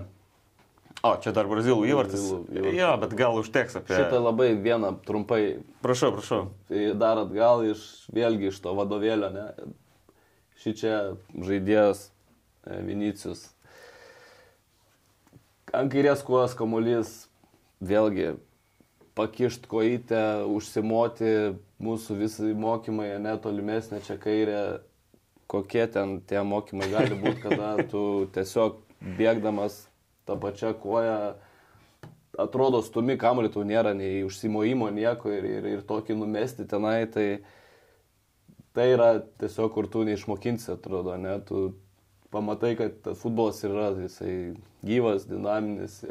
O, 1.05 1.11
čia 1.21 1.35
dar 1.35 1.45
Brazilų 1.49 1.85
įvartis. 1.85 2.23
Brazilų 2.23 2.57
įvartis. 2.57 2.79
Jo, 2.79 2.91
bet 3.03 3.11
gal 3.19 3.35
užteks 3.37 3.77
apie... 3.77 3.93
Šitą 3.93 4.21
labai 4.23 4.47
vieną 4.57 4.95
trumpai 5.05 5.41
Prašau, 5.85 6.15
prašau. 6.15 6.39
Dar 6.97 7.21
atgal 7.21 7.61
iš, 7.67 7.83
vėlgi 8.15 8.49
iš 8.49 8.57
to 8.63 8.73
vadovėlio, 8.73 9.29
ne? 9.35 9.45
Šičia 10.63 10.95
žaidėjas 11.45 12.07
e, 12.07 12.79
Vinicijus. 12.87 13.43
Ant 15.75 15.93
kairės 15.93 16.23
kojos 16.25 16.55
kamuolys, 16.57 17.13
vėlgi, 17.85 18.31
pakišt 19.19 19.69
kojytę, 19.69 20.23
užsimoti 20.49 21.33
mūsų 21.85 22.17
visi 22.23 22.53
mokymai, 22.57 23.11
ne 23.21 23.35
tolimesnė 23.43 24.01
čia 24.07 24.17
kairė, 24.21 24.61
kokie 25.51 25.85
ten 25.91 26.17
tie 26.25 26.41
mokymai 26.41 26.89
gali 26.89 27.19
būti, 27.19 27.43
kada 27.45 27.75
tu 27.91 28.25
tiesiog 28.33 28.79
bėgdamas 29.19 29.83
tą 30.25 30.39
pačią 30.41 30.73
koją 30.81 31.17
atrodo 32.41 32.81
stumi 32.83 33.15
kamuolį, 33.19 33.51
tau 33.53 33.63
nėra 33.67 33.93
nei 33.95 34.23
užsimojimo 34.27 34.89
nieko 34.91 35.31
ir, 35.31 35.45
ir, 35.47 35.69
ir 35.77 35.85
tokį 35.87 36.17
numesti 36.19 36.67
tenai, 36.67 37.05
tai 37.11 37.27
tai 38.75 38.91
yra 38.91 39.09
tiesiog, 39.39 39.71
kur 39.71 39.87
tu 39.87 40.03
neišmokinsi, 40.03 40.73
atrodo, 40.73 41.15
ne, 41.19 41.37
tu 41.47 41.69
pamatai, 42.35 42.73
kad 42.75 42.97
tas 43.05 43.21
futbolas 43.21 43.61
yra, 43.63 43.93
jisai 44.03 44.33
gyvas, 44.85 45.23
dinaminis 45.29 46.01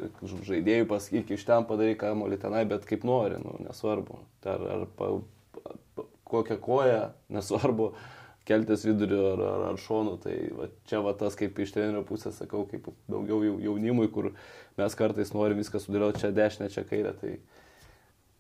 žaidėjų 0.49 0.89
pasakyk, 0.89 1.35
iš 1.37 1.45
ten 1.45 1.67
padarai 1.69 1.99
kamuolį 2.01 2.41
tenai, 2.41 2.65
bet 2.71 2.87
kaip 2.89 3.05
nori, 3.05 3.37
nu, 3.43 3.59
nesvarbu. 3.67 4.23
Ar, 4.49 4.65
ar 4.77 4.87
pa, 4.97 5.11
pa, 5.59 6.07
kokią 6.31 6.57
koją, 6.65 7.03
nesvarbu, 7.37 7.91
keltis 8.45 8.85
viduriu 8.85 9.23
ar, 9.33 9.41
ar, 9.41 9.63
ar 9.73 9.79
šonu, 9.81 10.17
tai 10.21 10.35
va, 10.53 10.69
čia 10.91 11.01
va 11.05 11.15
tas 11.17 11.37
kaip 11.39 11.59
iš 11.65 11.73
trenerio 11.77 12.03
pusės 12.09 12.37
sakau, 12.43 12.67
kaip 12.69 12.91
daugiau 13.09 13.41
jau- 13.47 13.61
jaunimui, 13.71 14.11
kur 14.13 14.33
mes 14.79 14.97
kartais 14.99 15.33
norim 15.33 15.61
viską 15.63 15.81
sudėlioti 15.81 16.21
čia 16.25 16.33
dešinę, 16.37 16.69
čia 16.75 16.85
kairę, 16.89 17.15
tai 17.23 17.39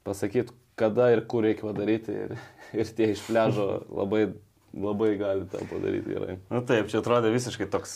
pasakyti, 0.04 0.52
kada 0.76 1.12
ir 1.14 1.22
kur 1.30 1.46
reikia 1.46 1.68
padaryti 1.70 2.12
ir, 2.26 2.34
ir 2.80 2.90
tie 2.98 3.12
iš 3.14 3.22
pležo 3.28 3.64
labai, 3.88 4.26
labai 4.74 5.12
gali 5.16 5.46
tą 5.48 5.62
padaryti 5.70 6.12
gerai. 6.16 6.36
Na 6.52 6.60
taip, 6.66 6.88
čia 6.92 7.00
atrodė 7.00 7.30
visiškai 7.32 7.68
toks 7.72 7.92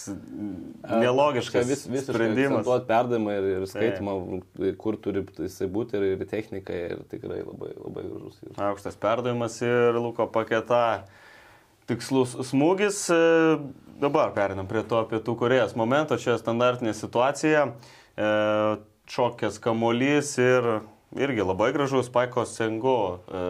nelogiškas 0.88 1.66
vis, 1.68 1.84
sprendimas. 2.06 2.60
akcentuot 2.62 2.86
perdavimą 2.88 3.34
ir, 3.36 3.48
ir 3.58 3.66
skaitimą, 3.68 4.14
ir 4.64 4.76
kur 4.80 4.96
turi 5.02 5.24
jisai 5.42 5.68
būti, 5.74 5.98
ir, 5.98 6.14
ir 6.16 6.28
technika, 6.30 6.72
ir 6.72 7.02
tikrai 7.10 7.40
labai, 7.42 7.72
labai 7.76 8.04
gražus. 8.08 8.38
Aukštas 8.56 8.96
perdavimas 9.02 9.58
ir 9.66 9.98
Luko 9.98 10.28
paketa 10.32 10.82
tikslus 11.88 12.36
smūgis. 12.50 13.04
E, 13.14 13.58
Dabar 13.98 14.30
perinam 14.30 14.68
prie 14.70 14.84
to 14.86 15.00
pietų 15.10 15.32
Korejos 15.40 15.72
momento. 15.74 16.14
Čia 16.22 16.36
standartinė 16.38 16.92
situacija. 16.94 17.64
E, 18.14 18.28
Šokės 19.08 19.56
kamolys 19.64 20.34
ir 20.38 20.66
irgi 21.16 21.40
labai 21.42 21.70
gražus 21.72 22.10
Paiko 22.12 22.44
Sengo 22.46 22.94
e, 23.32 23.42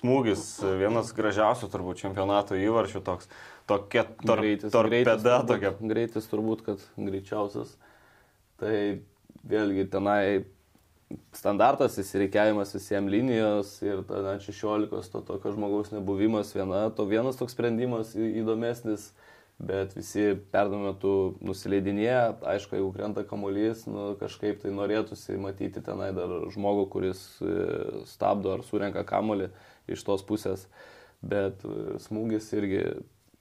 smūgis. 0.00 0.42
Vienas 0.80 1.14
gražiausių 1.16 1.70
turbūt 1.72 2.02
čempionato 2.02 2.58
įvarčių. 2.58 3.00
Toks, 3.06 3.30
tokia 3.70 4.04
tor, 4.26 4.42
Greitis- 4.42 4.74
torpeda 4.74 5.14
greitis 5.14 5.24
tokia. 5.48 5.70
turbūt, 5.72 5.92
Greitis 5.94 6.28
turbūt, 6.32 6.64
kad 6.66 6.84
greičiausias. 6.98 7.76
Tai 8.60 8.74
vėlgi 9.48 9.86
tenai 9.94 10.22
standartas 11.34 11.98
įsireikiavimas 11.98 12.74
visiems 12.74 13.10
linijos 13.10 13.72
ir 13.82 14.02
tada 14.08 14.36
16 14.42 15.10
to 15.12 15.22
tokio 15.26 15.54
žmogaus 15.54 15.90
nebuvimas 15.94 16.52
viena, 16.54 16.88
to 16.94 17.06
vienas 17.10 17.38
toks 17.40 17.56
sprendimas 17.56 18.12
įdomesnis, 18.14 19.10
bet 19.60 19.92
visi 19.96 20.36
perdavimo 20.52 20.92
metu 20.92 21.14
nusileidinėja, 21.44 22.36
aišku, 22.54 22.78
jeigu 22.78 22.92
krenta 22.94 23.24
kamuolys, 23.28 23.84
nu, 23.90 24.14
kažkaip 24.20 24.62
tai 24.62 24.72
norėtųsi 24.72 25.36
matyti 25.40 25.82
tenai 25.84 26.12
dar 26.16 26.32
žmogų, 26.54 26.86
kuris 26.94 27.24
e, 27.44 27.56
stabdo 28.08 28.54
ar 28.54 28.64
surenka 28.64 29.04
kamuolį 29.08 29.50
iš 29.90 30.06
tos 30.06 30.24
pusės, 30.24 30.64
bet 31.20 31.60
e, 31.66 31.98
smūgis 32.06 32.48
irgi 32.56 32.86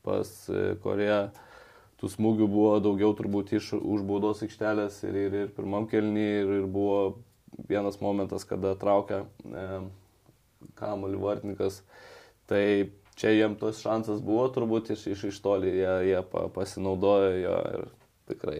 pas 0.04 0.28
e, 0.52 0.74
Koreją 0.84 1.30
tų 2.00 2.12
smūgių 2.12 2.52
buvo 2.52 2.76
daugiau 2.84 3.14
turbūt 3.16 3.56
iš 3.56 3.74
už 3.80 4.04
baudos 4.08 4.44
aikštelės 4.44 5.02
ir, 5.08 5.16
ir, 5.28 5.42
ir 5.46 5.50
pirmam 5.56 5.88
kelnį 5.88 6.28
ir, 6.42 6.54
ir 6.62 6.68
buvo 6.72 7.00
vienas 7.70 8.00
momentas, 8.02 8.46
kada 8.48 8.76
traukia 8.80 9.24
e, 9.46 9.68
kamuolį 10.80 11.22
vartininkas. 11.22 11.82
Tai 12.50 12.64
čia 13.20 13.34
jiem 13.36 13.56
tos 13.60 13.82
šansas 13.84 14.22
buvo 14.26 14.48
turbūt 14.54 14.94
iš, 14.96 15.08
iš, 15.14 15.26
iš 15.34 15.40
toli, 15.44 15.72
jie, 15.82 15.96
jie 16.10 16.22
pa, 16.32 16.48
pasinaudojo 16.54 17.34
jo 17.38 17.56
ir 17.78 17.88
tikrai 18.32 18.60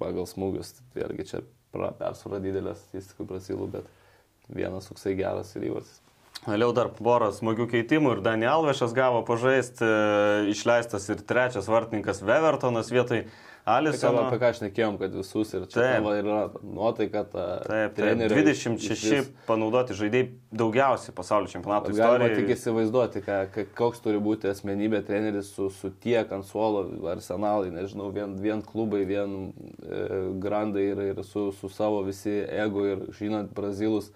pagal 0.00 0.26
smūgius, 0.28 0.74
vėlgi 0.96 1.28
čia 1.30 1.42
pra- 1.74 1.92
persvara 1.98 2.40
didelė 2.42 2.74
statistikų 2.78 3.28
prasilų, 3.30 3.68
bet 3.76 4.50
vienas 4.52 4.90
toksai 4.90 5.14
geras 5.18 5.54
ir 5.56 5.70
įvartis. 5.70 6.00
Vėliau 6.44 6.74
dar 6.76 6.90
porą 6.92 7.30
smagių 7.32 7.64
keitimų 7.70 8.16
ir 8.16 8.20
Dani 8.24 8.48
Alvešas 8.50 8.92
gavo 8.96 9.22
pažaisti, 9.24 9.86
e, 9.86 10.50
išleistas 10.52 11.06
ir 11.08 11.22
trečias 11.24 11.70
vartininkas 11.70 12.20
Wevertonas 12.26 12.90
vietoj 12.92 13.22
Alisono. 13.64 14.26
apie 14.28 14.38
ką 14.42 14.48
aš 14.52 14.58
nekėjom, 14.60 14.98
kad 15.00 15.14
visus 15.16 15.54
ir 15.56 15.62
čia 15.72 15.80
Taip. 15.80 16.04
yra 16.20 16.50
nuotaika, 16.62 17.22
ta 17.24 17.44
Taip, 17.64 17.94
taip, 17.94 17.94
trenerio 17.96 18.36
26 18.36 18.92
išvis- 18.92 19.30
panaudoti 19.46 19.96
žaidėjai 19.96 20.26
daugiausiai 20.52 21.14
pasaulio 21.16 21.48
čempionato 21.48 21.88
Bet 21.88 21.96
Galima 21.96 22.26
istorijoje. 22.28 22.36
tik 22.42 22.52
įsivaizduoti, 22.58 23.22
ką, 23.24 23.38
ka- 23.54 23.64
koks 23.74 24.02
turi 24.04 24.20
būti 24.20 24.50
asmenybė 24.52 25.00
treneris 25.06 25.48
su, 25.54 25.70
su 25.70 25.90
tiek 25.90 26.30
ant 26.32 26.44
suolo 26.44 26.84
arsenalai, 27.08 27.70
nežinau, 27.72 28.12
vien, 28.12 28.36
vien 28.36 28.60
klubai, 28.60 29.06
vien 29.08 29.54
e, 29.80 30.38
grandai 30.44 30.90
ir, 30.92 30.98
ir 31.14 31.22
su, 31.24 31.50
su 31.52 31.68
savo 31.72 32.02
visi 32.04 32.44
ego 32.44 32.84
ir 32.84 32.98
žinant 33.16 33.54
brazilus, 33.54 34.10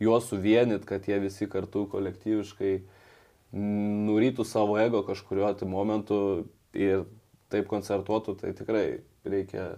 juos 0.00 0.30
suvienyt, 0.32 0.84
kad 0.88 1.04
jie 1.04 1.20
visi 1.20 1.46
kartu 1.46 1.84
kolektyviškai 1.92 2.80
nurytų 3.54 4.44
savo 4.48 4.78
ego 4.80 5.02
kažkurio 5.06 5.52
tai 5.58 5.68
momentu 5.68 6.46
ir 6.72 7.04
taip 7.54 7.70
koncertuotų, 7.70 8.36
tai 8.42 8.52
tikrai 8.58 8.84
reikia, 9.24 9.70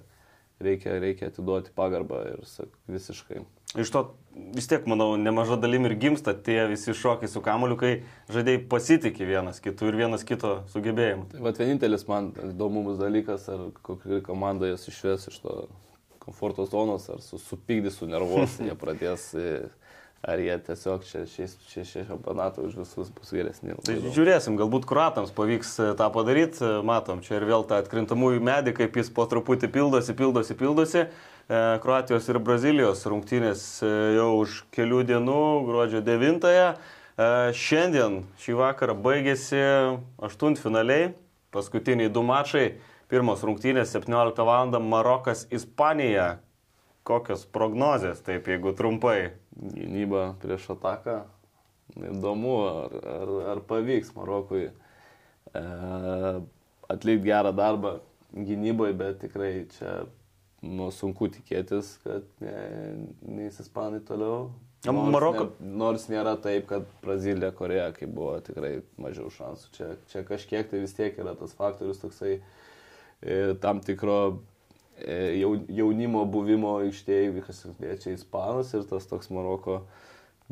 reikia, 0.65 0.97
reikia 1.03 1.31
atiduoti 1.31 1.75
pagarbą 1.77 2.25
ir 2.33 2.43
sak, 2.49 2.73
visiškai. 2.91 3.45
Iš 3.77 3.91
to 3.93 4.03
vis 4.57 4.69
tiek, 4.71 4.85
manau, 4.89 5.11
nemaža 5.21 5.59
dalim 5.61 5.89
ir 5.89 5.97
gimsta 6.01 6.33
tie 6.33 6.63
visi 6.71 6.95
šokiai 6.97 7.29
su 7.29 7.43
kamuoliu, 7.45 7.77
kai 7.81 7.93
žaidėjai 8.33 8.63
pasitikė 8.71 9.29
vienas 9.29 9.61
kitų 9.65 9.91
ir 9.91 9.99
vienas 10.05 10.25
kito 10.29 10.59
sugebėjimu. 10.73 11.27
Tai 11.33 11.43
vat 11.45 11.61
vienintelis 11.61 12.07
man 12.09 12.31
įdomus 12.53 13.01
dalykas, 13.01 13.49
ar 13.53 13.67
kokia 13.87 14.23
komanda 14.25 14.71
jas 14.71 14.87
išves 14.93 15.29
iš 15.33 15.41
to 15.45 15.57
komforto 16.23 16.67
zonos, 16.67 17.09
ar 17.13 17.21
su, 17.23 17.39
supykdys, 17.43 18.01
sunervuos, 18.01 18.59
jie 18.63 18.75
pradės, 18.79 19.29
ar 20.27 20.43
jie 20.43 20.57
tiesiog 20.67 21.05
čia 21.07 21.23
šia 21.31 22.03
čempionatą 22.09 22.67
už 22.67 22.81
visus 22.81 23.13
bus 23.15 23.31
geresni. 23.31 23.77
Tai 23.87 23.95
žiūrėsim, 24.03 24.59
galbūt 24.59 24.89
kruatams 24.91 25.31
pavyks 25.37 25.71
e, 25.79 25.89
tą 25.99 26.09
padaryti. 26.15 26.59
E, 26.67 26.83
Matom, 26.87 27.23
čia 27.23 27.39
ir 27.39 27.47
vėl 27.47 27.63
tą 27.69 27.79
atkrintamųjų 27.85 28.43
medį, 28.43 28.75
kaip 28.81 28.99
jis 28.99 29.13
po 29.15 29.29
truputį 29.31 29.71
pildosi, 29.71 30.17
pildosi, 30.19 30.59
pildosi. 30.59 31.07
E, 31.07 31.63
Kroatijos 31.85 32.27
ir 32.33 32.41
Brazilijos 32.43 33.07
rungtynės 33.07 33.63
jau 34.17 34.33
už 34.41 34.65
kelių 34.75 35.05
dienų, 35.13 35.41
gruodžio 35.71 36.03
9-ąją. 36.03 36.69
E, 36.75 37.31
Šiandien 37.55 38.25
šį 38.43 38.59
vakarą 38.59 38.99
baigėsi 39.07 39.63
aštuntfinaliai, 40.27 41.15
paskutiniai 41.55 42.11
du 42.11 42.27
mačai. 42.27 42.75
Pirmos 43.07 43.47
rungtynės 43.47 43.95
17 43.95 44.43
val. 44.43 44.75
Marokas, 44.83 45.47
Ispanija. 45.55 46.41
Kokios 47.07 47.47
prognozės, 47.47 48.19
taip 48.27 48.49
jeigu 48.51 48.75
trumpai? 48.75 49.37
Gynyba 49.57 50.35
prieš 50.43 50.69
ataką. 50.77 51.23
Įdomu, 51.97 52.57
ar, 52.67 52.95
ar, 53.09 53.31
ar 53.55 53.61
pavyks 53.69 54.11
Marokui 54.17 54.67
e, 54.67 55.63
atlikti 56.93 57.25
gerą 57.31 57.53
darbą 57.57 57.93
gynyboje, 58.37 58.97
bet 58.99 59.21
tikrai 59.23 59.53
čia 59.77 60.01
nu, 60.67 60.91
sunku 60.93 61.29
tikėtis, 61.33 61.95
kad 62.05 62.27
ne- 62.43 63.07
neįs 63.23 63.61
ispanai 63.63 64.03
toliau. 64.05 64.51
Nors 64.87 65.11
Maroko- 65.15 65.47
Ne, 65.61 65.73
nors 65.81 66.05
nėra 66.11 66.37
taip, 66.43 66.67
kad 66.71 66.85
Brazilija, 67.03 67.51
Koreja, 67.57 67.89
kai 67.97 68.07
buvo 68.07 68.37
tikrai 68.45 68.83
mažiau 69.03 69.31
šansų. 69.33 69.71
Čia, 69.75 69.89
čia 70.11 70.23
kažkiek 70.27 70.69
tai 70.71 70.83
vis 70.85 70.95
tiek 70.95 71.17
yra 71.19 71.33
tas 71.39 71.55
faktorius 71.59 72.03
toksai 72.03 72.37
e, 73.23 73.55
tam 73.63 73.81
tikro 73.81 74.43
jaunimo 74.97 76.25
buvimo 76.31 76.77
aikštėje, 76.81 77.43
kas 77.47 77.65
liečia 77.81 78.15
ispanus 78.17 78.73
ir 78.75 78.87
tas 78.89 79.07
toks 79.11 79.29
Maroko 79.31 79.83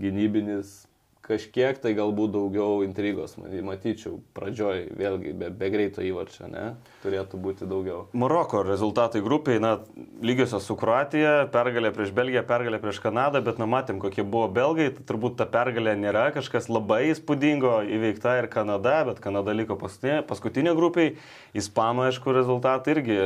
gynybinis 0.00 0.82
kažkiek 1.24 1.78
tai 1.80 1.94
galbūt 1.96 2.34
daugiau 2.34 2.82
intrigos, 2.84 3.36
maty- 3.40 3.62
matyčiau, 3.64 4.18
pradžioj 4.36 4.90
vėlgi 4.98 5.32
be, 5.40 5.48
be 5.50 5.70
greito 5.72 6.04
įvarčio, 6.04 6.48
ne, 6.52 6.64
turėtų 7.04 7.40
būti 7.40 7.68
daugiau. 7.68 8.04
Maroko 8.12 8.62
rezultatai 8.66 9.22
grupiai, 9.24 9.60
na, 9.62 9.78
lygiosios 10.24 10.66
su 10.68 10.76
Kroatija, 10.78 11.46
pergalė 11.54 11.94
prieš 11.96 12.12
Belgiją, 12.16 12.44
pergalė 12.48 12.80
prieš 12.82 13.00
Kanadą, 13.04 13.40
bet 13.44 13.60
na, 13.62 13.68
matėm, 13.70 14.00
kokie 14.02 14.24
buvo 14.24 14.50
belgai, 14.52 14.90
tai 14.96 15.06
turbūt 15.08 15.38
ta 15.40 15.48
pergalė 15.48 15.96
nėra 16.00 16.26
kažkas 16.36 16.68
labai 16.72 17.06
įspūdingo, 17.14 17.78
įveikta 17.96 18.38
ir 18.42 18.50
Kanada, 18.52 19.00
bet 19.08 19.22
Kanada 19.24 19.56
liko 19.56 19.78
paskutinė, 19.80 20.20
paskutinė 20.28 20.76
grupiai, 20.76 21.16
Ispanų, 21.56 22.08
aišku, 22.10 22.34
rezultatai 22.34 22.98
irgi 22.98 23.16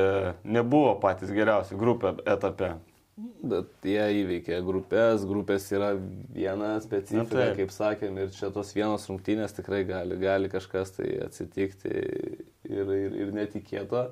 nebuvo 0.45 0.95
patys 1.03 1.33
geriausi 1.35 1.79
grupė 1.79 2.19
etape. 2.29 2.77
Bet 3.19 3.87
jie 3.87 4.05
įveikė 4.21 4.61
grupės, 4.63 5.25
grupės 5.27 5.67
yra 5.75 5.93
viena 6.35 6.77
Na, 6.77 6.81
specifika, 6.83 7.35
taip. 7.35 7.57
kaip 7.59 7.73
sakėm, 7.75 8.19
ir 8.23 8.33
čia 8.35 8.53
tos 8.55 8.71
vienos 8.77 9.09
rungtynės 9.11 9.57
tikrai 9.57 9.83
gali, 9.89 10.19
gali 10.23 10.51
kažkas 10.53 10.95
tai 11.01 11.11
atsitikti 11.27 11.91
ir, 11.91 12.93
ir, 12.95 13.17
ir 13.25 13.33
netikėto 13.35 14.05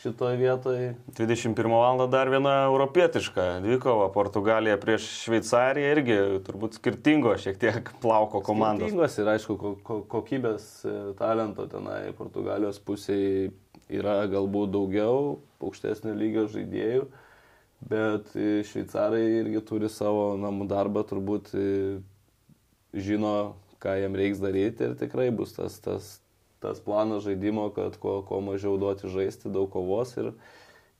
šitoje 0.00 0.36
vietoje. 0.36 0.94
21 1.16 1.68
val. 1.72 2.08
dar 2.08 2.28
viena 2.28 2.54
europietiška 2.68 3.46
dvikova 3.64 4.08
Portugalija 4.12 4.76
prieš 4.80 5.08
Šveicariją 5.24 5.92
irgi 5.96 6.18
turbūt 6.46 6.76
skirtingo 6.80 7.32
šiek 7.40 7.60
tiek 7.60 7.92
plauko 8.02 8.42
komandos. 8.44 8.90
Skirtingos 8.90 9.18
ir 9.20 9.30
aišku, 9.32 9.56
ko, 9.60 9.74
ko, 9.84 10.00
kokybės 10.16 10.66
e, 10.84 10.96
talento 11.20 11.68
tenai 11.72 12.12
Portugalijos 12.18 12.80
pusėje 12.84 13.52
yra 13.92 14.22
galbūt 14.30 14.74
daugiau, 14.74 15.38
aukštesnio 15.62 16.12
lygio 16.18 16.44
žaidėjų, 16.52 17.06
bet 17.80 18.32
e, 18.36 18.62
šveicarai 18.64 19.24
irgi 19.40 19.62
turi 19.66 19.90
savo 19.92 20.34
namų 20.40 20.66
darbą, 20.70 21.04
turbūt 21.06 21.52
e, 21.54 21.66
žino, 22.96 23.56
ką 23.82 23.98
jiem 24.00 24.16
reiks 24.16 24.40
daryti 24.42 24.86
ir 24.88 24.96
tikrai 24.98 25.28
bus 25.34 25.52
tas, 25.56 25.78
tas, 25.84 26.10
tas 26.64 26.80
planas 26.80 27.26
žaidimo, 27.26 27.68
kad 27.76 27.98
kuo, 28.00 28.20
kuo 28.26 28.40
mažiau 28.44 28.78
duoti 28.80 29.10
žaisti, 29.12 29.52
daug 29.52 29.68
kovos 29.72 30.16
ir, 30.16 30.32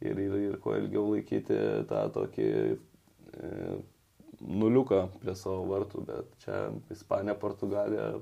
ir, 0.04 0.18
ir, 0.20 0.38
ir 0.50 0.58
kuo 0.62 0.76
ilgiau 0.76 1.08
laikyti 1.14 1.56
tą 1.88 2.06
tokį 2.14 2.48
e, 2.52 3.76
nuliuką 4.44 5.06
prie 5.22 5.34
savo 5.38 5.64
vartų, 5.70 6.04
bet 6.06 6.36
čia 6.44 6.66
Ispanija, 6.92 7.38
Portugalija, 7.40 8.12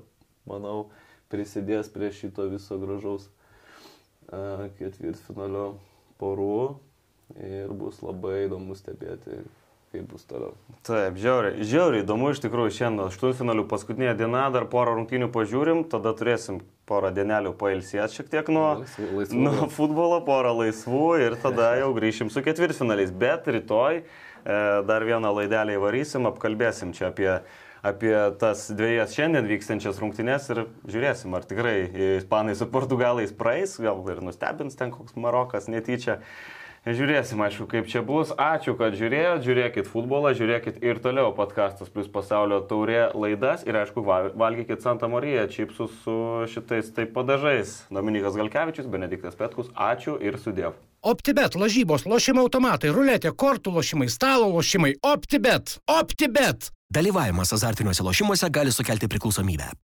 manau, 0.47 0.87
prisidės 1.31 1.89
prie 1.91 2.13
šito 2.15 2.47
viso 2.47 2.79
gražaus 2.79 3.27
e, 3.27 4.71
ketvirtfinalio 4.79 5.73
porų 6.21 6.77
ir 7.39 7.71
bus 7.73 8.01
labai 8.05 8.45
įdomu 8.45 8.75
stebėti, 8.77 9.41
kaip 9.95 10.07
bus 10.11 10.25
toliau. 10.27 10.53
Taip, 10.85 11.15
žiauriai, 11.21 11.63
žiauriai 11.65 12.03
įdomu 12.03 12.29
iš 12.33 12.41
tikrųjų 12.43 12.73
šiandien 12.77 13.07
aštuntfinalių 13.07 13.65
paskutinė 13.71 14.13
diena, 14.19 14.45
dar 14.53 14.67
porą 14.71 14.97
rungtynių 14.99 15.29
pažiūrim, 15.33 15.85
tada 15.89 16.11
turėsim 16.17 16.61
porą 16.89 17.09
dienelių 17.15 17.55
pailsėti 17.57 18.19
šiek 18.19 18.31
tiek 18.33 18.49
nuo, 18.53 18.83
Laisvų- 18.85 19.39
nuo 19.39 19.67
futbolo, 19.73 20.19
porą 20.27 20.51
laisvų 20.59 21.05
ir 21.23 21.37
tada 21.41 21.73
jau 21.79 21.93
grįšim 21.97 22.29
su 22.33 22.43
ketvirtfinaliais. 22.45 23.13
Bet 23.15 23.47
rytoj 23.49 24.01
e, 24.01 24.03
dar 24.85 25.05
vieną 25.07 25.31
laidelį 25.39 25.79
įvarysim, 25.79 26.27
apkalbėsim 26.29 26.91
čia 26.93 27.07
apie, 27.09 27.31
apie 27.85 28.13
tas 28.41 28.67
dviejas 28.73 29.15
šiandien 29.17 29.47
vykstančias 29.49 29.97
rungtynės 30.03 30.51
ir 30.53 30.65
žiūrėsim, 30.91 31.33
ar 31.37 31.47
tikrai 31.49 31.77
ispanai 32.19 32.53
su 32.59 32.67
portugalais 32.69 33.33
praeis, 33.33 33.79
gal 33.81 34.03
ir 34.11 34.21
nustebins 34.25 34.77
ten 34.77 34.93
koks 34.93 35.15
Marokas 35.17 35.71
netyčia. 35.71 36.19
Žiūrėsim, 36.85 37.39
aišku, 37.41 37.65
kaip 37.65 37.87
čia 37.89 38.03
bus. 38.05 38.29
Ačiū, 38.37 38.75
kad 38.77 38.93
žiūrėjot, 38.93 39.41
žiūrėkit 39.41 39.87
futbolą, 39.89 40.35
žiūrėkit 40.37 40.83
ir 40.85 40.99
toliau 41.01 41.31
podkastus 41.33 41.89
plus 41.89 42.05
pasaulio 42.13 42.59
taurė 42.69 43.07
laidas 43.17 43.63
ir, 43.65 43.73
aišku, 43.79 44.03
val- 44.05 44.29
valgykit 44.37 44.85
Santa 44.85 45.09
Marija 45.09 45.47
čipsus 45.49 45.89
su 46.03 46.45
šitais 46.51 46.91
taip 46.93 47.09
padažais. 47.17 47.79
Dominikas 47.89 48.37
Galkevičius, 48.37 48.85
Benediktas 48.85 49.33
Petkus, 49.39 49.73
ačiū 49.73 50.19
ir 50.21 50.37
sudėv. 50.37 50.77
OptiBet, 51.01 51.57
lažybos, 51.57 52.05
lošimo 52.05 52.45
automatai, 52.45 52.93
ruletė, 52.93 53.33
kortų 53.33 53.73
lošimai, 53.79 54.05
stalo 54.13 54.51
lošimai. 54.53 54.93
OptiBet. 55.01 55.79
OptiBet. 55.89 56.69
Dalyvavimas 56.93 57.49
azartiniuose 57.57 58.05
lošimuose 58.05 58.49
gali 58.53 58.69
sukelti 58.73 59.09
priklausomybę. 59.09 59.73